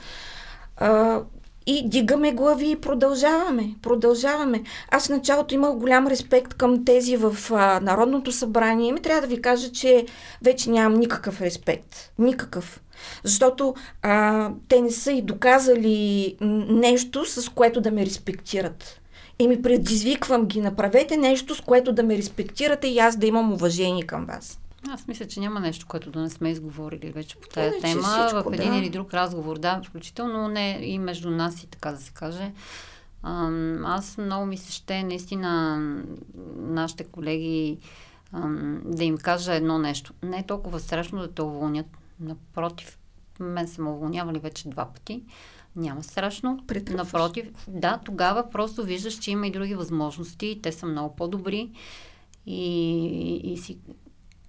И 1.68 1.90
дигаме 1.90 2.32
глави 2.32 2.72
и 2.72 2.82
продължаваме. 2.82 3.76
Продължаваме. 3.82 4.64
Аз 4.92 5.06
в 5.06 5.10
началото 5.10 5.54
имах 5.54 5.74
голям 5.74 6.08
респект 6.08 6.54
към 6.54 6.86
тези 6.86 7.18
в 7.18 7.38
а, 7.52 7.80
Народното 7.80 8.32
събрание. 8.32 8.92
Ми 8.92 9.02
трябва 9.02 9.22
да 9.22 9.28
ви 9.28 9.42
кажа, 9.42 9.72
че 9.72 10.06
вече 10.42 10.70
нямам 10.70 11.00
никакъв 11.00 11.42
респект. 11.42 12.12
Никакъв. 12.20 12.82
Защото 13.24 13.76
а, 14.02 14.50
те 14.68 14.82
не 14.82 14.92
са 14.92 15.12
и 15.12 15.22
доказали 15.22 16.36
нещо, 16.70 17.26
с 17.26 17.50
което 17.50 17.82
да 17.82 17.92
ме 17.92 18.06
респектират. 18.06 19.02
Еми, 19.40 19.62
предизвиквам 19.62 20.46
ги, 20.46 20.62
направете 20.62 21.18
нещо, 21.18 21.56
с 21.56 21.62
което 21.62 21.92
да 21.92 22.04
ме 22.04 22.18
респектирате 22.18 22.88
и 22.88 23.00
аз 23.00 23.18
да 23.18 23.26
имам 23.26 23.54
уважение 23.54 24.04
към 24.04 24.26
вас. 24.26 24.60
Аз 24.90 25.08
мисля, 25.08 25.28
че 25.28 25.40
няма 25.40 25.60
нещо, 25.60 25.86
което 25.88 26.12
да 26.12 26.22
не 26.22 26.30
сме 26.30 26.50
изговорили 26.50 27.12
вече 27.12 27.36
по 27.36 27.48
тази 27.48 27.80
тема. 27.82 28.02
Всичко, 28.02 28.50
в 28.50 28.54
един 28.54 28.72
да. 28.72 28.78
или 28.78 28.90
друг 28.90 29.14
разговор, 29.14 29.60
да, 29.60 29.82
включително 29.88 30.48
не 30.48 30.80
и 30.82 31.00
между 31.00 31.32
нас 31.32 31.64
и 31.64 31.68
така 31.68 31.92
да 31.92 31.98
се 31.98 32.12
каже. 32.12 32.52
Аз 33.84 34.18
много 34.18 34.46
ми 34.46 34.58
се 34.58 34.72
ще 34.72 35.04
наистина 35.04 35.78
нашите 36.58 37.04
колеги 37.04 37.78
да 38.84 39.04
им 39.04 39.18
кажа 39.18 39.54
едно 39.54 39.80
нещо. 39.80 40.14
Не 40.24 40.38
е 40.38 40.46
толкова 40.46 40.80
страшно 40.80 41.20
да 41.20 41.32
те 41.32 41.42
уволнят. 41.42 41.88
Напротив, 42.20 43.00
мен 43.40 43.68
са 43.68 43.82
ме 43.82 43.90
уволнявали 43.90 44.40
вече 44.40 44.70
два 44.70 44.86
пъти. 44.86 45.24
Няма 45.76 46.04
страшно. 46.04 46.64
Притръфваш. 46.68 47.14
Напротив, 47.14 47.52
да, 47.68 48.00
тогава 48.06 48.50
просто 48.50 48.84
виждаш, 48.84 49.20
че 49.20 49.32
има 49.32 49.48
и 49.48 49.52
други 49.52 49.76
възможности. 49.76 50.60
Те 50.64 50.72
са 50.72 50.86
много 50.86 51.16
по-добри. 51.16 51.72
И, 52.46 52.62
и, 53.44 53.54
и 53.54 53.58
си 53.58 53.78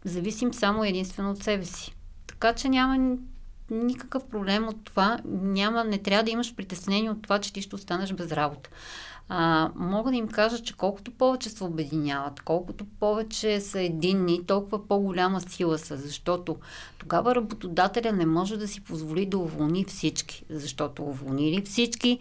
зависим 0.06 0.54
само 0.54 0.84
единствено 0.84 1.30
от 1.30 1.42
себе 1.42 1.64
си. 1.64 1.94
Така 2.26 2.52
че 2.52 2.68
няма 2.68 3.16
никакъв 3.70 4.24
проблем 4.26 4.68
от 4.68 4.84
това. 4.84 5.18
Няма, 5.24 5.84
не 5.84 5.98
трябва 5.98 6.24
да 6.24 6.30
имаш 6.30 6.54
притеснение 6.54 7.10
от 7.10 7.22
това, 7.22 7.38
че 7.38 7.52
ти 7.52 7.62
ще 7.62 7.74
останеш 7.74 8.12
без 8.12 8.32
работа. 8.32 8.70
А, 9.28 9.70
мога 9.76 10.10
да 10.10 10.16
им 10.16 10.28
кажа, 10.28 10.62
че 10.62 10.76
колкото 10.76 11.10
повече 11.10 11.50
се 11.50 11.64
обединяват, 11.64 12.40
колкото 12.40 12.84
повече 13.00 13.60
са 13.60 13.80
единни, 13.80 14.46
толкова 14.46 14.88
по-голяма 14.88 15.40
сила 15.40 15.78
са, 15.78 15.96
защото 15.96 16.56
тогава 16.98 17.34
работодателя 17.34 18.12
не 18.12 18.26
може 18.26 18.56
да 18.56 18.68
си 18.68 18.80
позволи 18.80 19.26
да 19.26 19.38
уволни 19.38 19.84
всички, 19.84 20.44
защото 20.50 21.02
уволнили 21.02 21.62
всички, 21.62 22.18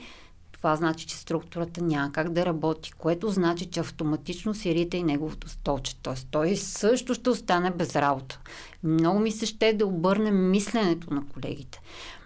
това 0.66 0.76
значи, 0.76 1.07
че 1.07 1.18
структурата 1.18 1.84
няма 1.84 2.11
как 2.11 2.30
да 2.30 2.45
работи, 2.45 2.91
което 2.91 3.30
значи, 3.30 3.66
че 3.66 3.80
автоматично 3.80 4.53
си 4.53 4.76
рита 4.76 4.97
и 4.97 5.03
неговото 5.03 5.49
столче. 5.49 5.95
Т.е. 5.95 6.13
той 6.32 6.55
също 6.55 7.13
ще 7.13 7.30
остане 7.30 7.72
без 7.72 7.95
работа. 7.95 8.39
Много 8.84 9.20
ми 9.20 9.32
се 9.32 9.45
ще 9.45 9.74
да 9.74 9.86
обърнем 9.86 10.51
мисленето 10.51 11.13
на 11.13 11.24
колегите. 11.34 11.82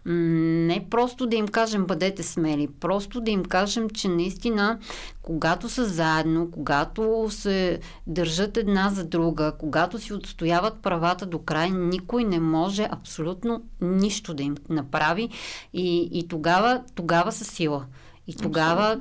Не 0.06 0.88
просто 0.90 1.28
да 1.28 1.36
им 1.36 1.48
кажем 1.48 1.86
бъдете 1.86 2.24
смели, 2.24 2.68
просто 2.80 3.22
да 3.22 3.32
им 3.32 3.46
кажем, 3.46 3.90
че 3.90 4.08
наистина, 4.08 4.80
когато 5.22 5.70
са 5.70 5.86
заедно, 5.86 6.52
когато 6.52 7.28
се 7.30 7.80
държат 8.08 8.58
една 8.58 8.90
за 8.90 9.06
друга, 9.06 9.54
когато 9.60 10.00
си 10.00 10.14
отстояват 10.14 10.82
правата 10.82 11.26
до 11.26 11.40
край, 11.40 11.70
никой 11.72 12.24
не 12.24 12.40
може 12.40 12.88
абсолютно 12.92 13.64
нищо 13.82 14.34
да 14.34 14.44
им 14.44 14.56
направи 14.70 15.30
и, 15.74 16.10
и 16.12 16.28
тогава, 16.28 16.84
тогава 16.96 17.32
са 17.32 17.46
сила. 17.46 17.86
И 18.30 18.36
тогава 18.36 19.00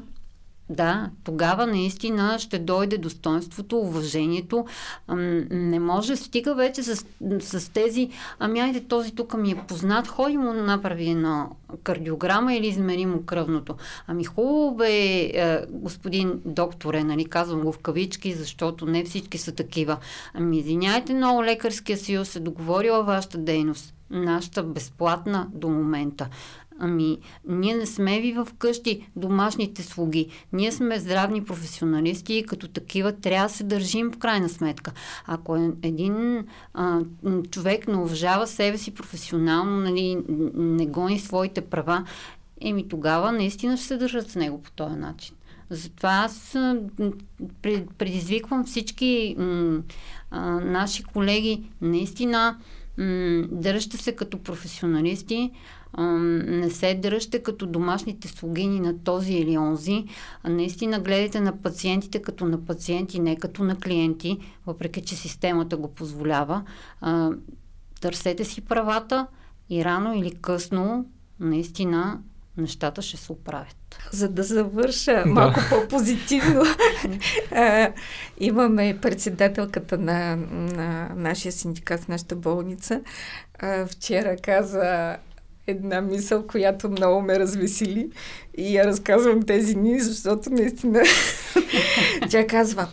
да, 0.71 1.11
тогава 1.25 1.67
наистина 1.67 2.39
ще 2.39 2.59
дойде 2.59 2.99
достоинството, 2.99 3.79
уважението. 3.79 4.67
Не 5.51 5.81
може, 5.81 6.17
стига 6.17 6.55
вече 6.55 6.83
с, 6.83 7.05
с 7.41 7.73
тези, 7.73 8.11
ами 8.39 8.61
айде 8.61 8.81
този 8.81 9.15
тук 9.15 9.35
ми 9.35 9.51
е 9.51 9.63
познат, 9.69 10.09
ходи 10.09 10.37
му 10.37 10.53
направи 10.53 11.11
една 11.11 11.47
кардиограма 11.83 12.55
или 12.55 12.67
измери 12.67 13.07
му 13.07 13.25
кръвното. 13.27 13.75
Ами 14.07 14.25
хубаво 14.25 14.77
бе, 14.77 15.21
е, 15.21 15.65
господин 15.71 16.41
докторе, 16.45 17.05
нали, 17.05 17.25
казвам 17.25 17.61
го 17.61 17.73
в 17.73 17.79
кавички, 17.79 18.33
защото 18.33 18.87
не 18.87 19.05
всички 19.05 19.39
са 19.39 19.53
такива. 19.53 19.97
Ами 20.35 20.59
извиняйте, 20.59 21.15
много 21.15 21.45
лекарския 21.45 21.99
съюз 21.99 22.37
е 22.37 22.41
договорила 22.41 23.03
вашата 23.03 23.39
дейност 23.39 23.95
нашата 24.11 24.63
безплатна 24.63 25.49
до 25.55 25.69
момента. 25.69 26.29
Ами, 26.81 27.19
ние 27.49 27.75
не 27.75 27.87
сме 27.87 28.21
ви 28.21 28.33
в 28.33 28.49
къщи 28.59 29.09
домашните 29.17 29.83
слуги. 29.83 30.29
Ние 30.53 30.73
сме 30.73 30.99
здравни 30.99 31.45
професионалисти 31.45 32.35
и 32.35 32.43
като 32.43 32.69
такива 32.69 33.13
трябва 33.13 33.49
да 33.49 33.55
се 33.55 33.65
държим 33.65 34.11
в 34.11 34.19
крайна 34.19 34.49
сметка. 34.49 34.93
Ако 35.27 35.57
е 35.57 35.71
един 35.83 36.45
а, 36.75 37.01
човек 37.51 37.89
не 37.89 37.97
уважава 37.97 38.47
себе 38.47 38.79
си 38.79 38.95
професионално, 38.95 39.77
нали, 39.77 40.23
не 40.55 40.87
гони 40.87 41.19
своите 41.19 41.61
права, 41.61 42.05
еми 42.61 42.89
тогава 42.89 43.33
наистина 43.33 43.77
ще 43.77 43.87
се 43.87 43.97
държат 43.97 44.31
с 44.31 44.37
него 44.37 44.63
по 44.63 44.71
този 44.71 44.97
начин. 44.97 45.35
Затова 45.71 46.11
аз 46.11 46.57
предизвиквам 47.99 48.65
всички 48.65 49.37
м, 49.39 49.83
а, 50.31 50.51
наши 50.51 51.05
колеги 51.05 51.71
наистина 51.81 52.59
м- 52.99 53.47
дръжте 53.51 53.97
се 53.97 54.13
като 54.13 54.39
професионалисти, 54.39 55.51
не 55.99 56.71
се 56.71 56.95
дръжте 56.95 57.43
като 57.43 57.67
домашните 57.67 58.29
слугини 58.29 58.81
на 58.81 58.99
този 59.05 59.33
или 59.33 59.59
онзи, 59.59 60.05
наистина 60.45 61.01
гледайте 61.01 61.41
на 61.41 61.63
пациентите 61.63 62.23
като 62.23 62.45
на 62.45 62.65
пациенти, 62.65 63.21
не 63.21 63.37
като 63.37 63.65
на 63.65 63.77
клиенти, 63.77 64.39
въпреки 64.67 65.03
че 65.03 65.17
системата 65.17 65.77
го 65.77 65.89
позволява. 65.95 66.65
търсете 68.01 68.45
си 68.45 68.61
правата 68.61 69.27
и 69.71 69.85
рано 69.85 70.15
или 70.15 70.31
късно 70.31 71.07
наистина 71.41 72.21
нещата 72.59 73.03
ще 73.03 73.17
се 73.17 73.33
оправят. 73.33 73.99
За 74.13 74.29
да 74.29 74.43
завърша 74.43 75.13
да. 75.13 75.27
малко 75.27 75.61
по-позитивно, 75.71 76.63
имаме 78.41 78.99
председателката 79.03 79.99
на, 79.99 80.37
на 80.51 81.11
нашия 81.17 81.53
синдикат 81.53 82.01
в 82.01 82.09
нашата 82.09 82.37
болница. 82.37 83.01
вчера 83.87 84.37
каза 84.43 85.17
една 85.67 86.01
мисъл, 86.01 86.47
която 86.47 86.91
много 86.91 87.23
ме 87.23 87.39
развесели 87.39 88.11
и 88.59 88.77
я 88.77 88.85
разказвам 88.85 89.43
тези 89.43 89.75
дни, 89.75 90.01
защото 90.01 90.51
наистина 90.51 91.03
тя 92.31 92.47
казва, 92.47 92.89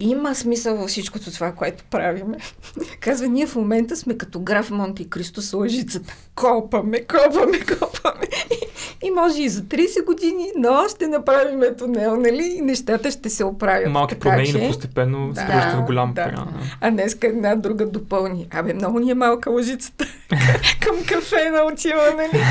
има 0.00 0.34
смисъл 0.34 0.76
във 0.76 0.88
всичкото 0.88 1.32
това, 1.32 1.52
което 1.52 1.84
правиме. 1.90 2.36
Казва, 3.00 3.28
ние 3.28 3.46
в 3.46 3.56
момента 3.56 3.96
сме 3.96 4.18
като 4.18 4.40
граф 4.40 4.70
Монти 4.70 5.10
Кристо 5.10 5.42
с 5.42 5.52
лъжицата. 5.52 6.14
Копаме, 6.34 7.00
копаме, 7.00 7.58
копаме. 7.60 8.26
И, 8.50 9.06
и 9.06 9.10
може 9.10 9.42
и 9.42 9.48
за 9.48 9.60
30 9.60 10.04
години, 10.04 10.46
но 10.56 10.88
ще 10.88 11.06
направим 11.06 11.60
тунел, 11.78 12.16
нали? 12.16 12.54
И 12.58 12.60
нещата 12.60 13.10
ще 13.10 13.30
се 13.30 13.44
оправят. 13.44 13.92
Малки 13.92 14.14
така, 14.14 14.28
промени, 14.28 14.52
че... 14.52 14.66
постепенно 14.68 15.32
да, 15.32 15.40
се 15.40 15.76
в 15.76 15.82
голям 15.86 16.12
да. 16.14 16.24
Прямо. 16.24 16.46
А 16.80 16.90
днеска 16.90 17.26
една 17.26 17.54
друга 17.54 17.86
допълни. 17.86 18.46
Абе, 18.50 18.74
много 18.74 18.98
ни 18.98 19.10
е 19.10 19.14
малка 19.14 19.50
лъжицата. 19.50 20.04
Към 20.80 20.96
кафе 21.08 21.50
на 21.50 21.62
отива, 21.72 22.14
нали? 22.16 22.42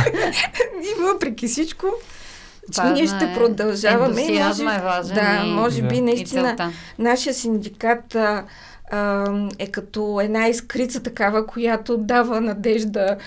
И 0.82 1.02
въпреки 1.02 1.48
всичко, 1.48 1.88
Важна 2.78 2.94
ние 2.94 3.08
ще 3.08 3.26
е. 3.26 3.34
продължаваме. 3.34 4.22
Може, 4.22 4.64
е 4.64 4.82
важен. 4.82 5.16
Да, 5.16 5.44
може 5.46 5.82
би 5.82 6.02
наистина 6.02 6.72
нашия 7.00 7.34
синдикат 7.34 8.16
а, 8.16 8.46
а, 8.92 9.26
е 9.60 9.68
като 9.68 10.22
една 10.24 10.48
искрица 10.48 11.04
такава, 11.04 11.48
която 11.48 11.98
дава 11.98 12.42
надежда 12.42 13.18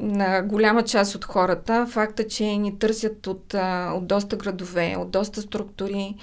на 0.00 0.42
голяма 0.42 0.82
част 0.82 1.14
от 1.14 1.24
хората. 1.24 1.86
Факта, 1.90 2.26
че 2.26 2.44
ни 2.44 2.78
търсят 2.78 3.26
от, 3.26 3.54
от 3.94 4.06
доста 4.06 4.36
градове, 4.36 4.96
от 4.98 5.10
доста 5.10 5.42
структури. 5.42 6.14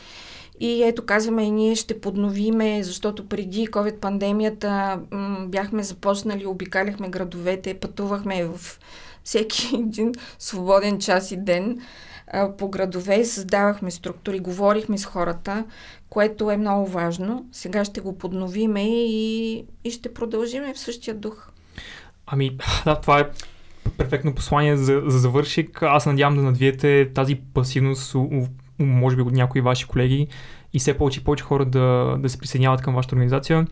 И 0.60 0.84
ето 0.84 1.06
казваме, 1.06 1.44
и 1.44 1.52
ние 1.52 1.76
ще 1.76 2.02
подновиме, 2.02 2.84
защото 2.84 3.28
преди 3.28 3.68
COVID-пандемията 3.68 5.00
м- 5.12 5.46
бяхме 5.48 5.84
започнали, 5.84 6.46
обикаляхме 6.46 7.10
градовете, 7.10 7.74
пътувахме 7.74 8.44
в 8.44 8.80
всеки 9.24 9.76
един 9.80 10.12
свободен 10.40 11.00
час 11.00 11.32
и 11.32 11.38
ден 11.38 11.80
по 12.58 12.70
градове, 12.70 13.26
създавахме 13.26 13.92
структури, 13.92 14.40
говорихме 14.40 14.98
с 14.98 15.06
хората, 15.06 15.66
което 16.10 16.52
е 16.52 16.58
много 16.58 16.88
важно. 16.88 17.46
Сега 17.52 17.86
ще 17.86 18.02
го 18.02 18.18
подновиме 18.18 18.84
и, 18.88 19.66
и 19.84 19.92
ще 19.92 20.14
продължиме 20.14 20.74
в 20.74 20.80
същия 20.80 21.16
дух. 21.16 21.50
Ами, 22.28 22.58
да, 22.86 22.96
това 22.96 23.20
е 23.20 23.30
перфектно 23.98 24.36
послание 24.36 24.78
за, 24.78 25.02
за 25.06 25.20
завършик. 25.20 25.84
Аз 25.84 26.06
надявам 26.06 26.36
да 26.36 26.42
надвиете 26.42 27.12
тази 27.14 27.36
пасивност 27.36 28.16
у, 28.16 28.20
у, 28.20 28.48
може 28.80 29.16
би 29.16 29.22
от 29.22 29.34
някои 29.34 29.62
ваши 29.62 29.88
колеги 29.88 30.28
и 30.74 30.80
все 30.80 30.98
повече 30.98 31.20
и 31.20 31.24
повече 31.24 31.44
хора 31.44 31.66
да, 31.66 32.18
да 32.20 32.30
се 32.30 32.38
присъединяват 32.38 32.82
към 32.82 32.96
вашата 32.96 33.16
организация. 33.16 33.68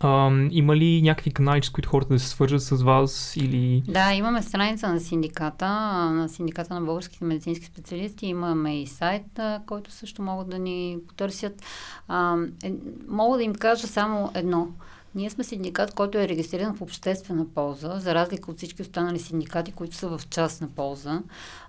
А, 0.00 0.30
има 0.50 0.76
ли 0.76 1.02
някакви 1.02 1.30
канали, 1.30 1.62
с 1.62 1.70
които 1.70 1.88
хората 1.88 2.12
да 2.12 2.18
се 2.18 2.28
свържат 2.28 2.62
с 2.62 2.82
вас 2.82 3.36
или... 3.36 3.82
Да, 3.88 4.12
имаме 4.12 4.42
страница 4.42 4.88
на 4.88 5.00
синдиката, 5.00 5.68
на 6.10 6.28
синдиката 6.28 6.74
на 6.74 6.80
българските 6.80 7.24
медицински 7.24 7.66
специалисти. 7.66 8.26
Имаме 8.26 8.80
и 8.82 8.86
сайт, 8.86 9.40
който 9.66 9.90
също 9.90 10.22
могат 10.22 10.50
да 10.50 10.58
ни 10.58 10.98
потърсят. 11.08 11.62
А, 12.08 12.36
е, 12.64 12.72
мога 13.08 13.36
да 13.36 13.42
им 13.42 13.54
кажа 13.54 13.86
само 13.86 14.30
едно. 14.34 14.68
Ние 15.14 15.30
сме 15.30 15.44
синдикат, 15.44 15.94
който 15.94 16.18
е 16.18 16.28
регистриран 16.28 16.74
в 16.76 16.82
обществена 16.82 17.46
полза, 17.54 17.98
за 17.98 18.14
разлика 18.14 18.50
от 18.50 18.56
всички 18.56 18.82
останали 18.82 19.18
синдикати, 19.18 19.72
които 19.72 19.96
са 19.96 20.18
в 20.18 20.28
частна 20.30 20.68
полза. 20.68 21.22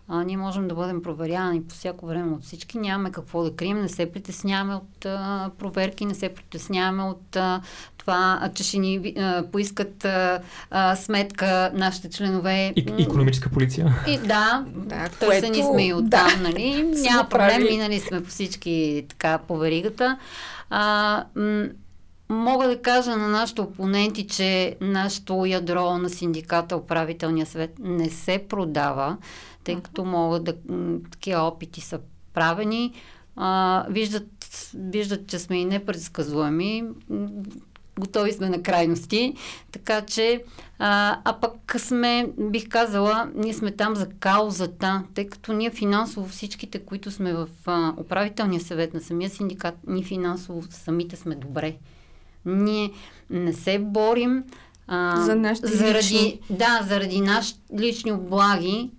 А, 0.09 0.23
ние 0.23 0.37
можем 0.37 0.67
да 0.67 0.75
бъдем 0.75 1.01
проверявани 1.01 1.63
по 1.63 1.75
всяко 1.75 2.05
време 2.05 2.33
от 2.33 2.43
всички. 2.43 2.77
Нямаме 2.77 3.11
какво 3.11 3.43
да 3.43 3.55
крием, 3.55 3.81
не 3.81 3.89
се 3.89 4.11
притесняваме 4.11 4.75
от 4.75 5.05
а, 5.05 5.51
проверки, 5.57 6.05
не 6.05 6.15
се 6.15 6.29
притесняваме 6.29 7.03
от 7.03 7.35
а, 7.35 7.61
това, 7.97 8.39
а, 8.41 8.49
че 8.53 8.63
ще 8.63 8.77
ни 8.77 9.13
а, 9.17 9.43
поискат 9.51 10.05
а, 10.05 10.39
а, 10.71 10.95
сметка 10.95 11.71
нашите 11.73 12.09
членове. 12.09 12.73
И, 12.75 13.03
економическа 13.03 13.49
полиция. 13.49 13.95
И, 14.07 14.17
да, 14.17 14.65
да 14.75 15.09
търсени 15.09 15.51
което... 15.51 15.67
сме 15.73 15.87
и 15.87 15.93
оттам, 15.93 16.27
да, 16.27 16.49
нали? 16.49 16.83
Няма 17.01 17.29
проблем, 17.29 17.63
минали 17.63 17.99
сме 17.99 18.23
по 18.23 18.29
всички 18.29 19.05
така 19.09 19.37
по 19.37 19.57
веригата. 19.57 20.17
А, 20.69 21.23
м- 21.35 21.67
Мога 22.29 22.67
да 22.67 22.81
кажа 22.81 23.17
на 23.17 23.27
нашите 23.27 23.61
опоненти, 23.61 24.27
че 24.27 24.75
нашето 24.81 25.45
ядро 25.45 25.97
на 25.97 26.09
синдиката, 26.09 26.77
управителния 26.77 27.45
свет 27.45 27.73
не 27.79 28.09
се 28.09 28.45
продава, 28.49 29.17
тъй 29.67 29.81
като 29.81 30.05
могат 30.05 30.43
да... 30.43 30.55
Такива 31.11 31.41
опити 31.41 31.81
са 31.81 31.99
правени. 32.33 32.93
А, 33.35 33.85
виждат, 33.89 34.71
виждат, 34.75 35.27
че 35.27 35.39
сме 35.39 35.57
и 35.61 35.65
непредсказуеми. 35.65 36.83
Готови 37.99 38.33
сме 38.33 38.49
на 38.49 38.63
крайности. 38.63 39.33
Така 39.71 40.01
че, 40.01 40.43
а, 40.79 41.19
а 41.23 41.39
пък 41.39 41.75
сме, 41.81 42.29
бих 42.37 42.69
казала, 42.69 43.31
ние 43.35 43.53
сме 43.53 43.71
там 43.71 43.95
за 43.95 44.09
каузата, 44.09 45.03
тъй 45.13 45.27
като 45.27 45.53
ние 45.53 45.69
финансово 45.69 46.27
всичките, 46.27 46.79
които 46.79 47.11
сме 47.11 47.33
в 47.33 47.47
а, 47.65 47.93
управителния 47.97 48.61
съвет 48.61 48.93
на 48.93 49.01
самия 49.01 49.29
синдикат, 49.29 49.75
ние 49.87 50.03
финансово 50.03 50.63
самите 50.69 51.15
сме 51.15 51.35
добре. 51.35 51.75
Ние 52.45 52.91
не 53.29 53.53
се 53.53 53.79
борим 53.79 54.43
а, 54.87 55.21
за 55.21 55.35
нашите 55.35 55.67
заради, 55.67 55.97
лични... 55.97 56.39
Да, 56.49 56.81
заради 56.87 57.21
наши 57.21 57.53
лични 57.79 58.11
облаги. 58.11 58.89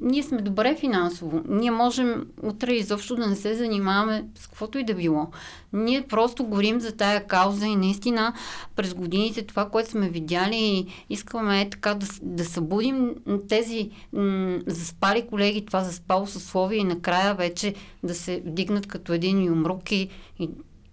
Ние 0.00 0.22
сме 0.22 0.42
добре 0.42 0.76
финансово. 0.80 1.42
Ние 1.48 1.70
можем 1.70 2.26
утре 2.42 2.72
изобщо 2.72 3.16
да 3.16 3.26
не 3.26 3.36
се 3.36 3.54
занимаваме 3.54 4.24
с 4.38 4.46
каквото 4.46 4.78
и 4.78 4.84
да 4.84 4.94
било. 4.94 5.26
Ние 5.72 6.02
просто 6.02 6.44
горим 6.44 6.80
за 6.80 6.92
тая 6.92 7.26
кауза 7.26 7.66
и 7.66 7.76
наистина 7.76 8.32
през 8.76 8.94
годините 8.94 9.42
това, 9.42 9.68
което 9.68 9.90
сме 9.90 10.08
видяли, 10.08 10.86
искаме 11.10 11.60
е 11.60 11.70
така 11.70 11.94
да, 11.94 12.06
да 12.22 12.44
събудим 12.44 13.14
тези 13.48 13.90
м- 14.12 14.58
заспали 14.66 15.26
колеги, 15.26 15.66
това 15.66 15.80
заспало 15.80 16.26
съсловие 16.26 16.78
и 16.78 16.84
накрая 16.84 17.34
вече 17.34 17.74
да 18.02 18.14
се 18.14 18.42
вдигнат 18.46 18.86
като 18.86 19.12
един 19.12 19.44
юмрук 19.44 19.92
и, 19.92 20.08
и 20.38 20.50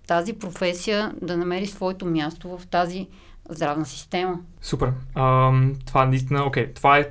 тази 0.07 0.33
професия 0.33 1.13
да 1.21 1.37
намери 1.37 1.67
своето 1.67 2.05
място 2.05 2.57
в 2.57 2.67
тази 2.67 3.07
здравна 3.53 3.85
система. 3.85 4.39
Супер. 4.61 4.93
А, 5.15 5.51
това 5.85 6.05
наистина, 6.05 6.45
окей, 6.45 6.65
okay, 6.65 6.75
това 6.75 6.97
е 6.97 7.09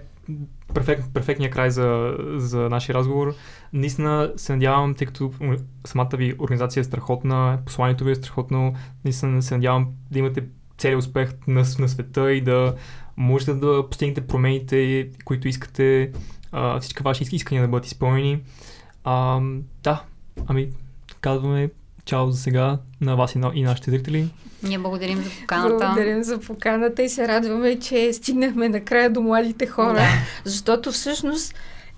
перфект, 0.75 1.15
перфектния 1.15 1.51
край 1.51 1.71
за, 1.71 2.17
за 2.37 2.59
нашия 2.59 2.95
разговор. 2.95 3.35
Наистина 3.73 4.33
се 4.37 4.53
надявам, 4.53 4.95
тъй 4.95 5.07
като 5.07 5.33
самата 5.87 6.11
ви 6.13 6.35
организация 6.39 6.81
е 6.81 6.85
страхотна, 6.85 7.59
посланието 7.67 8.05
ви 8.05 8.11
е 8.11 8.15
страхотно, 8.15 8.75
наистина 9.05 9.43
се 9.43 9.55
надявам 9.55 9.89
да 10.11 10.19
имате 10.19 10.45
цели 10.79 10.97
успех 10.97 11.33
на, 11.47 11.65
на 11.79 11.89
света 11.89 12.33
и 12.33 12.41
да 12.41 12.75
можете 13.17 13.55
да 13.55 13.87
постигнете 13.89 14.27
промените, 14.27 15.11
които 15.25 15.49
искате, 15.49 16.13
а, 16.53 16.81
всички 16.81 17.03
ваши 17.03 17.25
искания 17.33 17.63
да 17.63 17.69
бъдат 17.69 17.87
изпълнени. 17.87 18.41
А, 19.05 19.41
да, 19.83 20.03
ами 20.47 20.71
казваме 21.21 21.71
чао 22.05 22.31
за 22.31 22.39
сега 22.39 22.79
на 23.01 23.17
вас 23.17 23.35
и, 23.35 23.39
на, 23.39 23.53
и 23.55 23.63
нашите 23.63 23.91
зрители. 23.91 24.29
Ние 24.63 24.79
благодарим 24.79 25.23
за 25.23 25.31
поканата. 25.41 25.77
Благодарим 25.77 26.23
за 26.23 26.39
поканата 26.39 27.03
и 27.03 27.09
се 27.09 27.29
радваме, 27.29 27.79
че 27.79 28.13
стигнахме 28.13 28.69
накрая 28.69 29.11
до 29.11 29.21
младите 29.21 29.67
хора, 29.67 29.95
да. 29.95 30.09
защото 30.45 30.93
всъщност 30.93 31.55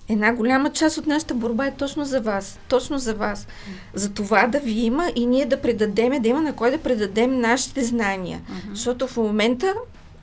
една 0.09 0.33
голяма 0.33 0.69
част 0.69 0.97
от 0.97 1.07
нашата 1.07 1.33
борба 1.33 1.65
е 1.65 1.75
точно 1.75 2.05
за 2.05 2.21
вас. 2.21 2.59
Точно 2.67 2.97
за 2.97 3.13
вас. 3.13 3.47
За 3.93 4.09
това 4.09 4.47
да 4.47 4.59
ви 4.59 4.71
има 4.71 5.11
и 5.15 5.25
ние 5.25 5.45
да 5.45 5.61
предадеме, 5.61 6.19
да 6.19 6.27
има 6.27 6.41
на 6.41 6.53
кой 6.53 6.71
да 6.71 6.77
предадем 6.77 7.39
нашите 7.39 7.83
знания. 7.83 8.39
Uh-huh. 8.39 8.73
Защото 8.73 9.07
в 9.07 9.17
момента 9.17 9.73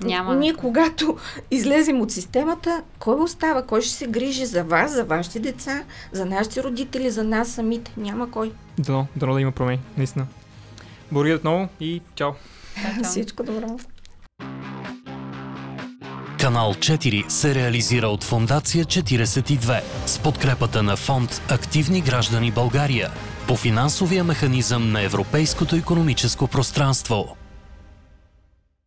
няма. 0.05 0.37
Ние, 0.37 0.55
когато 0.55 1.17
излезем 1.51 2.01
от 2.01 2.13
системата, 2.13 2.83
кой 2.99 3.21
остава? 3.21 3.63
Кой 3.63 3.83
ще 3.83 3.93
се 3.93 4.07
грижи 4.07 4.47
за 4.47 4.65
вас, 4.65 4.93
за 4.93 5.05
вашите 5.05 5.41
деца, 5.41 5.83
за 6.13 6.27
нашите 6.27 6.63
родители, 6.63 7.11
за 7.11 7.25
нас 7.25 7.49
самите? 7.49 7.93
Няма 7.97 8.31
кой. 8.31 8.53
Дано, 8.79 9.07
дано 9.17 9.35
да 9.35 9.41
има 9.41 9.53
промени, 9.53 9.81
наистина. 9.97 10.27
Благодаря 11.13 11.37
отново 11.37 11.69
и 11.81 12.01
чао. 12.15 12.31
Всичко 13.03 13.43
добро. 13.43 13.79
Канал 16.41 16.75
4 16.75 17.29
се 17.29 17.55
реализира 17.55 18.09
от 18.09 18.25
Фондация 18.25 18.85
42 18.85 19.81
с 20.07 20.19
подкрепата 20.19 20.83
на 20.83 20.97
фонд 20.97 21.43
Активни 21.51 22.01
граждани 22.01 22.51
България 22.51 23.11
по 23.49 23.57
финансовия 23.57 24.25
механизъм 24.25 24.93
на 24.93 25.03
Европейското 25.03 25.77
економическо 25.77 26.49
пространство. 26.49 27.37